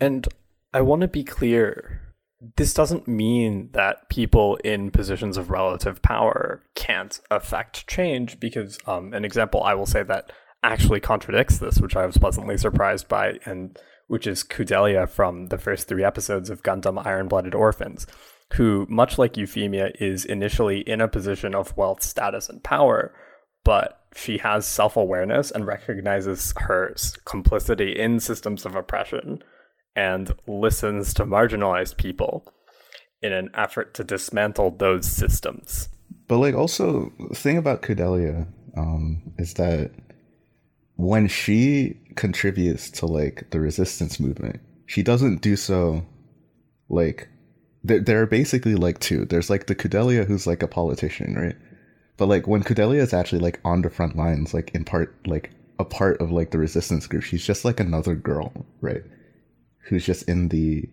And 0.00 0.28
I 0.74 0.82
want 0.82 1.02
to 1.02 1.08
be 1.08 1.24
clear 1.24 2.01
this 2.56 2.74
doesn't 2.74 3.06
mean 3.06 3.70
that 3.72 4.08
people 4.08 4.56
in 4.56 4.90
positions 4.90 5.36
of 5.36 5.50
relative 5.50 6.02
power 6.02 6.62
can't 6.74 7.20
affect 7.30 7.86
change 7.86 8.40
because 8.40 8.78
um, 8.86 9.14
an 9.14 9.24
example 9.24 9.62
I 9.62 9.74
will 9.74 9.86
say 9.86 10.02
that 10.02 10.32
actually 10.62 11.00
contradicts 11.00 11.58
this, 11.58 11.78
which 11.78 11.96
I 11.96 12.06
was 12.06 12.18
pleasantly 12.18 12.56
surprised 12.56 13.08
by, 13.08 13.38
and 13.44 13.78
which 14.06 14.26
is 14.26 14.44
Kudelia 14.44 15.08
from 15.08 15.46
the 15.46 15.58
first 15.58 15.88
three 15.88 16.04
episodes 16.04 16.50
of 16.50 16.62
Gundam 16.62 17.04
Iron 17.04 17.28
Blooded 17.28 17.54
Orphans, 17.54 18.06
who, 18.54 18.86
much 18.88 19.18
like 19.18 19.36
Euphemia, 19.36 19.92
is 19.98 20.24
initially 20.24 20.80
in 20.80 21.00
a 21.00 21.08
position 21.08 21.54
of 21.54 21.76
wealth, 21.76 22.02
status, 22.02 22.48
and 22.48 22.62
power, 22.62 23.14
but 23.64 24.00
she 24.14 24.38
has 24.38 24.66
self 24.66 24.96
awareness 24.96 25.50
and 25.50 25.66
recognizes 25.66 26.52
her 26.58 26.94
complicity 27.24 27.98
in 27.98 28.20
systems 28.20 28.66
of 28.66 28.74
oppression 28.74 29.42
and 29.94 30.34
listens 30.46 31.14
to 31.14 31.24
marginalized 31.24 31.96
people 31.96 32.52
in 33.20 33.32
an 33.32 33.50
effort 33.54 33.94
to 33.94 34.04
dismantle 34.04 34.72
those 34.72 35.06
systems. 35.06 35.88
But 36.28 36.38
like 36.38 36.54
also 36.54 37.12
the 37.28 37.34
thing 37.34 37.56
about 37.56 37.82
Kudelia 37.82 38.46
um, 38.76 39.22
is 39.38 39.54
that 39.54 39.90
when 40.96 41.28
she 41.28 41.98
contributes 42.16 42.90
to 42.90 43.06
like 43.06 43.50
the 43.50 43.60
resistance 43.60 44.18
movement, 44.18 44.60
she 44.86 45.02
doesn't 45.02 45.40
do 45.40 45.56
so 45.56 46.04
like 46.88 47.28
there, 47.84 48.00
there 48.00 48.22
are 48.22 48.26
basically 48.26 48.74
like 48.74 49.00
two. 49.00 49.24
There's 49.24 49.50
like 49.50 49.66
the 49.66 49.74
Kudelia 49.74 50.26
who's 50.26 50.46
like 50.46 50.62
a 50.62 50.68
politician, 50.68 51.34
right? 51.34 51.56
But 52.16 52.28
like 52.28 52.46
when 52.46 52.62
Kudelia 52.62 53.00
is 53.00 53.12
actually 53.12 53.40
like 53.40 53.60
on 53.64 53.82
the 53.82 53.90
front 53.90 54.16
lines, 54.16 54.54
like 54.54 54.70
in 54.74 54.84
part 54.84 55.14
like 55.26 55.50
a 55.78 55.84
part 55.84 56.20
of 56.20 56.30
like 56.30 56.50
the 56.50 56.58
resistance 56.58 57.06
group, 57.06 57.22
she's 57.22 57.44
just 57.44 57.64
like 57.64 57.80
another 57.80 58.14
girl, 58.14 58.52
right? 58.80 59.02
Who's 59.82 60.04
just 60.06 60.28
in 60.28 60.48
the 60.48 60.88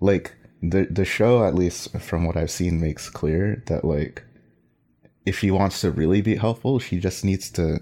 like 0.00 0.34
the 0.62 0.86
the 0.90 1.04
show 1.04 1.44
at 1.44 1.54
least 1.54 1.96
from 1.98 2.24
what 2.26 2.36
I've 2.36 2.50
seen 2.50 2.80
makes 2.80 3.08
clear 3.10 3.62
that 3.66 3.84
like 3.84 4.24
if 5.26 5.38
she 5.38 5.50
wants 5.50 5.80
to 5.80 5.90
really 5.90 6.20
be 6.20 6.36
helpful, 6.36 6.78
she 6.78 6.98
just 6.98 7.24
needs 7.24 7.50
to 7.50 7.80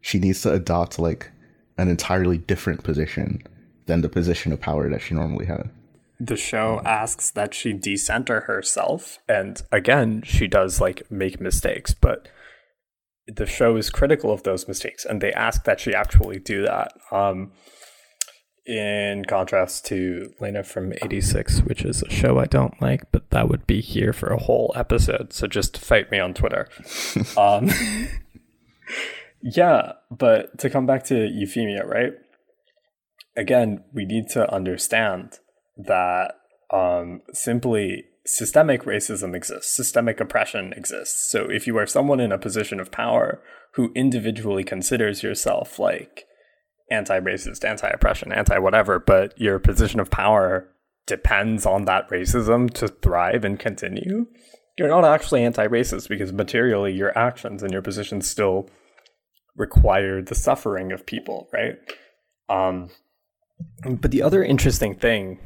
she 0.00 0.18
needs 0.18 0.42
to 0.42 0.52
adopt 0.52 0.98
like 0.98 1.30
an 1.78 1.88
entirely 1.88 2.38
different 2.38 2.84
position 2.84 3.42
than 3.86 4.00
the 4.00 4.08
position 4.08 4.52
of 4.52 4.60
power 4.60 4.88
that 4.88 5.02
she 5.02 5.14
normally 5.14 5.46
had. 5.46 5.70
The 6.18 6.36
show 6.36 6.80
asks 6.84 7.30
that 7.32 7.52
she 7.52 7.72
decenter 7.72 8.40
herself, 8.40 9.18
and 9.28 9.60
again, 9.70 10.22
she 10.24 10.46
does 10.46 10.80
like 10.80 11.10
make 11.10 11.40
mistakes, 11.40 11.92
but 11.92 12.28
the 13.26 13.46
show 13.46 13.76
is 13.76 13.90
critical 13.90 14.32
of 14.32 14.44
those 14.44 14.66
mistakes, 14.66 15.04
and 15.04 15.20
they 15.20 15.32
ask 15.32 15.64
that 15.64 15.80
she 15.80 15.92
actually 15.92 16.38
do 16.38 16.62
that. 16.62 16.92
Um, 17.10 17.52
in 18.66 19.24
contrast 19.24 19.86
to 19.86 20.32
Lena 20.40 20.64
from 20.64 20.92
86, 20.92 21.60
which 21.60 21.82
is 21.82 22.02
a 22.02 22.10
show 22.10 22.38
I 22.38 22.46
don't 22.46 22.80
like, 22.82 23.10
but 23.12 23.30
that 23.30 23.48
would 23.48 23.66
be 23.66 23.80
here 23.80 24.12
for 24.12 24.28
a 24.28 24.38
whole 24.38 24.72
episode. 24.74 25.32
So 25.32 25.46
just 25.46 25.78
fight 25.78 26.10
me 26.10 26.18
on 26.18 26.34
Twitter. 26.34 26.68
um, 27.36 27.70
yeah, 29.42 29.92
but 30.10 30.58
to 30.58 30.68
come 30.68 30.86
back 30.86 31.04
to 31.04 31.28
Euphemia, 31.28 31.86
right? 31.86 32.14
Again, 33.36 33.84
we 33.92 34.04
need 34.04 34.28
to 34.30 34.52
understand 34.52 35.38
that 35.76 36.34
um, 36.72 37.22
simply 37.32 38.04
systemic 38.24 38.82
racism 38.82 39.36
exists, 39.36 39.74
systemic 39.74 40.20
oppression 40.20 40.72
exists. 40.72 41.30
So 41.30 41.48
if 41.48 41.66
you 41.66 41.76
are 41.78 41.86
someone 41.86 42.18
in 42.18 42.32
a 42.32 42.38
position 42.38 42.80
of 42.80 42.90
power 42.90 43.40
who 43.72 43.92
individually 43.94 44.64
considers 44.64 45.22
yourself 45.22 45.78
like 45.78 46.24
anti-racist, 46.90 47.64
anti-oppression, 47.64 48.32
anti-whatever, 48.32 48.98
but 48.98 49.38
your 49.40 49.58
position 49.58 50.00
of 50.00 50.10
power 50.10 50.68
depends 51.06 51.64
on 51.64 51.84
that 51.84 52.08
racism 52.10 52.72
to 52.74 52.88
thrive 52.88 53.44
and 53.44 53.58
continue, 53.58 54.26
you're 54.76 54.88
not 54.88 55.04
actually 55.04 55.44
anti-racist 55.44 56.08
because 56.08 56.32
materially 56.32 56.92
your 56.92 57.16
actions 57.16 57.62
and 57.62 57.72
your 57.72 57.82
position 57.82 58.20
still 58.20 58.68
require 59.56 60.20
the 60.20 60.34
suffering 60.34 60.92
of 60.92 61.06
people, 61.06 61.48
right? 61.52 61.76
Um, 62.48 62.90
but 63.84 64.10
the 64.10 64.22
other 64.22 64.44
interesting 64.44 64.94
thing 64.94 65.38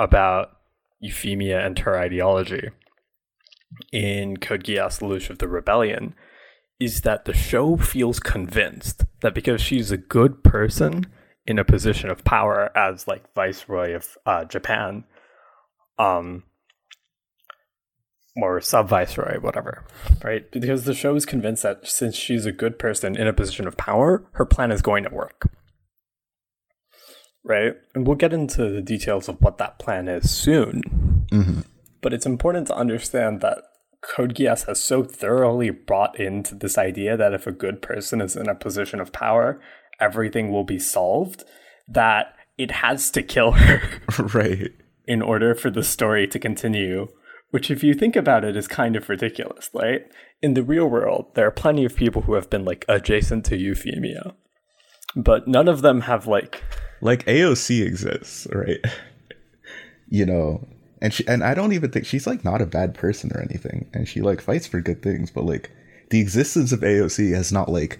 about 0.00 0.56
Euphemia 1.00 1.64
and 1.64 1.78
her 1.80 1.98
ideology 1.98 2.70
in 3.92 4.38
Code 4.38 4.64
Geass 4.64 5.00
Lelouch 5.00 5.28
of 5.28 5.38
the 5.38 5.48
Rebellion 5.48 6.14
is 6.84 7.02
that 7.02 7.24
the 7.24 7.34
show 7.34 7.76
feels 7.76 8.18
convinced 8.20 9.04
that 9.20 9.34
because 9.34 9.60
she's 9.60 9.90
a 9.90 9.96
good 9.96 10.42
person 10.42 11.06
in 11.46 11.58
a 11.58 11.64
position 11.64 12.10
of 12.10 12.24
power 12.24 12.76
as 12.76 13.08
like 13.08 13.32
viceroy 13.34 13.94
of 13.94 14.16
uh, 14.26 14.44
Japan, 14.44 15.04
um, 15.98 16.44
or 18.36 18.60
sub 18.60 18.88
viceroy, 18.88 19.38
whatever, 19.40 19.84
right? 20.24 20.50
Because 20.50 20.84
the 20.84 20.94
show 20.94 21.14
is 21.14 21.26
convinced 21.26 21.62
that 21.62 21.86
since 21.86 22.16
she's 22.16 22.46
a 22.46 22.52
good 22.52 22.78
person 22.78 23.16
in 23.16 23.26
a 23.26 23.32
position 23.32 23.66
of 23.66 23.76
power, 23.76 24.24
her 24.32 24.46
plan 24.46 24.72
is 24.72 24.82
going 24.82 25.04
to 25.04 25.10
work, 25.10 25.50
right? 27.44 27.74
And 27.94 28.06
we'll 28.06 28.16
get 28.16 28.32
into 28.32 28.70
the 28.70 28.80
details 28.80 29.28
of 29.28 29.40
what 29.40 29.58
that 29.58 29.78
plan 29.78 30.08
is 30.08 30.30
soon. 30.30 30.82
Mm-hmm. 31.30 31.60
But 32.00 32.12
it's 32.12 32.26
important 32.26 32.66
to 32.68 32.76
understand 32.76 33.40
that 33.42 33.58
Code 34.02 34.34
Geass 34.34 34.66
has 34.66 34.82
so 34.82 35.04
thoroughly 35.04 35.70
brought 35.70 36.18
into 36.18 36.54
this 36.54 36.76
idea 36.76 37.16
that 37.16 37.32
if 37.32 37.46
a 37.46 37.52
good 37.52 37.80
person 37.80 38.20
is 38.20 38.36
in 38.36 38.48
a 38.48 38.54
position 38.54 39.00
of 39.00 39.12
power, 39.12 39.60
everything 40.00 40.50
will 40.50 40.64
be 40.64 40.78
solved, 40.78 41.44
that 41.88 42.34
it 42.58 42.70
has 42.70 43.10
to 43.12 43.22
kill 43.22 43.52
her 43.52 43.80
right. 44.34 44.72
in 45.06 45.22
order 45.22 45.54
for 45.54 45.70
the 45.70 45.84
story 45.84 46.26
to 46.26 46.38
continue. 46.38 47.08
Which, 47.50 47.70
if 47.70 47.84
you 47.84 47.92
think 47.92 48.16
about 48.16 48.44
it, 48.44 48.56
is 48.56 48.66
kind 48.66 48.96
of 48.96 49.08
ridiculous, 49.08 49.68
right? 49.74 50.06
In 50.40 50.54
the 50.54 50.62
real 50.62 50.86
world, 50.86 51.26
there 51.34 51.46
are 51.46 51.50
plenty 51.52 51.84
of 51.84 51.94
people 51.94 52.22
who 52.22 52.32
have 52.32 52.48
been 52.48 52.64
like 52.64 52.84
adjacent 52.88 53.44
to 53.46 53.58
Euphemia, 53.58 54.34
but 55.14 55.46
none 55.46 55.68
of 55.68 55.82
them 55.82 56.02
have 56.02 56.26
like 56.26 56.62
Like 57.02 57.26
AOC 57.26 57.84
exists, 57.84 58.46
right? 58.52 58.80
you 60.08 60.24
know, 60.24 60.66
and 61.02 61.12
she 61.12 61.26
and 61.26 61.42
I 61.42 61.52
don't 61.52 61.72
even 61.72 61.90
think 61.90 62.06
she's 62.06 62.28
like 62.28 62.44
not 62.44 62.62
a 62.62 62.66
bad 62.66 62.94
person 62.94 63.32
or 63.34 63.40
anything, 63.42 63.90
and 63.92 64.08
she 64.08 64.22
like 64.22 64.40
fights 64.40 64.68
for 64.68 64.80
good 64.80 65.02
things, 65.02 65.32
but 65.32 65.44
like 65.44 65.68
the 66.10 66.20
existence 66.20 66.70
of 66.70 66.80
AOC 66.80 67.34
has 67.34 67.52
not 67.52 67.68
like 67.68 67.98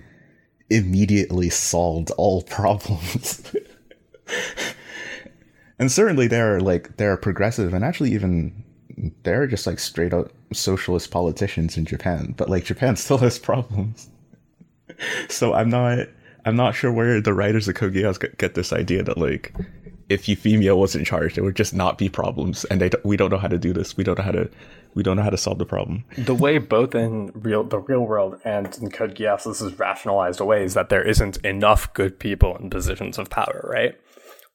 immediately 0.71 1.51
solved 1.51 2.13
all 2.13 2.43
problems. 2.59 3.43
and 5.81 5.91
certainly 5.91 6.29
there 6.29 6.57
are 6.57 6.61
like 6.61 6.97
there 6.97 7.13
are 7.13 7.17
progressive 7.17 7.75
and 7.75 7.85
actually 7.85 8.13
even 8.13 8.65
there 9.25 9.43
are 9.43 9.49
just 9.49 9.67
like 9.67 9.81
straight 9.81 10.15
up 10.15 10.31
socialist 10.53 11.11
politicians 11.11 11.77
in 11.77 11.85
Japan, 11.85 12.35
but 12.37 12.49
like 12.49 12.65
Japan 12.65 12.95
still 13.05 13.19
has 13.19 13.37
problems. 13.37 14.09
so 15.29 15.55
I'm 15.55 15.71
not 15.71 16.07
I'm 16.45 16.55
not 16.55 16.77
sure 16.77 16.93
where 16.93 17.21
the 17.21 17.35
writers 17.35 17.67
of 17.67 17.75
get, 17.75 18.39
get 18.39 18.55
this 18.55 18.73
idea 18.73 19.03
that 19.03 19.19
like 19.19 19.53
if 20.13 20.29
Euphemia 20.29 20.77
was 20.77 20.95
in 20.95 21.05
charge, 21.05 21.35
there 21.35 21.45
would 21.45 21.57
just 21.57 21.75
not 21.75 21.99
be 21.99 22.09
problems, 22.09 22.65
and 22.67 22.81
they 22.81 22.89
don't, 22.89 23.05
we 23.05 23.17
don't 23.17 23.31
know 23.31 23.39
how 23.39 23.49
to 23.49 23.59
do 23.59 23.73
this. 23.73 23.97
We 23.97 24.05
don't 24.05 24.19
know 24.19 24.25
how 24.25 24.33
to 24.33 24.51
we 24.95 25.03
don't 25.03 25.17
know 25.17 25.23
how 25.23 25.31
to 25.31 25.39
solve 25.39 25.59
the 25.59 25.65
problem. 25.65 26.05
the 26.19 26.35
way 26.35 26.59
both 26.59 26.95
in 26.95 27.33
real 27.35 27.65
the 27.65 27.79
real 27.79 28.07
world 28.07 28.39
and 28.45 28.77
in 28.79 28.91
Code 28.91 29.15
Geass 29.15 29.45
this 29.45 29.61
is 29.61 29.79
rationalized 29.79 30.41
away 30.41 30.65
is 30.65 30.75
that 30.75 30.91
there 30.91 31.03
isn't 31.03 31.39
enough 31.39 31.93
good 31.95 32.19
people 32.19 32.57
in 32.59 32.71
positions 32.71 33.19
of 33.19 33.31
power, 33.31 33.69
right? 33.73 33.95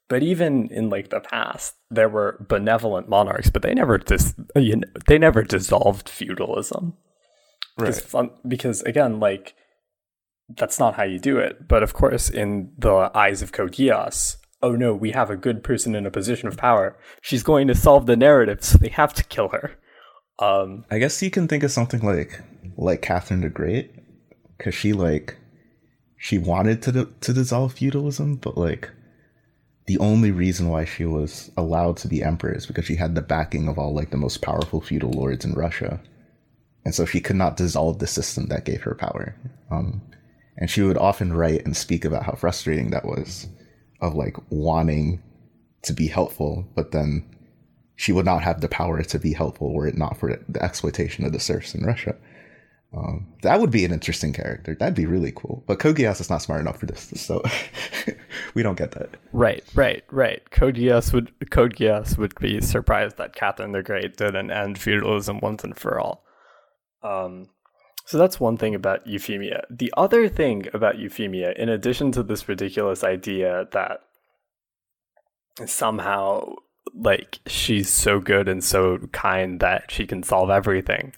But 0.09 0.23
even 0.23 0.69
in 0.71 0.89
like 0.89 1.09
the 1.09 1.19
past, 1.19 1.75
there 1.89 2.07
were 2.07 2.45
benevolent 2.47 3.09
monarchs, 3.09 3.49
but 3.49 3.61
they 3.61 3.73
never 3.73 3.97
dis- 3.97 4.35
you 4.55 4.77
know, 4.77 4.87
they 5.07 5.17
never 5.17 5.43
dissolved 5.43 6.07
feudalism. 6.07 6.93
Right. 7.77 7.93
Fun, 7.95 8.31
because 8.47 8.81
again, 8.83 9.19
like 9.19 9.55
that's 10.49 10.79
not 10.79 10.95
how 10.95 11.03
you 11.03 11.19
do 11.19 11.37
it. 11.37 11.67
But 11.67 11.83
of 11.83 11.93
course, 11.93 12.29
in 12.29 12.71
the 12.77 13.11
eyes 13.13 13.41
of 13.41 13.51
Code 13.51 13.73
Geass, 13.73 14.37
oh 14.61 14.75
no, 14.75 14.93
we 14.93 15.11
have 15.11 15.29
a 15.29 15.37
good 15.37 15.63
person 15.63 15.95
in 15.95 16.05
a 16.05 16.11
position 16.11 16.47
of 16.47 16.57
power. 16.57 16.97
She's 17.21 17.43
going 17.43 17.67
to 17.67 17.75
solve 17.75 18.05
the 18.05 18.15
narrative, 18.15 18.63
so 18.63 18.77
they 18.77 18.89
have 18.89 19.13
to 19.15 19.23
kill 19.23 19.49
her. 19.49 19.77
Um, 20.39 20.85
I 20.91 20.99
guess 20.99 21.21
you 21.21 21.31
can 21.31 21.47
think 21.47 21.63
of 21.63 21.71
something 21.71 22.01
like 22.01 22.41
like 22.77 23.01
Catherine 23.01 23.41
the 23.41 23.49
Great, 23.49 23.91
because 24.57 24.75
she 24.75 24.93
like 24.93 25.37
she 26.17 26.37
wanted 26.37 26.81
to 26.83 27.09
to 27.21 27.33
dissolve 27.33 27.73
feudalism, 27.73 28.35
but 28.35 28.57
like 28.57 28.89
the 29.87 29.97
only 29.99 30.31
reason 30.31 30.69
why 30.69 30.85
she 30.85 31.05
was 31.05 31.49
allowed 31.55 31.97
to 31.97 32.07
be 32.07 32.21
emperor 32.21 32.53
is 32.53 32.65
because 32.65 32.85
she 32.85 32.95
had 32.95 33.15
the 33.15 33.21
backing 33.21 33.67
of 33.67 33.79
all 33.79 33.93
like 33.93 34.11
the 34.11 34.17
most 34.17 34.41
powerful 34.41 34.81
feudal 34.81 35.11
lords 35.11 35.45
in 35.45 35.53
Russia, 35.53 36.01
and 36.85 36.93
so 36.93 37.05
she 37.05 37.21
could 37.21 37.35
not 37.35 37.57
dissolve 37.57 37.99
the 37.99 38.07
system 38.07 38.47
that 38.47 38.65
gave 38.65 38.81
her 38.81 38.95
power. 38.95 39.35
Um, 39.71 40.01
and 40.57 40.69
she 40.69 40.81
would 40.81 40.97
often 40.97 41.33
write 41.33 41.65
and 41.65 41.77
speak 41.77 42.03
about 42.03 42.23
how 42.23 42.33
frustrating 42.33 42.89
that 42.89 43.05
was, 43.05 43.47
of 44.01 44.15
like 44.15 44.37
wanting 44.49 45.21
to 45.83 45.93
be 45.93 46.07
helpful, 46.07 46.65
but 46.75 46.91
then 46.91 47.23
she 47.95 48.11
would 48.11 48.25
not 48.25 48.43
have 48.43 48.61
the 48.61 48.67
power 48.67 49.01
to 49.01 49.19
be 49.19 49.33
helpful 49.33 49.73
were 49.73 49.87
it 49.87 49.97
not 49.97 50.17
for 50.17 50.39
the 50.47 50.63
exploitation 50.63 51.25
of 51.25 51.33
the 51.33 51.39
serfs 51.39 51.73
in 51.73 51.83
Russia. 51.83 52.15
Um, 52.95 53.27
that 53.41 53.59
would 53.59 53.69
be 53.69 53.83
an 53.83 53.91
interesting 53.91 54.31
character. 54.31 54.73
That'd 54.73 54.95
be 54.95 55.05
really 55.05 55.33
cool. 55.35 55.63
But 55.67 55.79
Code 55.79 55.97
Geass 55.97 56.21
is 56.21 56.29
not 56.29 56.41
smart 56.41 56.61
enough 56.61 56.79
for 56.79 56.85
this, 56.85 57.11
so 57.15 57.43
we 58.53 58.63
don't 58.63 58.77
get 58.77 58.91
that. 58.91 59.09
Right, 59.33 59.63
right, 59.75 60.03
right. 60.09 60.49
Code 60.51 60.75
Geass 60.75 61.11
would 61.11 61.31
Code 61.49 61.75
Geass 61.75 62.17
would 62.17 62.33
be 62.39 62.61
surprised 62.61 63.17
that 63.17 63.35
Catherine 63.35 63.73
the 63.73 63.83
Great 63.83 64.15
didn't 64.15 64.51
end 64.51 64.79
feudalism 64.79 65.39
once 65.41 65.63
and 65.63 65.77
for 65.77 65.99
all. 65.99 66.23
Um, 67.03 67.47
so 68.07 68.17
that's 68.17 68.39
one 68.39 68.55
thing 68.55 68.73
about 68.73 69.05
Euphemia. 69.05 69.65
The 69.69 69.93
other 69.97 70.29
thing 70.29 70.67
about 70.73 70.97
Euphemia, 70.97 71.53
in 71.57 71.67
addition 71.67 72.13
to 72.13 72.23
this 72.23 72.47
ridiculous 72.47 73.03
idea 73.03 73.67
that 73.73 73.99
somehow 75.65 76.55
like 76.95 77.39
she's 77.47 77.89
so 77.89 78.21
good 78.21 78.47
and 78.47 78.63
so 78.63 78.97
kind 79.11 79.59
that 79.59 79.91
she 79.91 80.05
can 80.07 80.23
solve 80.23 80.49
everything 80.49 81.13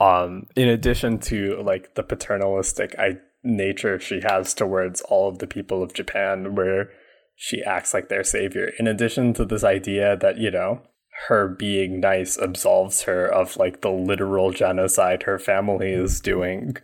um 0.00 0.46
in 0.56 0.68
addition 0.68 1.18
to 1.18 1.62
like 1.62 1.94
the 1.94 2.02
paternalistic 2.02 2.94
I- 2.98 3.18
nature 3.44 4.00
she 4.00 4.20
has 4.22 4.52
towards 4.52 5.00
all 5.02 5.28
of 5.28 5.38
the 5.38 5.46
people 5.46 5.82
of 5.82 5.94
japan 5.94 6.54
where 6.54 6.90
she 7.36 7.62
acts 7.62 7.94
like 7.94 8.08
their 8.08 8.24
savior 8.24 8.72
in 8.78 8.86
addition 8.86 9.32
to 9.34 9.44
this 9.44 9.62
idea 9.62 10.16
that 10.16 10.38
you 10.38 10.50
know 10.50 10.82
her 11.28 11.48
being 11.48 12.00
nice 12.00 12.38
absolves 12.38 13.02
her 13.02 13.26
of 13.26 13.56
like 13.56 13.80
the 13.80 13.90
literal 13.90 14.52
genocide 14.52 15.24
her 15.24 15.38
family 15.38 15.92
is 15.92 16.20
doing. 16.20 16.76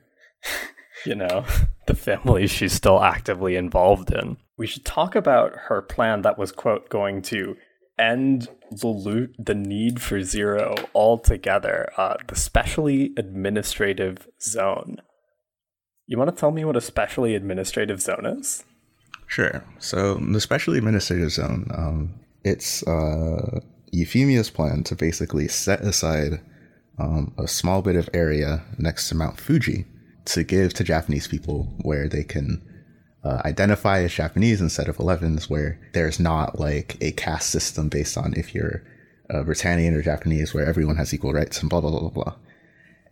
You 1.04 1.14
know? 1.14 1.44
The 1.86 1.94
family 1.94 2.46
she's 2.48 2.72
still 2.72 3.00
actively 3.00 3.54
involved 3.54 4.10
in. 4.10 4.38
We 4.56 4.66
should 4.66 4.84
talk 4.84 5.14
about 5.14 5.52
her 5.68 5.82
plan 5.82 6.22
that 6.22 6.38
was 6.38 6.50
quote 6.50 6.88
going 6.88 7.22
to 7.22 7.56
end 7.98 8.48
the 8.70 8.88
loot 8.88 9.34
the 9.38 9.54
need 9.54 10.02
for 10.02 10.22
zero 10.22 10.74
altogether 10.94 11.90
uh, 11.96 12.16
the 12.26 12.34
specially 12.34 13.12
administrative 13.16 14.26
zone. 14.40 14.96
You 16.06 16.18
want 16.18 16.34
to 16.34 16.40
tell 16.40 16.50
me 16.50 16.64
what 16.64 16.76
a 16.76 16.80
specially 16.80 17.34
administrative 17.34 18.00
zone 18.00 18.26
is? 18.26 18.64
Sure. 19.26 19.64
So 19.78 20.14
the 20.14 20.40
specially 20.40 20.78
administrative 20.78 21.30
zone, 21.30 21.70
um, 21.74 22.14
it's 22.44 22.82
uh, 22.84 23.60
Euphemia's 23.96 24.50
plan 24.50 24.84
to 24.84 24.94
basically 24.94 25.48
set 25.48 25.80
aside 25.80 26.40
um, 26.98 27.32
a 27.38 27.48
small 27.48 27.80
bit 27.80 27.96
of 27.96 28.10
area 28.12 28.62
next 28.76 29.08
to 29.08 29.14
Mount 29.14 29.40
Fuji 29.40 29.86
to 30.26 30.44
give 30.44 30.74
to 30.74 30.84
Japanese 30.84 31.26
people 31.26 31.72
where 31.80 32.06
they 32.06 32.22
can 32.22 32.60
uh, 33.24 33.40
identify 33.46 34.00
as 34.02 34.12
Japanese 34.12 34.60
instead 34.60 34.88
of 34.88 34.98
11s, 34.98 35.48
where 35.48 35.80
there's 35.94 36.20
not 36.20 36.60
like 36.60 36.98
a 37.00 37.12
caste 37.12 37.48
system 37.48 37.88
based 37.88 38.18
on 38.18 38.34
if 38.36 38.54
you're 38.54 38.82
uh, 39.30 39.42
Britannian 39.42 39.94
or 39.94 40.02
Japanese, 40.02 40.52
where 40.52 40.66
everyone 40.66 40.96
has 40.96 41.14
equal 41.14 41.32
rights 41.32 41.60
and 41.62 41.70
blah, 41.70 41.80
blah, 41.80 41.90
blah, 41.90 42.00
blah, 42.00 42.10
blah. 42.10 42.34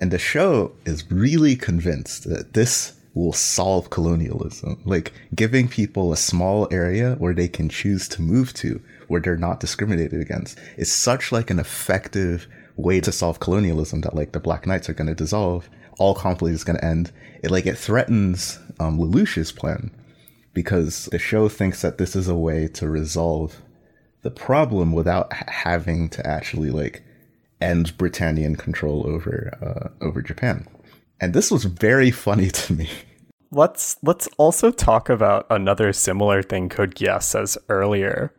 And 0.02 0.10
the 0.10 0.18
show 0.18 0.72
is 0.84 1.10
really 1.10 1.56
convinced 1.56 2.28
that 2.28 2.52
this 2.52 2.92
will 3.14 3.32
solve 3.32 3.88
colonialism. 3.88 4.82
Like 4.84 5.12
giving 5.34 5.66
people 5.66 6.12
a 6.12 6.16
small 6.16 6.68
area 6.70 7.14
where 7.14 7.32
they 7.32 7.48
can 7.48 7.70
choose 7.70 8.06
to 8.08 8.22
move 8.22 8.52
to, 8.54 8.82
where 9.08 9.20
they're 9.20 9.36
not 9.36 9.60
discriminated 9.60 10.20
against, 10.20 10.58
is 10.76 10.92
such 10.92 11.32
like 11.32 11.50
an 11.50 11.58
effective 11.58 12.46
way 12.76 13.00
to 13.00 13.12
solve 13.12 13.40
colonialism 13.40 14.00
that 14.02 14.14
like 14.14 14.32
the 14.32 14.40
Black 14.40 14.66
Knights 14.66 14.88
are 14.88 14.94
going 14.94 15.08
to 15.08 15.14
dissolve. 15.14 15.68
All 15.98 16.14
conflict 16.14 16.54
is 16.54 16.64
going 16.64 16.78
to 16.78 16.84
end. 16.84 17.12
It 17.42 17.50
like 17.50 17.66
it 17.66 17.78
threatens 17.78 18.58
um, 18.80 18.98
Lelouch's 18.98 19.52
plan 19.52 19.90
because 20.52 21.06
the 21.06 21.18
show 21.18 21.48
thinks 21.48 21.82
that 21.82 21.98
this 21.98 22.16
is 22.16 22.28
a 22.28 22.34
way 22.34 22.68
to 22.68 22.88
resolve 22.88 23.62
the 24.22 24.30
problem 24.30 24.92
without 24.92 25.32
having 25.32 26.08
to 26.08 26.26
actually 26.26 26.70
like 26.70 27.04
end 27.60 27.96
Britannian 27.98 28.56
control 28.56 29.06
over 29.06 29.56
uh, 29.62 30.04
over 30.04 30.22
Japan. 30.22 30.66
And 31.20 31.32
this 31.32 31.50
was 31.50 31.64
very 31.64 32.10
funny 32.10 32.50
to 32.50 32.72
me. 32.72 32.90
Let's 33.50 33.98
let's 34.02 34.28
also 34.36 34.72
talk 34.72 35.08
about 35.08 35.46
another 35.48 35.92
similar 35.92 36.42
thing 36.42 36.68
Code 36.68 36.96
Geass 36.96 37.22
says 37.22 37.56
earlier. 37.68 38.34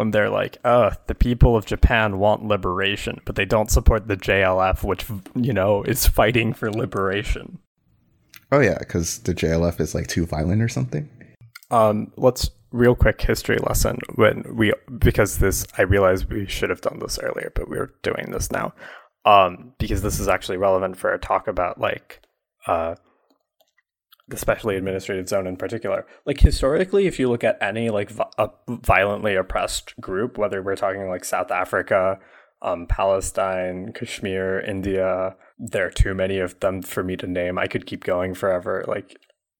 When 0.00 0.12
they're 0.12 0.30
like, 0.30 0.56
"Oh, 0.64 0.92
the 1.08 1.14
people 1.14 1.58
of 1.58 1.66
Japan 1.66 2.18
want 2.18 2.42
liberation, 2.42 3.20
but 3.26 3.36
they 3.36 3.44
don't 3.44 3.70
support 3.70 4.08
the 4.08 4.16
JLF, 4.16 4.82
which 4.82 5.04
you 5.34 5.52
know 5.52 5.82
is 5.82 6.06
fighting 6.06 6.54
for 6.54 6.72
liberation." 6.72 7.58
Oh 8.50 8.60
yeah, 8.60 8.78
because 8.78 9.18
the 9.18 9.34
JLF 9.34 9.78
is 9.78 9.94
like 9.94 10.06
too 10.06 10.24
violent 10.24 10.62
or 10.62 10.68
something. 10.68 11.10
Um, 11.70 12.12
let's 12.16 12.48
real 12.72 12.94
quick 12.94 13.20
history 13.20 13.58
lesson 13.58 13.98
when 14.14 14.56
we 14.56 14.72
because 14.98 15.36
this 15.36 15.66
I 15.76 15.82
realize 15.82 16.26
we 16.26 16.46
should 16.46 16.70
have 16.70 16.80
done 16.80 16.98
this 17.00 17.18
earlier, 17.18 17.52
but 17.54 17.68
we're 17.68 17.92
doing 18.02 18.30
this 18.30 18.50
now. 18.50 18.72
Um, 19.26 19.74
because 19.78 20.00
this 20.00 20.18
is 20.18 20.28
actually 20.28 20.56
relevant 20.56 20.96
for 20.96 21.12
a 21.12 21.18
talk 21.18 21.46
about 21.46 21.78
like 21.78 22.22
uh 22.66 22.94
the 24.30 24.36
specially 24.36 24.76
administrative 24.76 25.28
zone 25.28 25.46
in 25.46 25.56
particular. 25.56 26.06
Like 26.24 26.40
historically, 26.40 27.06
if 27.06 27.18
you 27.18 27.28
look 27.28 27.44
at 27.44 27.58
any 27.60 27.90
like 27.90 28.10
violently 28.68 29.34
oppressed 29.34 30.00
group, 30.00 30.38
whether 30.38 30.62
we're 30.62 30.76
talking 30.76 31.08
like 31.08 31.24
South 31.24 31.50
Africa, 31.50 32.18
um, 32.62 32.86
Palestine, 32.86 33.92
Kashmir, 33.92 34.60
India, 34.60 35.36
there 35.58 35.86
are 35.86 35.90
too 35.90 36.14
many 36.14 36.38
of 36.38 36.58
them 36.60 36.82
for 36.82 37.02
me 37.02 37.16
to 37.16 37.26
name. 37.26 37.58
I 37.58 37.66
could 37.66 37.86
keep 37.86 38.04
going 38.04 38.34
forever. 38.34 38.84
Like 38.86 39.16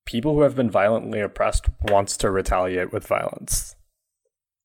people 0.07 0.35
who 0.35 0.43
have 0.43 0.57
been 0.57 0.71
violently 0.71 1.21
oppressed 1.21 1.67
wants 1.83 2.17
to 2.19 2.31
retaliate 2.31 2.93
with 2.93 3.07
violence. 3.07 3.75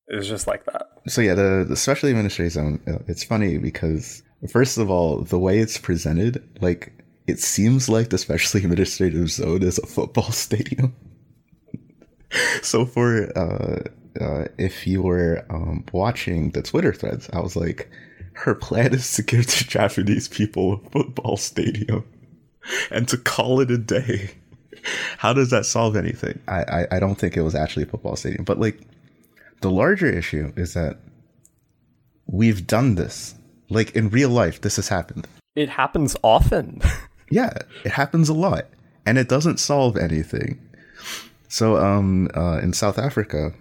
It's 0.08 0.28
just 0.28 0.46
like 0.46 0.64
that. 0.66 0.86
So 1.08 1.20
yeah, 1.20 1.34
the, 1.34 1.66
the 1.68 1.76
specially 1.76 2.12
administrative 2.12 2.52
zone. 2.52 2.80
uh, 2.86 2.98
It's 3.08 3.24
funny 3.24 3.58
because 3.58 4.22
first 4.50 4.78
of 4.78 4.90
all, 4.90 5.22
the 5.22 5.38
way 5.38 5.58
it's 5.58 5.78
presented, 5.78 6.48
like 6.60 6.92
it 7.26 7.40
seems 7.40 7.88
like 7.88 8.10
the 8.10 8.18
specially 8.18 8.62
administrative 8.62 9.30
zone 9.30 9.62
is 9.62 9.78
a 9.78 9.86
football 9.86 10.30
stadium. 10.30 10.94
so 12.62 12.84
for 12.84 13.36
uh, 13.36 13.82
uh, 14.20 14.46
if 14.58 14.86
you 14.86 15.02
were 15.02 15.44
um, 15.50 15.84
watching 15.92 16.50
the 16.50 16.62
Twitter 16.62 16.92
threads, 16.92 17.28
I 17.32 17.40
was 17.40 17.56
like, 17.56 17.90
her 18.32 18.54
plan 18.54 18.94
is 18.94 19.12
to 19.14 19.22
give 19.22 19.46
the 19.46 19.64
Japanese 19.66 20.28
people 20.28 20.74
a 20.74 20.90
football 20.90 21.36
stadium 21.36 22.04
and 22.90 23.08
to 23.08 23.16
call 23.16 23.60
it 23.60 23.70
a 23.70 23.78
day. 23.78 24.30
How 25.18 25.32
does 25.32 25.50
that 25.50 25.66
solve 25.66 25.96
anything? 25.96 26.40
I, 26.46 26.62
I, 26.62 26.86
I 26.92 26.98
don't 27.00 27.16
think 27.16 27.36
it 27.36 27.42
was 27.42 27.54
actually 27.54 27.84
a 27.84 27.86
football 27.86 28.16
stadium, 28.16 28.44
but 28.44 28.60
like 28.60 28.80
the 29.60 29.70
larger 29.70 30.06
issue 30.06 30.52
is 30.56 30.74
that 30.74 30.98
we've 32.26 32.66
done 32.66 32.94
this. 32.94 33.34
Like 33.68 33.96
in 33.96 34.10
real 34.10 34.30
life, 34.30 34.60
this 34.60 34.76
has 34.76 34.88
happened. 34.88 35.26
It 35.56 35.68
happens 35.68 36.14
often. 36.22 36.82
Yeah, 37.30 37.52
it 37.84 37.92
happens 37.92 38.28
a 38.28 38.34
lot, 38.34 38.66
and 39.04 39.18
it 39.18 39.28
doesn't 39.28 39.58
solve 39.58 39.96
anything. 39.96 40.60
So, 41.48 41.76
um, 41.76 42.28
uh, 42.36 42.58
in 42.58 42.72
South 42.72 42.98
Africa, 42.98 43.52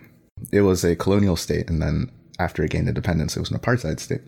it 0.52 0.62
was 0.62 0.84
a 0.84 0.96
colonial 0.96 1.36
state, 1.36 1.70
and 1.70 1.82
then 1.82 2.12
after 2.40 2.64
it 2.64 2.72
gained 2.72 2.88
independence, 2.88 3.36
it 3.36 3.40
was 3.40 3.52
an 3.52 3.60
apartheid 3.60 4.00
state. 4.00 4.22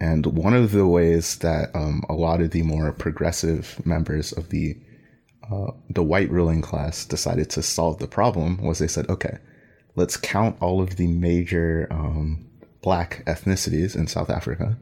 And 0.00 0.26
one 0.26 0.54
of 0.54 0.72
the 0.72 0.86
ways 0.86 1.38
that 1.38 1.74
um, 1.74 2.02
a 2.08 2.14
lot 2.14 2.40
of 2.40 2.50
the 2.50 2.62
more 2.62 2.92
progressive 2.92 3.80
members 3.86 4.32
of 4.32 4.50
the 4.50 4.76
uh, 5.50 5.72
the 5.90 6.02
white 6.02 6.30
ruling 6.30 6.62
class 6.62 7.04
decided 7.04 7.50
to 7.50 7.62
solve 7.62 7.98
the 7.98 8.06
problem 8.06 8.56
was 8.62 8.78
they 8.78 8.88
said, 8.88 9.08
okay, 9.10 9.36
let's 9.94 10.16
count 10.16 10.56
all 10.60 10.80
of 10.80 10.96
the 10.96 11.06
major 11.06 11.86
um, 11.90 12.46
black 12.80 13.22
ethnicities 13.26 13.94
in 13.94 14.06
South 14.06 14.30
Africa. 14.30 14.78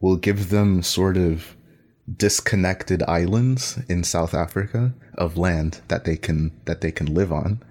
We'll 0.00 0.16
give 0.16 0.50
them 0.50 0.82
sort 0.82 1.16
of 1.16 1.55
disconnected 2.14 3.02
islands 3.04 3.78
in 3.88 4.04
South 4.04 4.34
Africa 4.34 4.94
of 5.14 5.36
land 5.36 5.80
that 5.88 6.04
they 6.04 6.16
can 6.16 6.52
that 6.64 6.80
they 6.80 6.92
can 6.92 7.12
live 7.12 7.32
on, 7.32 7.62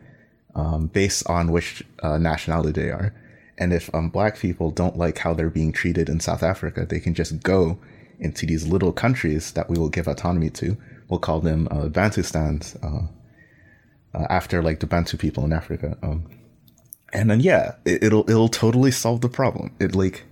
um, 0.56 0.88
based 0.88 1.28
on 1.30 1.52
which 1.52 1.84
uh, 2.04 2.18
nationality 2.18 2.82
they 2.82 2.90
are. 2.90 3.14
And 3.58 3.72
if 3.72 3.94
um, 3.96 4.10
black 4.10 4.38
people 4.38 4.72
don't 4.72 4.98
like 4.98 5.20
how 5.20 5.34
they're 5.34 5.50
being 5.50 5.72
treated 5.72 6.10
in 6.10 6.20
South 6.20 6.44
Africa, 6.44 6.86
they 6.86 7.00
can 7.00 7.14
just 7.14 7.42
go 7.42 7.80
into 8.20 8.46
these 8.46 8.68
little 8.68 8.92
countries 8.92 9.54
that 9.54 9.70
we 9.70 9.78
will 9.78 9.90
give 9.90 10.08
autonomy 10.08 10.50
to. 10.50 10.78
We'll 11.08 11.20
call 11.20 11.40
them 11.40 11.68
uh, 11.72 11.88
Bantustans, 11.88 12.76
uh, 12.84 13.08
uh, 14.16 14.28
after 14.30 14.62
like 14.62 14.80
the 14.80 14.88
Bantu 14.88 15.18
people 15.18 15.46
in 15.46 15.54
Africa. 15.54 15.98
Um, 16.02 16.30
and 17.14 17.30
then 17.30 17.40
yeah, 17.40 17.76
it, 17.86 18.04
it'll 18.04 18.30
it'll 18.30 18.50
totally 18.50 18.92
solve 18.92 19.22
the 19.22 19.30
problem. 19.30 19.74
It 19.80 19.96
like 19.96 20.24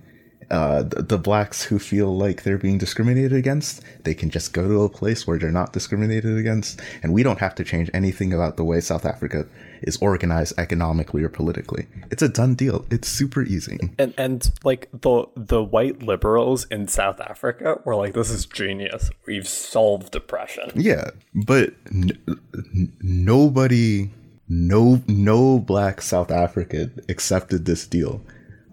uh, 0.50 0.82
the, 0.82 1.02
the 1.02 1.18
blacks 1.18 1.64
who 1.64 1.78
feel 1.78 2.16
like 2.16 2.42
they're 2.42 2.58
being 2.58 2.78
discriminated 2.78 3.32
against, 3.32 3.82
they 4.04 4.14
can 4.14 4.30
just 4.30 4.52
go 4.52 4.68
to 4.68 4.82
a 4.82 4.88
place 4.88 5.26
where 5.26 5.38
they're 5.38 5.50
not 5.50 5.72
discriminated 5.72 6.36
against, 6.38 6.80
and 7.02 7.12
we 7.12 7.22
don't 7.22 7.38
have 7.38 7.54
to 7.56 7.64
change 7.64 7.90
anything 7.94 8.32
about 8.32 8.56
the 8.56 8.64
way 8.64 8.80
South 8.80 9.04
Africa 9.04 9.46
is 9.82 9.96
organized 9.98 10.54
economically 10.58 11.22
or 11.22 11.28
politically. 11.28 11.86
It's 12.10 12.22
a 12.22 12.28
done 12.28 12.54
deal. 12.54 12.84
It's 12.90 13.08
super 13.08 13.42
easy. 13.42 13.78
and 13.98 14.14
and 14.16 14.50
like 14.64 14.88
the 14.92 15.26
the 15.36 15.62
white 15.62 16.02
liberals 16.02 16.66
in 16.70 16.88
South 16.88 17.20
Africa 17.20 17.80
were 17.84 17.96
like, 17.96 18.14
"This 18.14 18.30
is 18.30 18.46
genius. 18.46 19.10
We've 19.26 19.48
solved 19.48 20.10
depression." 20.10 20.70
Yeah, 20.74 21.10
but 21.34 21.74
n- 21.92 22.18
n- 22.54 22.92
nobody, 23.00 24.10
no, 24.48 25.02
no 25.06 25.58
black 25.58 26.00
South 26.02 26.30
African 26.30 27.00
accepted 27.08 27.64
this 27.64 27.86
deal, 27.86 28.22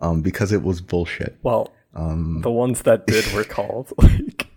um, 0.01 0.21
because 0.21 0.51
it 0.51 0.63
was 0.63 0.81
bullshit. 0.81 1.37
Well, 1.43 1.71
the 2.41 2.51
ones 2.51 2.83
that 2.83 3.07
did 3.13 3.31
were 3.33 3.43
called 3.43 3.93
like 3.97 4.47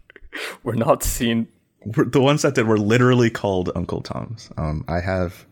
were 0.63 0.77
not 0.77 1.03
seen. 1.03 1.49
The 1.87 2.21
ones 2.21 2.43
that 2.43 2.55
did 2.55 2.67
were 2.67 2.79
literally 2.79 3.31
called 3.31 3.71
Uncle 3.75 4.01
Tom's. 4.01 4.51
Um, 4.57 4.85
I 4.89 5.01
have, 5.01 5.45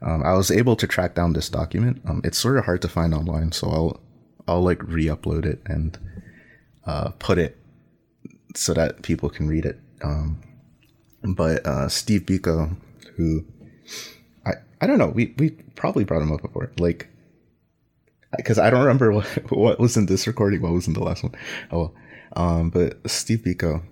um, 0.00 0.22
I 0.22 0.34
was 0.34 0.50
able 0.50 0.76
to 0.76 0.86
track 0.86 1.16
down 1.16 1.32
this 1.32 1.48
document. 1.48 2.00
Um, 2.06 2.20
it's 2.22 2.38
sort 2.38 2.56
of 2.56 2.64
hard 2.64 2.82
to 2.82 2.88
find 2.88 3.12
online, 3.12 3.50
so 3.50 3.68
I'll, 3.68 4.00
I'll 4.46 4.62
like 4.62 4.80
re-upload 4.84 5.44
it 5.44 5.60
and 5.66 5.98
uh, 6.86 7.10
put 7.18 7.38
it 7.38 7.58
so 8.54 8.74
that 8.74 9.02
people 9.02 9.28
can 9.28 9.48
read 9.48 9.64
it. 9.64 9.80
Um, 10.04 10.40
but 11.24 11.66
uh, 11.66 11.88
Steve 11.88 12.22
Biko, 12.22 12.76
who 13.16 13.44
I 14.46 14.52
I 14.80 14.86
don't 14.86 14.98
know, 14.98 15.08
we 15.08 15.34
we 15.38 15.50
probably 15.74 16.04
brought 16.04 16.22
him 16.22 16.32
up 16.32 16.42
before, 16.42 16.72
like 16.78 17.08
because 18.36 18.58
I 18.58 18.70
don't 18.70 18.80
remember 18.80 19.12
what 19.12 19.26
what 19.50 19.78
was 19.78 19.96
in 19.96 20.06
this 20.06 20.26
recording, 20.26 20.62
what 20.62 20.72
was 20.72 20.86
in 20.86 20.94
the 20.94 21.02
last 21.02 21.22
one. 21.22 21.34
Oh, 21.70 21.92
um, 22.34 22.70
but 22.70 22.98
Steve 23.10 23.40
Biko, 23.40 23.82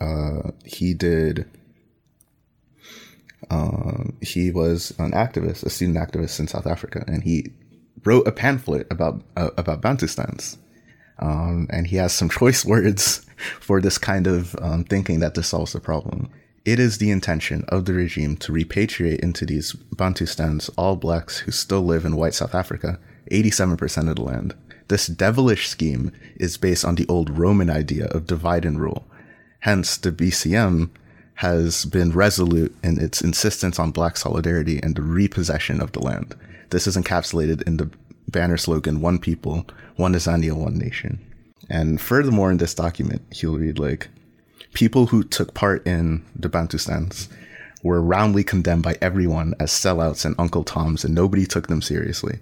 uh, 0.00 0.50
he 0.64 0.94
did. 0.94 1.48
Um, 3.50 4.16
he 4.20 4.50
was 4.50 4.92
an 4.98 5.12
activist, 5.12 5.64
a 5.64 5.70
student 5.70 5.98
activist 5.98 6.38
in 6.38 6.46
South 6.46 6.66
Africa, 6.66 7.04
and 7.06 7.24
he 7.24 7.52
wrote 8.04 8.26
a 8.26 8.32
pamphlet 8.32 8.86
about 8.90 9.22
uh, 9.36 9.50
about 9.56 9.82
Bantustans. 9.82 10.56
Um, 11.18 11.66
and 11.70 11.86
he 11.86 11.96
has 11.96 12.12
some 12.12 12.30
choice 12.30 12.64
words 12.64 13.26
for 13.60 13.80
this 13.80 13.98
kind 13.98 14.26
of 14.26 14.56
um, 14.60 14.84
thinking 14.84 15.20
that 15.20 15.34
this 15.34 15.48
solves 15.48 15.72
the 15.72 15.80
problem. 15.80 16.30
It 16.64 16.78
is 16.78 16.98
the 16.98 17.10
intention 17.10 17.64
of 17.68 17.86
the 17.86 17.94
regime 17.94 18.36
to 18.38 18.52
repatriate 18.52 19.20
into 19.20 19.46
these 19.46 19.72
Bantustans 19.96 20.70
all 20.76 20.96
blacks 20.96 21.38
who 21.38 21.50
still 21.50 21.82
live 21.82 22.04
in 22.04 22.16
white 22.16 22.34
South 22.34 22.54
Africa, 22.54 22.98
87% 23.30 24.08
of 24.08 24.16
the 24.16 24.22
land. 24.22 24.54
This 24.88 25.06
devilish 25.06 25.68
scheme 25.68 26.12
is 26.36 26.56
based 26.56 26.84
on 26.84 26.96
the 26.96 27.06
old 27.08 27.38
Roman 27.38 27.70
idea 27.70 28.06
of 28.06 28.26
divide 28.26 28.64
and 28.64 28.80
rule. 28.80 29.06
Hence, 29.60 29.96
the 29.96 30.10
BCM 30.10 30.90
has 31.34 31.84
been 31.84 32.12
resolute 32.12 32.74
in 32.82 33.00
its 33.00 33.22
insistence 33.22 33.78
on 33.78 33.92
black 33.92 34.16
solidarity 34.16 34.78
and 34.82 34.94
the 34.94 35.02
repossession 35.02 35.80
of 35.80 35.92
the 35.92 36.00
land. 36.00 36.34
This 36.70 36.86
is 36.86 36.96
encapsulated 36.96 37.62
in 37.62 37.76
the 37.76 37.90
banner 38.28 38.56
slogan 38.56 39.00
One 39.00 39.18
People, 39.18 39.66
One 39.96 40.14
Azania, 40.14 40.52
One 40.52 40.76
Nation. 40.76 41.18
And 41.68 42.00
furthermore, 42.00 42.50
in 42.50 42.58
this 42.58 42.74
document, 42.74 43.22
he'll 43.32 43.56
read 43.56 43.78
like, 43.78 44.08
People 44.72 45.06
who 45.06 45.24
took 45.24 45.54
part 45.54 45.86
in 45.86 46.24
the 46.36 46.48
Bantu 46.48 46.76
Bantustans 46.76 47.28
were 47.82 48.02
roundly 48.02 48.44
condemned 48.44 48.82
by 48.82 48.96
everyone 49.00 49.54
as 49.58 49.70
sellouts 49.70 50.24
and 50.24 50.34
Uncle 50.38 50.64
Toms, 50.64 51.04
and 51.04 51.14
nobody 51.14 51.46
took 51.46 51.68
them 51.68 51.82
seriously. 51.82 52.38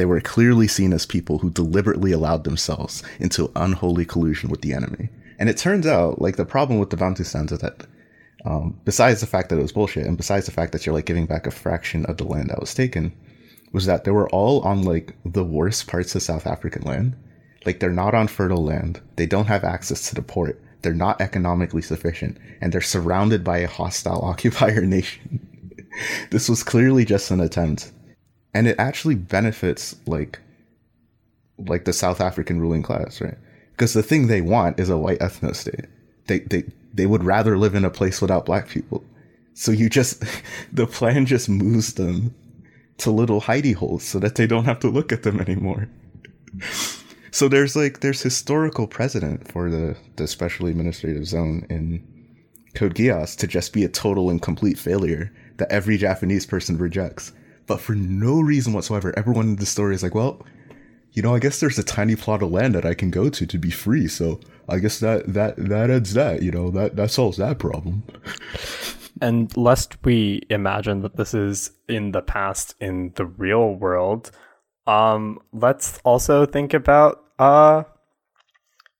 They 0.00 0.06
were 0.06 0.22
clearly 0.22 0.66
seen 0.66 0.94
as 0.94 1.04
people 1.04 1.40
who 1.40 1.50
deliberately 1.50 2.10
allowed 2.10 2.44
themselves 2.44 3.02
into 3.18 3.52
unholy 3.54 4.06
collusion 4.06 4.48
with 4.48 4.62
the 4.62 4.72
enemy. 4.72 5.10
And 5.38 5.50
it 5.50 5.58
turns 5.58 5.86
out, 5.86 6.22
like, 6.22 6.36
the 6.36 6.46
problem 6.46 6.78
with 6.78 6.88
the 6.88 6.96
Bantustans 6.96 7.52
is 7.52 7.58
that, 7.58 7.84
um, 8.46 8.80
besides 8.86 9.20
the 9.20 9.26
fact 9.26 9.50
that 9.50 9.58
it 9.58 9.62
was 9.62 9.72
bullshit, 9.72 10.06
and 10.06 10.16
besides 10.16 10.46
the 10.46 10.52
fact 10.52 10.72
that 10.72 10.86
you're, 10.86 10.94
like, 10.94 11.04
giving 11.04 11.26
back 11.26 11.46
a 11.46 11.50
fraction 11.50 12.06
of 12.06 12.16
the 12.16 12.24
land 12.24 12.48
that 12.48 12.60
was 12.60 12.72
taken, 12.72 13.12
was 13.72 13.84
that 13.84 14.04
they 14.04 14.10
were 14.10 14.26
all 14.30 14.62
on, 14.62 14.84
like, 14.84 15.18
the 15.26 15.44
worst 15.44 15.86
parts 15.86 16.14
of 16.14 16.22
South 16.22 16.46
African 16.46 16.80
land. 16.84 17.14
Like, 17.66 17.80
they're 17.80 17.90
not 17.90 18.14
on 18.14 18.26
fertile 18.26 18.64
land. 18.64 19.02
They 19.16 19.26
don't 19.26 19.48
have 19.48 19.64
access 19.64 20.08
to 20.08 20.14
the 20.14 20.22
port. 20.22 20.58
They're 20.80 20.94
not 20.94 21.20
economically 21.20 21.82
sufficient. 21.82 22.38
And 22.62 22.72
they're 22.72 22.80
surrounded 22.80 23.44
by 23.44 23.58
a 23.58 23.68
hostile 23.68 24.22
occupier 24.24 24.80
nation. 24.80 25.46
this 26.30 26.48
was 26.48 26.62
clearly 26.62 27.04
just 27.04 27.30
an 27.30 27.40
attempt. 27.40 27.92
And 28.52 28.66
it 28.66 28.76
actually 28.78 29.14
benefits, 29.14 29.96
like, 30.06 30.40
like 31.58 31.84
the 31.84 31.92
South 31.92 32.20
African 32.20 32.60
ruling 32.60 32.82
class, 32.82 33.20
right? 33.20 33.38
because 33.80 33.94
the 33.94 34.02
thing 34.02 34.26
they 34.26 34.42
want 34.42 34.78
is 34.78 34.90
a 34.90 34.98
white 34.98 35.20
ethno 35.20 35.56
state. 35.56 35.86
They 36.26 36.40
they 36.40 36.64
they 36.92 37.06
would 37.06 37.24
rather 37.24 37.56
live 37.56 37.74
in 37.74 37.86
a 37.86 37.90
place 37.90 38.20
without 38.20 38.44
black 38.44 38.68
people. 38.68 39.02
So 39.54 39.72
you 39.72 39.88
just 39.88 40.22
the 40.72 40.86
plan 40.86 41.24
just 41.24 41.48
moves 41.48 41.94
them 41.94 42.34
to 42.98 43.10
little 43.10 43.40
hidey 43.40 43.74
holes 43.74 44.04
so 44.04 44.18
that 44.18 44.34
they 44.34 44.46
don't 44.46 44.66
have 44.66 44.80
to 44.80 44.90
look 44.90 45.12
at 45.12 45.22
them 45.22 45.40
anymore. 45.40 45.88
so 47.30 47.48
there's 47.48 47.74
like 47.74 48.00
there's 48.00 48.20
historical 48.20 48.86
precedent 48.86 49.50
for 49.50 49.70
the 49.70 49.96
the 50.16 50.26
special 50.26 50.66
administrative 50.66 51.26
zone 51.26 51.66
in 51.70 52.06
Code 52.74 52.94
Geass 52.94 53.34
to 53.38 53.46
just 53.46 53.72
be 53.72 53.82
a 53.82 53.88
total 53.88 54.28
and 54.28 54.42
complete 54.42 54.78
failure 54.78 55.32
that 55.56 55.72
every 55.72 55.96
Japanese 55.96 56.44
person 56.44 56.76
rejects. 56.76 57.32
But 57.70 57.80
for 57.80 57.94
no 57.94 58.40
reason 58.40 58.72
whatsoever, 58.72 59.16
everyone 59.16 59.50
in 59.50 59.54
the 59.54 59.64
story 59.64 59.94
is 59.94 60.02
like, 60.02 60.12
well, 60.12 60.44
you 61.12 61.22
know, 61.22 61.36
I 61.36 61.38
guess 61.38 61.60
there's 61.60 61.78
a 61.78 61.84
tiny 61.84 62.16
plot 62.16 62.42
of 62.42 62.50
land 62.50 62.74
that 62.74 62.84
I 62.84 62.94
can 62.94 63.12
go 63.12 63.28
to 63.28 63.46
to 63.46 63.58
be 63.58 63.70
free. 63.70 64.08
So 64.08 64.40
I 64.68 64.80
guess 64.80 64.98
that 64.98 65.32
that 65.34 65.54
that 65.56 65.88
ends 65.88 66.14
that. 66.14 66.42
You 66.42 66.50
know, 66.50 66.72
that 66.72 66.96
that 66.96 67.12
solves 67.12 67.36
that 67.36 67.60
problem. 67.60 68.02
And 69.22 69.56
lest 69.56 70.04
we 70.04 70.42
imagine 70.50 71.02
that 71.02 71.16
this 71.16 71.32
is 71.32 71.70
in 71.88 72.10
the 72.10 72.22
past 72.22 72.74
in 72.80 73.12
the 73.14 73.26
real 73.26 73.74
world, 73.74 74.32
um, 74.88 75.38
let's 75.52 76.00
also 76.04 76.46
think 76.46 76.74
about 76.74 77.22
uh, 77.38 77.84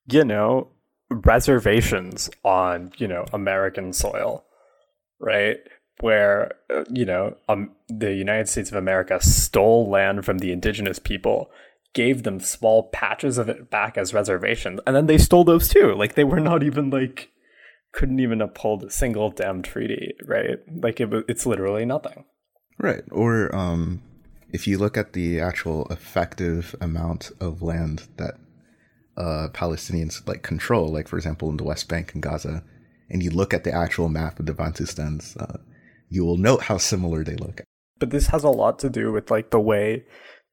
you 0.06 0.24
know, 0.24 0.68
reservations 1.10 2.30
on 2.44 2.92
you 2.98 3.08
know 3.08 3.24
American 3.32 3.92
soil, 3.92 4.44
right? 5.18 5.58
Where 6.00 6.52
uh, 6.74 6.84
you 6.90 7.04
know 7.04 7.36
um, 7.48 7.72
the 7.88 8.14
United 8.14 8.48
States 8.48 8.70
of 8.70 8.76
America 8.76 9.20
stole 9.20 9.88
land 9.88 10.24
from 10.24 10.38
the 10.38 10.52
indigenous 10.52 10.98
people 10.98 11.50
gave 11.92 12.22
them 12.22 12.38
small 12.38 12.84
patches 12.90 13.36
of 13.36 13.48
it 13.48 13.70
back 13.70 13.98
as 13.98 14.14
reservations, 14.14 14.80
and 14.86 14.96
then 14.96 15.06
they 15.06 15.18
stole 15.18 15.44
those 15.44 15.68
too. 15.68 15.94
Like 15.94 16.14
they 16.14 16.24
were 16.24 16.40
not 16.40 16.62
even 16.62 16.90
like 16.90 17.30
couldn't 17.92 18.20
even 18.20 18.40
uphold 18.40 18.84
a 18.84 18.90
single 18.90 19.30
damn 19.30 19.62
treaty, 19.62 20.14
right? 20.26 20.58
Like 20.82 21.00
it 21.00 21.08
it's 21.28 21.46
literally 21.46 21.84
nothing. 21.84 22.24
Right. 22.78 23.02
Or 23.10 23.54
um, 23.54 24.02
if 24.52 24.66
you 24.66 24.78
look 24.78 24.96
at 24.96 25.12
the 25.12 25.40
actual 25.40 25.86
effective 25.90 26.74
amount 26.80 27.30
of 27.40 27.62
land 27.62 28.08
that 28.16 28.34
uh, 29.16 29.48
Palestinians 29.52 30.26
like 30.26 30.42
control, 30.42 30.88
like 30.88 31.08
for 31.08 31.16
example 31.16 31.50
in 31.50 31.56
the 31.56 31.64
West 31.64 31.88
Bank 31.88 32.14
and 32.14 32.22
Gaza, 32.22 32.62
and 33.10 33.22
you 33.22 33.30
look 33.30 33.52
at 33.52 33.64
the 33.64 33.72
actual 33.72 34.08
map 34.08 34.38
of 34.38 34.46
the 34.46 34.54
Bantustans, 34.54 35.40
uh, 35.40 35.58
you 36.10 36.24
will 36.24 36.36
note 36.36 36.64
how 36.64 36.76
similar 36.76 37.24
they 37.24 37.36
look. 37.36 37.62
But 37.98 38.10
this 38.10 38.26
has 38.26 38.44
a 38.44 38.50
lot 38.50 38.78
to 38.80 38.90
do 38.90 39.12
with 39.12 39.30
like 39.30 39.50
the 39.50 39.60
way 39.60 40.04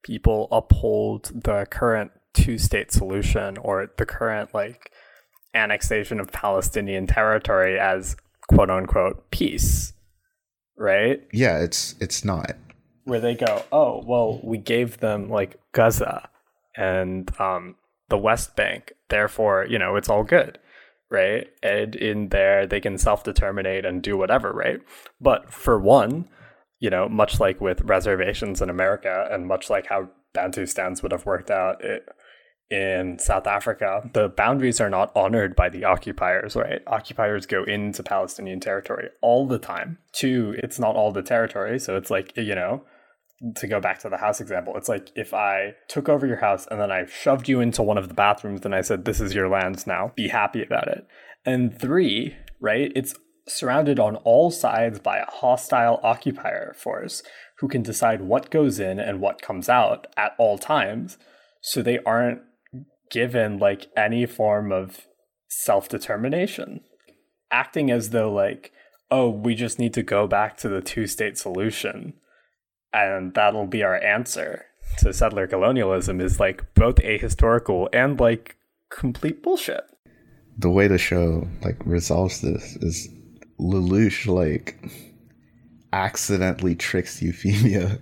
people 0.02 0.48
uphold 0.50 1.32
the 1.34 1.66
current 1.70 2.12
two-state 2.32 2.92
solution 2.92 3.58
or 3.58 3.90
the 3.98 4.06
current 4.06 4.54
like 4.54 4.92
annexation 5.54 6.20
of 6.20 6.30
Palestinian 6.30 7.06
territory 7.06 7.78
as 7.78 8.16
quote 8.48 8.70
unquote 8.70 9.30
peace, 9.30 9.92
right? 10.76 11.20
Yeah, 11.32 11.58
it's 11.58 11.94
it's 12.00 12.24
not. 12.24 12.52
Where 13.04 13.20
they 13.20 13.34
go, 13.34 13.64
oh 13.72 14.04
well, 14.06 14.40
we 14.42 14.58
gave 14.58 14.98
them 14.98 15.28
like 15.28 15.58
Gaza 15.72 16.28
and 16.76 17.28
um, 17.40 17.76
the 18.08 18.18
West 18.18 18.54
Bank, 18.54 18.92
therefore 19.08 19.66
you 19.68 19.78
know 19.78 19.96
it's 19.96 20.08
all 20.08 20.22
good, 20.22 20.58
right? 21.10 21.48
And 21.62 21.94
in 21.94 22.28
there 22.28 22.66
they 22.66 22.80
can 22.80 22.98
self 22.98 23.24
determinate 23.24 23.84
and 23.84 24.02
do 24.02 24.16
whatever, 24.16 24.52
right? 24.52 24.80
But 25.20 25.52
for 25.52 25.78
one, 25.78 26.28
you 26.80 26.90
know, 26.90 27.08
much 27.08 27.40
like 27.40 27.60
with 27.60 27.80
reservations 27.82 28.62
in 28.62 28.70
America, 28.70 29.28
and 29.30 29.46
much 29.46 29.68
like 29.70 29.86
how 29.86 30.10
Bantustans 30.34 31.02
would 31.02 31.12
have 31.12 31.26
worked 31.26 31.50
out. 31.50 31.82
It, 31.84 32.08
in 32.70 33.18
South 33.18 33.46
Africa, 33.46 34.10
the 34.12 34.28
boundaries 34.28 34.78
are 34.78 34.90
not 34.90 35.10
honored 35.16 35.56
by 35.56 35.70
the 35.70 35.84
occupiers, 35.84 36.54
right? 36.54 36.82
Occupiers 36.86 37.46
go 37.46 37.64
into 37.64 38.02
Palestinian 38.02 38.60
territory 38.60 39.08
all 39.22 39.46
the 39.46 39.58
time. 39.58 39.96
Two, 40.12 40.54
it's 40.58 40.78
not 40.78 40.94
all 40.94 41.10
the 41.10 41.22
territory. 41.22 41.78
So 41.78 41.96
it's 41.96 42.10
like, 42.10 42.36
you 42.36 42.54
know, 42.54 42.84
to 43.56 43.66
go 43.66 43.80
back 43.80 44.00
to 44.00 44.08
the 44.08 44.16
house 44.16 44.40
example, 44.40 44.76
it's 44.76 44.88
like 44.88 45.10
if 45.14 45.32
I 45.32 45.74
took 45.88 46.08
over 46.08 46.26
your 46.26 46.38
house 46.38 46.66
and 46.70 46.80
then 46.80 46.90
I 46.90 47.06
shoved 47.06 47.48
you 47.48 47.60
into 47.60 47.82
one 47.82 47.98
of 47.98 48.08
the 48.08 48.14
bathrooms 48.14 48.64
and 48.64 48.74
I 48.74 48.80
said, 48.80 49.04
this 49.04 49.20
is 49.20 49.34
your 49.34 49.48
lands 49.48 49.86
now, 49.86 50.12
be 50.16 50.28
happy 50.28 50.62
about 50.62 50.88
it. 50.88 51.06
And 51.46 51.78
three, 51.78 52.36
right? 52.60 52.90
It's 52.96 53.14
surrounded 53.46 53.98
on 53.98 54.16
all 54.16 54.50
sides 54.50 54.98
by 54.98 55.18
a 55.18 55.30
hostile 55.30 56.00
occupier 56.02 56.74
force 56.76 57.22
who 57.58 57.68
can 57.68 57.82
decide 57.82 58.22
what 58.22 58.50
goes 58.50 58.78
in 58.78 58.98
and 58.98 59.20
what 59.20 59.42
comes 59.42 59.68
out 59.68 60.06
at 60.16 60.32
all 60.38 60.58
times. 60.58 61.16
So 61.60 61.80
they 61.80 61.98
aren't 62.00 62.40
given 63.10 63.58
like 63.58 63.86
any 63.96 64.26
form 64.26 64.72
of 64.72 65.06
self 65.48 65.88
determination, 65.88 66.80
acting 67.50 67.90
as 67.90 68.10
though 68.10 68.32
like, 68.32 68.72
oh, 69.10 69.30
we 69.30 69.54
just 69.54 69.78
need 69.78 69.94
to 69.94 70.02
go 70.02 70.26
back 70.26 70.56
to 70.58 70.68
the 70.68 70.82
two 70.82 71.06
state 71.06 71.38
solution 71.38 72.14
and 72.92 73.34
that'll 73.34 73.66
be 73.66 73.82
our 73.82 74.02
answer 74.02 74.64
to 74.98 75.12
settler 75.12 75.46
colonialism 75.46 76.20
is 76.20 76.40
like 76.40 76.64
both 76.74 76.96
ahistorical 76.96 77.88
and 77.92 78.18
like 78.18 78.56
complete 78.90 79.42
bullshit. 79.42 79.84
The 80.56 80.70
way 80.70 80.88
the 80.88 80.98
show 80.98 81.46
like 81.62 81.76
resolves 81.84 82.40
this 82.40 82.76
is 82.76 83.08
Lelouch 83.60 84.26
like 84.26 84.90
accidentally 85.92 86.74
tricks 86.74 87.22
Euphemia 87.22 87.98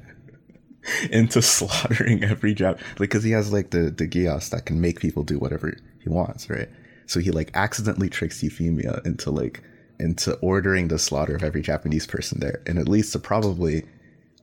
into 1.11 1.43
slaughtering 1.43 2.25
every 2.25 2.55
job 2.55 2.79
like 2.91 3.11
because 3.11 3.25
he 3.25 3.31
has 3.33 3.53
like 3.53 3.71
the 3.71 3.91
the 3.91 4.07
geass 4.07 4.51
that 4.51 4.67
can 4.67 4.81
make 4.81 5.01
people 5.01 5.23
do 5.23 5.39
whatever 5.39 5.77
he 6.03 6.09
wants 6.09 6.49
right 6.49 6.69
so 7.07 7.21
he 7.21 7.31
like 7.31 7.51
accidentally 7.55 8.09
tricks 8.09 8.43
euphemia 8.43 9.01
into 9.05 9.31
like 9.31 9.63
into 9.99 10.35
ordering 10.37 10.89
the 10.89 10.99
slaughter 10.99 11.35
of 11.35 11.43
every 11.43 11.63
japanese 11.63 12.07
person 12.07 12.39
there 12.41 12.63
and 12.67 12.79
it 12.79 12.89
leads 12.89 13.11
to 13.11 13.19
uh, 13.19 13.21
probably 13.21 13.85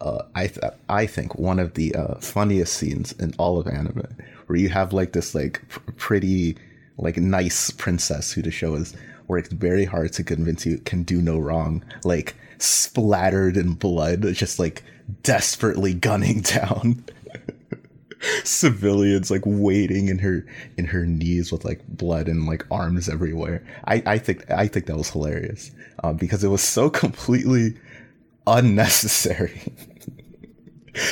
uh, 0.03 0.25
I 0.35 0.47
th- 0.47 0.73
I 0.89 1.05
think 1.05 1.35
one 1.35 1.59
of 1.59 1.73
the 1.75 1.95
uh, 1.95 2.15
funniest 2.15 2.73
scenes 2.73 3.13
in 3.13 3.33
all 3.37 3.57
of 3.57 3.67
anime, 3.67 4.05
where 4.47 4.59
you 4.59 4.69
have 4.69 4.91
like 4.93 5.13
this 5.13 5.33
like 5.33 5.61
pr- 5.69 5.91
pretty 5.93 6.57
like 6.97 7.17
nice 7.17 7.71
princess 7.71 8.31
who 8.33 8.41
the 8.41 8.51
show 8.51 8.75
has 8.75 8.95
worked 9.27 9.51
very 9.51 9.85
hard 9.85 10.11
to 10.13 10.23
convince 10.23 10.65
you 10.65 10.77
can 10.79 11.03
do 11.03 11.21
no 11.21 11.39
wrong, 11.39 11.83
like 12.03 12.35
splattered 12.57 13.55
in 13.55 13.73
blood, 13.73 14.21
just 14.33 14.59
like 14.59 14.83
desperately 15.23 15.93
gunning 15.93 16.41
down 16.41 17.03
civilians 18.43 19.29
like 19.31 19.43
waiting 19.45 20.09
in 20.09 20.19
her 20.19 20.45
in 20.77 20.85
her 20.85 21.05
knees 21.05 21.51
with 21.51 21.65
like 21.65 21.81
blood 21.87 22.27
and 22.27 22.45
like 22.45 22.65
arms 22.71 23.09
everywhere. 23.09 23.63
I 23.85 24.03
i 24.05 24.17
think 24.17 24.49
i 24.51 24.67
think 24.67 24.85
that 24.87 24.97
was 24.97 25.09
hilarious 25.09 25.71
um, 26.03 26.17
because 26.17 26.43
it 26.43 26.49
was 26.49 26.61
so 26.61 26.89
completely 26.89 27.75
unnecessary 28.47 29.61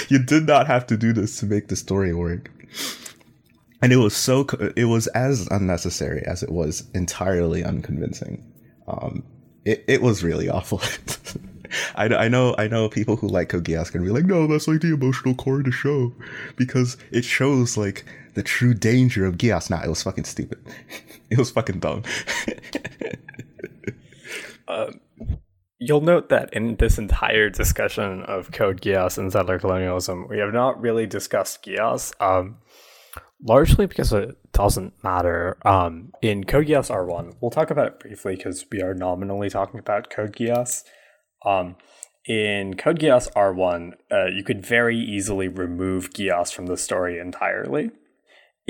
you 0.09 0.19
did 0.19 0.45
not 0.45 0.67
have 0.67 0.85
to 0.87 0.97
do 0.97 1.13
this 1.13 1.39
to 1.39 1.45
make 1.45 1.67
the 1.67 1.75
story 1.75 2.13
work 2.13 2.51
and 3.81 3.91
it 3.91 3.97
was 3.97 4.15
so 4.15 4.45
it 4.75 4.85
was 4.85 5.07
as 5.07 5.47
unnecessary 5.51 6.23
as 6.25 6.43
it 6.43 6.51
was 6.51 6.89
entirely 6.93 7.63
unconvincing 7.63 8.43
um 8.87 9.23
it, 9.65 9.83
it 9.87 10.01
was 10.01 10.23
really 10.23 10.49
awful 10.49 10.81
I, 11.95 12.05
I 12.05 12.27
know 12.27 12.55
I 12.57 12.67
know 12.67 12.89
people 12.89 13.15
who 13.15 13.27
like 13.27 13.49
Geass 13.49 13.91
can 13.91 14.03
be 14.03 14.09
like, 14.09 14.25
no, 14.25 14.47
that's 14.47 14.67
like 14.67 14.81
the 14.81 14.93
emotional 14.93 15.35
core 15.35 15.59
of 15.59 15.65
the 15.65 15.71
show 15.71 16.13
because 16.55 16.97
it 17.11 17.23
shows 17.23 17.77
like 17.77 18.05
the 18.33 18.43
true 18.43 18.73
danger 18.73 19.25
of 19.25 19.37
Geass. 19.37 19.69
Nah, 19.69 19.81
it 19.81 19.89
was 19.89 20.03
fucking 20.03 20.25
stupid. 20.25 20.59
it 21.29 21.37
was 21.37 21.51
fucking 21.51 21.79
dumb. 21.79 22.03
um, 24.67 24.99
you'll 25.81 26.01
note 26.01 26.29
that 26.29 26.53
in 26.53 26.75
this 26.75 26.99
entire 26.99 27.49
discussion 27.49 28.21
of 28.23 28.51
Code 28.51 28.81
Geass 28.81 29.17
and 29.17 29.31
settler 29.31 29.57
colonialism, 29.57 30.27
we 30.29 30.37
have 30.37 30.53
not 30.53 30.79
really 30.79 31.07
discussed 31.07 31.65
Geass. 31.65 32.13
Um, 32.21 32.59
largely 33.43 33.87
because 33.87 34.13
it 34.13 34.37
doesn't 34.53 35.03
matter. 35.03 35.57
Um, 35.65 36.11
in 36.21 36.43
Code 36.43 36.67
Geass 36.67 36.91
R1, 36.91 37.37
we'll 37.41 37.49
talk 37.49 37.71
about 37.71 37.87
it 37.87 37.99
briefly 37.99 38.35
because 38.35 38.63
we 38.71 38.81
are 38.83 38.93
nominally 38.93 39.49
talking 39.49 39.79
about 39.79 40.11
Code 40.11 40.35
Geass. 40.35 40.83
Um, 41.43 41.75
in 42.27 42.75
Code 42.75 42.99
Geass 42.99 43.31
R1, 43.33 43.93
uh, 44.11 44.27
you 44.27 44.43
could 44.43 44.63
very 44.63 44.97
easily 44.97 45.47
remove 45.47 46.11
Geass 46.11 46.53
from 46.53 46.67
the 46.67 46.77
story 46.77 47.17
entirely. 47.17 47.89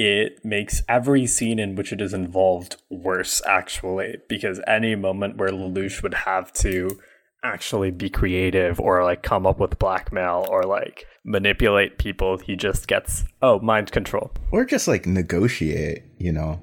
It 0.03 0.43
makes 0.43 0.81
every 0.89 1.27
scene 1.27 1.59
in 1.59 1.75
which 1.75 1.93
it 1.93 2.01
is 2.01 2.11
involved 2.11 2.81
worse, 2.89 3.39
actually, 3.47 4.17
because 4.27 4.59
any 4.65 4.95
moment 4.95 5.37
where 5.37 5.49
Lelouch 5.49 6.01
would 6.01 6.15
have 6.15 6.51
to 6.53 6.99
actually 7.43 7.91
be 7.91 8.09
creative 8.09 8.79
or 8.79 9.03
like 9.03 9.21
come 9.21 9.45
up 9.45 9.59
with 9.59 9.77
blackmail 9.77 10.47
or 10.49 10.63
like 10.63 11.05
manipulate 11.23 11.99
people, 11.99 12.39
he 12.39 12.55
just 12.55 12.87
gets, 12.87 13.25
oh, 13.43 13.59
mind 13.59 13.91
control. 13.91 14.31
Or 14.51 14.65
just 14.65 14.87
like 14.87 15.05
negotiate, 15.05 16.01
you 16.17 16.31
know? 16.31 16.59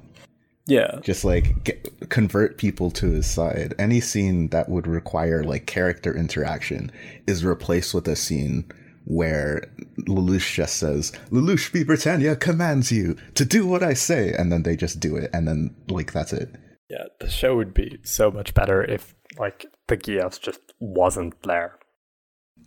Yeah. 0.66 0.98
Just 1.00 1.24
like 1.24 1.62
get, 1.62 2.10
convert 2.10 2.58
people 2.58 2.90
to 2.90 3.06
his 3.06 3.30
side. 3.30 3.72
Any 3.78 4.00
scene 4.00 4.48
that 4.48 4.68
would 4.68 4.88
require 4.88 5.44
like 5.44 5.66
character 5.66 6.12
interaction 6.12 6.90
is 7.28 7.44
replaced 7.44 7.94
with 7.94 8.08
a 8.08 8.16
scene 8.16 8.68
where 9.08 9.72
Lelouch 10.06 10.54
just 10.54 10.76
says, 10.76 11.12
Lelouch 11.30 11.70
vi 11.70 11.82
Britannia 11.82 12.36
commands 12.36 12.92
you 12.92 13.16
to 13.34 13.44
do 13.46 13.66
what 13.66 13.82
I 13.82 13.94
say. 13.94 14.34
And 14.34 14.52
then 14.52 14.64
they 14.64 14.76
just 14.76 15.00
do 15.00 15.16
it. 15.16 15.30
And 15.32 15.48
then, 15.48 15.74
like, 15.88 16.12
that's 16.12 16.34
it. 16.34 16.54
Yeah, 16.90 17.04
the 17.18 17.30
show 17.30 17.56
would 17.56 17.72
be 17.72 17.98
so 18.02 18.30
much 18.30 18.52
better 18.52 18.84
if, 18.84 19.14
like, 19.38 19.64
the 19.86 19.96
Geass 19.96 20.38
just 20.38 20.60
wasn't 20.78 21.42
there. 21.42 21.78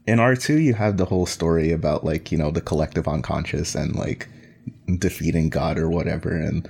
In 0.07 0.17
R2, 0.17 0.63
you 0.63 0.73
have 0.73 0.97
the 0.97 1.05
whole 1.05 1.27
story 1.27 1.71
about, 1.71 2.03
like, 2.03 2.31
you 2.31 2.39
know, 2.39 2.49
the 2.49 2.61
collective 2.61 3.07
unconscious 3.07 3.75
and, 3.75 3.95
like, 3.95 4.27
defeating 4.97 5.49
God 5.49 5.77
or 5.77 5.91
whatever. 5.91 6.35
And, 6.35 6.67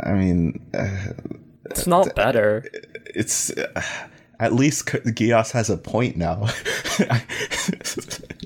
I 0.00 0.12
mean, 0.12 0.66
uh, 0.72 1.12
it's 1.66 1.86
not 1.86 2.14
better. 2.14 2.64
It's. 3.14 3.50
Uh, 3.50 3.82
at 4.40 4.52
least 4.52 4.86
Geass 4.86 5.50
has 5.50 5.68
a 5.68 5.76
point 5.76 6.16
now. 6.16 6.46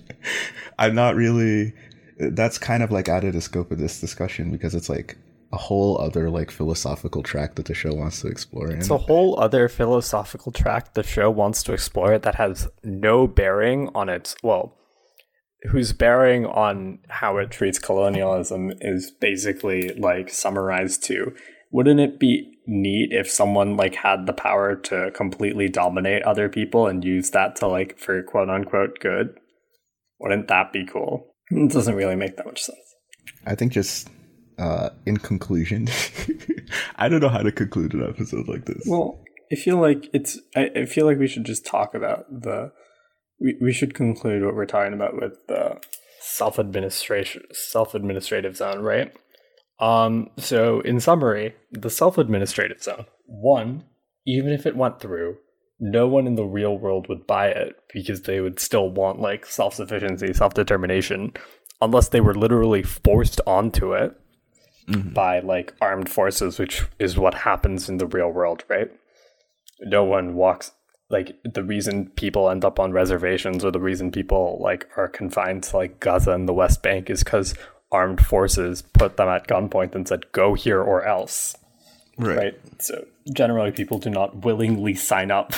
I'm 0.79 0.95
not 0.95 1.15
really. 1.15 1.75
That's 2.19 2.59
kind 2.59 2.83
of 2.83 2.91
like 2.91 3.09
out 3.09 3.25
of 3.25 3.33
the 3.33 3.41
scope 3.41 3.71
of 3.73 3.79
this 3.79 4.01
discussion 4.01 4.51
because 4.51 4.75
it's 4.75 4.89
like 4.89 5.17
a 5.53 5.57
whole 5.57 6.01
other 6.01 6.31
like 6.31 6.51
philosophical 6.51 7.23
track 7.23 7.57
that 7.57 7.67
the 7.67 7.75
show 7.75 7.93
wants 7.93 8.21
to 8.23 8.29
explore. 8.29 8.71
It's 8.71 8.91
a 8.91 8.97
whole 8.97 9.39
other 9.39 9.69
philosophical 9.69 10.53
track 10.53 10.95
the 10.95 11.03
show 11.03 11.31
wants 11.31 11.63
to 11.65 11.73
explore 11.73 12.19
that 12.19 12.37
has 12.37 12.69
no 12.83 13.27
bearing 13.27 13.91
on 13.95 14.09
its 14.09 14.35
well, 14.43 14.77
whose 15.71 15.93
bearing 15.93 16.47
on 16.47 17.01
how 17.09 17.37
it 17.39 17.51
treats 17.51 17.79
colonialism 17.79 18.73
is 18.81 19.11
basically 19.11 19.91
like 19.91 20.31
summarized 20.31 21.03
to 21.05 21.35
wouldn't 21.73 22.01
it 22.01 22.21
be 22.21 22.59
neat 22.67 23.13
if 23.13 23.29
someone 23.31 23.77
like 23.77 23.97
had 23.97 24.27
the 24.27 24.33
power 24.33 24.77
to 24.77 25.11
completely 25.13 25.69
dominate 25.69 26.23
other 26.23 26.49
people 26.49 26.87
and 26.87 27.03
use 27.03 27.31
that 27.31 27.57
to 27.57 27.67
like 27.67 27.99
for 27.99 28.23
quote 28.23 28.51
unquote 28.51 28.99
good? 29.01 29.39
Wouldn't 30.23 30.49
that 30.49 30.73
be 30.73 30.87
cool? 30.87 31.27
It 31.51 31.73
doesn't 31.73 31.95
really 31.95 32.17
make 32.17 32.37
that 32.37 32.47
much 32.47 32.63
sense. 32.63 32.79
I 33.47 33.55
think 33.55 33.73
just 33.73 34.09
uh 34.59 34.91
in 35.07 35.19
conclusion, 35.19 35.89
I 36.97 37.09
don't 37.09 37.21
know 37.21 37.29
how 37.29 37.43
to 37.43 37.53
conclude 37.53 37.95
an 37.95 38.09
episode 38.09 38.49
like 38.49 38.65
this. 38.65 38.83
Well, 38.87 39.23
I 39.53 39.57
feel 39.57 39.79
like 39.79 40.09
it's 40.15 40.39
I, 40.57 40.71
I 40.77 40.85
feel 40.87 41.07
like 41.07 41.19
we 41.19 41.29
should 41.29 41.45
just 41.45 41.67
talk 41.67 41.95
about 41.95 42.27
the 42.31 42.73
we, 43.41 43.57
we 43.61 43.73
should 43.73 43.95
conclude 43.95 44.45
what 44.45 44.55
we're 44.55 44.67
talking 44.67 44.95
about 44.95 45.15
with 45.21 45.35
the 45.49 45.81
self 46.21 46.59
administration 46.59 47.43
self 47.53 47.95
administrative 47.95 48.57
zone, 48.57 48.81
right? 48.81 49.13
Um, 49.83 50.31
so 50.39 50.81
in 50.81 51.01
summary, 51.01 51.55
the 51.73 51.91
self-administrative 51.91 52.81
zone. 52.81 53.07
One, 53.27 53.85
even 54.25 54.53
if 54.53 54.65
it 54.65 54.77
went 54.77 55.01
through, 55.01 55.39
no 55.83 56.07
one 56.07 56.29
in 56.29 56.37
the 56.37 56.45
real 56.45 56.79
world 56.79 57.09
would 57.09 57.27
buy 57.27 57.49
it 57.49 57.77
because 57.93 58.23
they 58.23 58.41
would 58.41 58.61
still 58.61 58.89
want 58.89 59.21
like 59.21 59.45
self-sufficiency, 59.45 60.33
self-determination, 60.33 61.33
unless 61.81 62.09
they 62.09 62.21
were 62.21 62.37
literally 62.37 62.85
forced 62.85 63.41
onto 63.49 63.93
it 63.93 64.17
mm-hmm. 64.89 65.13
by 65.13 65.41
like 65.41 65.75
armed 65.81 66.09
forces, 66.09 66.57
which 66.57 66.85
is 67.01 67.19
what 67.19 67.35
happens 67.35 67.89
in 67.89 67.99
the 67.99 68.07
real 68.07 68.31
world, 68.31 68.63
right? 68.69 68.93
No 69.81 70.05
one 70.05 70.35
walks 70.35 70.71
like 71.11 71.37
the 71.45 71.65
reason 71.65 72.11
people 72.11 72.49
end 72.49 72.65
up 72.65 72.79
on 72.79 72.93
reservations 72.93 73.65
or 73.65 73.73
the 73.73 73.81
reason 73.81 74.13
people 74.13 74.59
like 74.63 74.89
are 74.97 75.09
confined 75.09 75.65
to 75.65 75.77
like 75.77 75.99
Gaza 75.99 76.31
and 76.31 76.49
the 76.49 76.55
West 76.55 76.81
Bank 76.85 77.11
is 77.11 77.25
because 77.25 77.57
armed 77.91 78.25
forces 78.25 78.83
put 78.83 79.17
them 79.17 79.29
at 79.29 79.49
gunpoint 79.49 79.97
and 79.97 80.07
said, 80.07 80.31
go 80.31 80.55
here 80.55 80.81
or 80.81 81.05
else. 81.05 81.57
Right. 82.19 82.37
right? 82.37 82.61
So 82.79 83.07
generally, 83.35 83.73
people 83.73 83.99
do 83.99 84.11
not 84.11 84.45
willingly 84.45 84.95
sign 84.95 85.31
up 85.31 85.53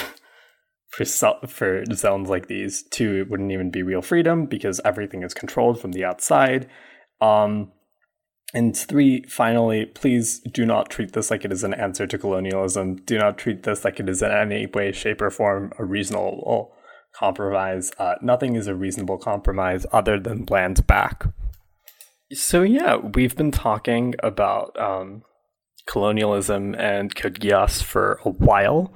for, 0.88 1.04
for 1.46 1.84
zones 1.92 2.28
like 2.28 2.46
these. 2.46 2.84
Two, 2.90 3.16
it 3.16 3.30
wouldn't 3.30 3.52
even 3.52 3.70
be 3.70 3.82
real 3.82 4.02
freedom 4.02 4.46
because 4.46 4.80
everything 4.84 5.22
is 5.22 5.34
controlled 5.34 5.80
from 5.80 5.92
the 5.92 6.04
outside. 6.04 6.68
Um, 7.20 7.72
and 8.52 8.76
three, 8.76 9.24
finally, 9.24 9.86
please 9.86 10.38
do 10.38 10.64
not 10.64 10.88
treat 10.88 11.12
this 11.12 11.30
like 11.30 11.44
it 11.44 11.52
is 11.52 11.64
an 11.64 11.74
answer 11.74 12.06
to 12.06 12.18
colonialism. 12.18 12.96
Do 13.04 13.18
not 13.18 13.36
treat 13.36 13.64
this 13.64 13.84
like 13.84 13.98
it 13.98 14.08
is 14.08 14.22
in 14.22 14.30
any 14.30 14.66
way, 14.66 14.92
shape, 14.92 15.20
or 15.20 15.30
form 15.30 15.72
a 15.76 15.84
reasonable 15.84 16.72
compromise. 17.16 17.90
Uh, 17.98 18.14
nothing 18.22 18.54
is 18.54 18.68
a 18.68 18.74
reasonable 18.74 19.18
compromise 19.18 19.86
other 19.92 20.20
than 20.20 20.46
land 20.46 20.86
back. 20.86 21.26
So 22.32 22.62
yeah, 22.62 22.96
we've 22.96 23.36
been 23.36 23.50
talking 23.50 24.14
about 24.20 24.78
um, 24.78 25.24
colonialism 25.86 26.74
and 26.74 27.14
Code 27.14 27.40
Geass 27.40 27.82
for 27.82 28.20
a 28.24 28.30
while. 28.30 28.92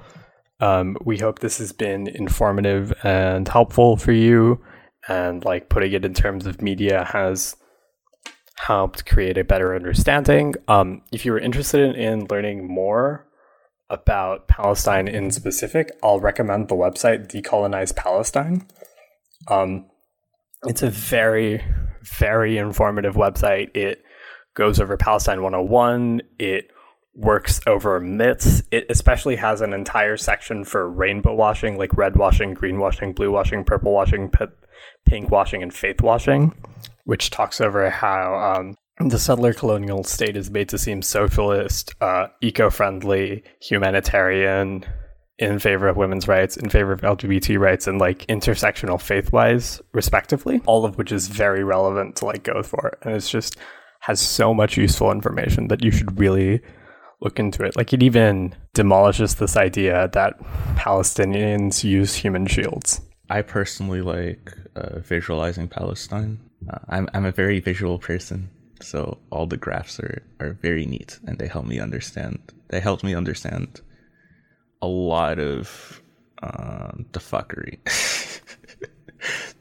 Um, 0.59 0.97
we 1.03 1.17
hope 1.17 1.39
this 1.39 1.57
has 1.59 1.71
been 1.71 2.07
informative 2.07 2.93
and 3.03 3.47
helpful 3.47 3.97
for 3.97 4.11
you, 4.11 4.61
and 5.07 5.43
like 5.45 5.69
putting 5.69 5.93
it 5.93 6.03
in 6.03 6.13
terms 6.13 6.45
of 6.45 6.61
media 6.61 7.05
has 7.05 7.55
helped 8.57 9.05
create 9.05 9.37
a 9.37 9.43
better 9.43 9.73
understanding. 9.73 10.55
Um, 10.67 11.01
if 11.13 11.25
you 11.25 11.33
are 11.33 11.39
interested 11.39 11.95
in 11.95 12.27
learning 12.29 12.67
more 12.67 13.25
about 13.89 14.47
Palestine 14.47 15.07
in 15.07 15.31
specific, 15.31 15.91
I'll 16.03 16.19
recommend 16.19 16.67
the 16.67 16.75
website 16.75 17.31
Decolonize 17.31 17.95
Palestine. 17.95 18.67
Um, 19.47 19.85
it's 20.65 20.83
a 20.83 20.89
very 20.89 21.63
very 22.01 22.57
informative 22.57 23.15
website. 23.15 23.75
It 23.75 24.03
goes 24.55 24.79
over 24.79 24.97
Palestine 24.97 25.41
101. 25.41 26.21
It 26.37 26.71
works 27.13 27.59
over 27.67 27.99
myths. 27.99 28.63
It 28.71 28.85
especially 28.89 29.35
has 29.37 29.61
an 29.61 29.73
entire 29.73 30.17
section 30.17 30.63
for 30.63 30.89
rainbow 30.89 31.33
washing, 31.35 31.77
like 31.77 31.95
red 31.97 32.15
washing, 32.15 32.53
green 32.53 32.79
washing, 32.79 33.13
blue 33.13 33.31
washing, 33.31 33.63
purple 33.63 33.91
washing, 33.91 34.29
p- 34.29 34.45
pink 35.05 35.29
washing, 35.29 35.63
and 35.63 35.73
faith 35.73 36.01
washing, 36.01 36.53
which 37.05 37.29
talks 37.29 37.59
over 37.59 37.89
how 37.89 38.35
um, 38.35 38.75
the 39.09 39.19
settler 39.19 39.53
colonial 39.53 40.03
state 40.03 40.35
is 40.35 40.51
made 40.51 40.69
to 40.69 40.77
seem 40.77 41.01
socialist, 41.01 41.93
uh, 42.01 42.27
eco 42.41 42.69
friendly, 42.69 43.43
humanitarian, 43.61 44.85
in 45.39 45.57
favor 45.57 45.87
of 45.87 45.95
women's 45.95 46.27
rights, 46.27 46.57
in 46.57 46.69
favor 46.69 46.91
of 46.91 46.99
LGBT 47.01 47.57
rights, 47.57 47.87
and 47.87 47.97
like 47.97 48.27
intersectional 48.27 49.01
faith 49.01 49.31
wise, 49.31 49.81
respectively, 49.93 50.61
all 50.65 50.83
of 50.83 50.97
which 50.97 51.13
is 51.13 51.29
very 51.29 51.63
relevant 51.63 52.17
to 52.17 52.25
like 52.25 52.43
go 52.43 52.61
for. 52.61 52.97
And 53.01 53.15
it's 53.15 53.29
just 53.29 53.55
has 54.01 54.19
so 54.19 54.53
much 54.53 54.77
useful 54.77 55.11
information 55.11 55.69
that 55.69 55.83
you 55.83 55.91
should 55.91 56.19
really 56.19 56.61
look 57.21 57.39
into 57.39 57.63
it. 57.63 57.75
Like 57.75 57.93
it 57.93 58.03
even 58.03 58.55
demolishes 58.73 59.35
this 59.35 59.57
idea 59.57 60.09
that 60.13 60.39
Palestinians 60.75 61.83
use 61.83 62.15
human 62.15 62.47
shields. 62.47 63.01
I 63.29 63.41
personally 63.41 64.01
like 64.01 64.53
uh, 64.75 64.99
visualizing 64.99 65.67
Palestine. 65.67 66.39
Uh, 66.69 66.79
I'm 66.87 67.09
I'm 67.13 67.25
a 67.25 67.31
very 67.31 67.59
visual 67.59 67.99
person, 67.99 68.49
so 68.81 69.17
all 69.29 69.45
the 69.45 69.57
graphs 69.57 69.99
are 69.99 70.23
are 70.39 70.53
very 70.61 70.85
neat 70.85 71.19
and 71.25 71.37
they 71.37 71.47
help 71.47 71.65
me 71.65 71.79
understand. 71.79 72.39
They 72.69 72.79
help 72.79 73.03
me 73.03 73.13
understand 73.13 73.81
a 74.81 74.87
lot 74.87 75.39
of 75.39 76.01
um, 76.41 77.05
the 77.11 77.19
fuckery. 77.19 77.77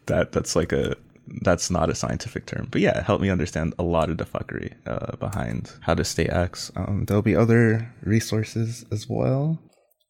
that 0.06 0.32
that's 0.32 0.56
like 0.56 0.72
a 0.72 0.96
that's 1.42 1.70
not 1.70 1.90
a 1.90 1.94
scientific 1.94 2.46
term, 2.46 2.68
but 2.70 2.80
yeah, 2.80 3.02
help 3.02 3.20
me 3.20 3.30
understand 3.30 3.74
a 3.78 3.82
lot 3.82 4.10
of 4.10 4.18
the 4.18 4.24
fuckery 4.24 4.74
uh, 4.86 5.16
behind 5.16 5.72
how 5.80 5.94
the 5.94 6.04
state 6.04 6.30
acts. 6.30 6.70
Um, 6.76 7.04
there'll 7.06 7.22
be 7.22 7.36
other 7.36 7.92
resources 8.02 8.84
as 8.90 9.08
well. 9.08 9.58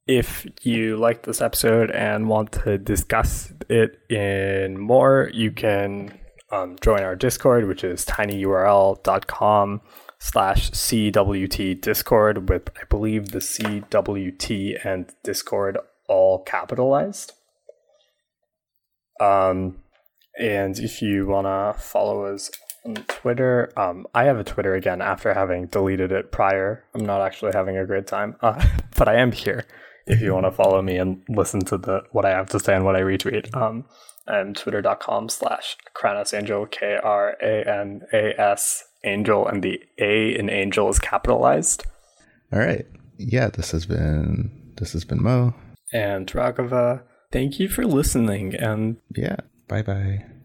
If 0.07 0.47
you 0.63 0.97
like 0.97 1.25
this 1.25 1.41
episode 1.41 1.91
and 1.91 2.29
want 2.29 2.53
to 2.65 2.79
discuss 2.79 3.53
it 3.69 3.99
in 4.11 4.79
more, 4.79 5.31
you 5.35 5.51
can 5.51 6.19
um, 6.51 6.77
join 6.81 7.03
our 7.03 7.15
Discord, 7.15 7.69
which 7.69 7.85
is 7.85 8.07
tinyurl.com 8.07 9.83
slash 10.19 10.71
CWT 10.71 11.81
Discord 11.81 12.49
with, 12.49 12.71
I 12.81 12.85
believe, 12.89 13.33
the 13.33 13.39
CWT 13.39 14.85
and 14.85 15.11
Discord 15.23 15.79
all 16.09 16.43
capitalized. 16.43 17.33
Um, 19.21 19.83
and 20.39 20.79
if 20.79 21.03
you 21.03 21.27
want 21.27 21.47
to 21.47 21.81
follow 21.81 22.25
us 22.25 22.51
on 22.85 22.95
Twitter, 22.95 23.73
um, 23.77 24.07
I 24.15 24.25
have 24.25 24.39
a 24.39 24.45
Twitter 24.45 24.75
again 24.75 25.03
after 25.03 25.35
having 25.35 25.67
deleted 25.67 26.13
it 26.13 26.33
prior. 26.33 26.85
I'm 26.95 27.05
not 27.05 27.21
actually 27.21 27.53
having 27.53 27.77
a 27.77 27.87
great 27.87 28.07
time, 28.07 28.37
uh, 28.41 28.65
but 28.97 29.09
I 29.09 29.17
am 29.17 29.33
here 29.33 29.67
if 30.07 30.21
you 30.21 30.33
want 30.33 30.47
to 30.47 30.53
follow 30.53 30.81
me 30.81 30.97
and 30.97 31.23
listen 31.29 31.61
to 31.61 31.77
the 31.77 32.03
what 32.13 32.25
I 32.25 32.31
have 32.31 32.49
to 32.51 32.61
say 32.61 32.75
and 32.75 32.85
what 32.85 32.97
I 32.97 33.01
retweet. 33.01 33.55
Um, 33.55 33.85
and 34.27 34.57
twitter.com 34.57 35.29
slash 35.31 35.77
Kranas 35.95 36.37
Angel, 36.37 36.67
K 36.67 36.99
R 37.03 37.37
A 37.43 37.69
N 37.69 38.03
A 38.13 38.39
S 38.41 38.85
Angel, 39.05 39.47
and 39.47 39.63
the 39.63 39.81
A 39.99 40.39
in 40.39 40.51
Angel 40.51 40.89
is 40.89 40.99
capitalized. 40.99 41.85
All 42.53 42.59
right. 42.59 42.87
Yeah, 43.19 43.49
this 43.49 43.73
has 43.73 43.87
been 43.87 44.73
this 44.77 44.93
has 44.93 45.05
been 45.05 45.23
Mo 45.23 45.55
and 45.93 46.27
Raghava. 46.29 47.03
Thank 47.33 47.59
you 47.59 47.69
for 47.69 47.85
listening, 47.85 48.55
and 48.55 48.97
yeah, 49.15 49.37
bye 49.69 49.83
bye. 49.83 50.39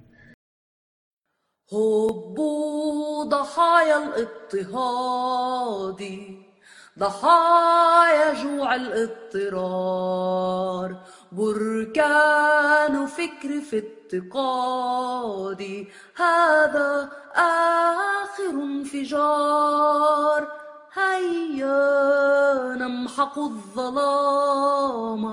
ضحايا 7.00 8.44
جوع 8.44 8.76
الاضطرار. 8.76 10.98
بركان 11.32 13.06
فكر 13.06 13.62
في 13.62 13.80
افتقادي 13.80 15.88
هذا 16.16 17.12
آخر 17.36 18.50
انفجار. 18.50 20.48
هيا 20.94 22.76
نمحق 22.76 23.40
الظلام. 23.40 25.24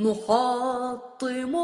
نحطم 0.00 1.56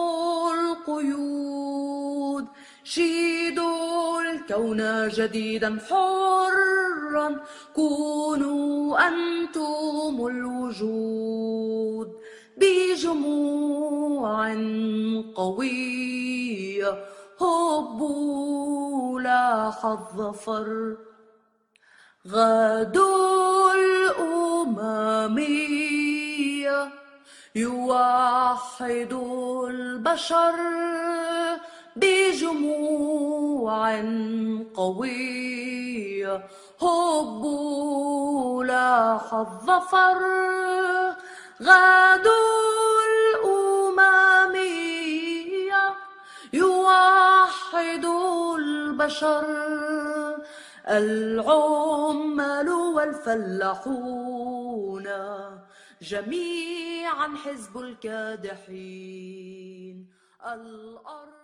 القيود. 0.55 2.47
شيد 2.85 3.59
الكون 4.21 5.09
جديدا 5.09 5.79
حرا. 5.91 7.41
كونوا 7.75 9.09
أنتم 9.09 10.27
الوجود 10.27 12.13
بجموع 12.57 14.55
قوية. 15.35 17.05
هبوا 17.41 19.21
لا 19.21 19.71
حظ 19.71 20.21
فر. 20.21 20.97
غدو 22.29 23.71
الأمم 23.71 25.39
يوحد 27.55 29.13
البشر 29.69 30.55
بجموع 31.97 33.73
قوية 34.77 36.45
هبوا 36.83 38.65
لاح 38.65 39.35
الظفر 39.35 40.19
غدوا 41.63 43.03
الأممية 43.93 44.65
يوحد 46.53 48.05
البشر. 48.59 49.63
العمال 50.89 52.69
والفلاحون 52.69 54.03
جميعا 56.03 57.37
حزب 57.37 57.79
الكادحين. 57.79 59.43
الأرض 60.47 61.42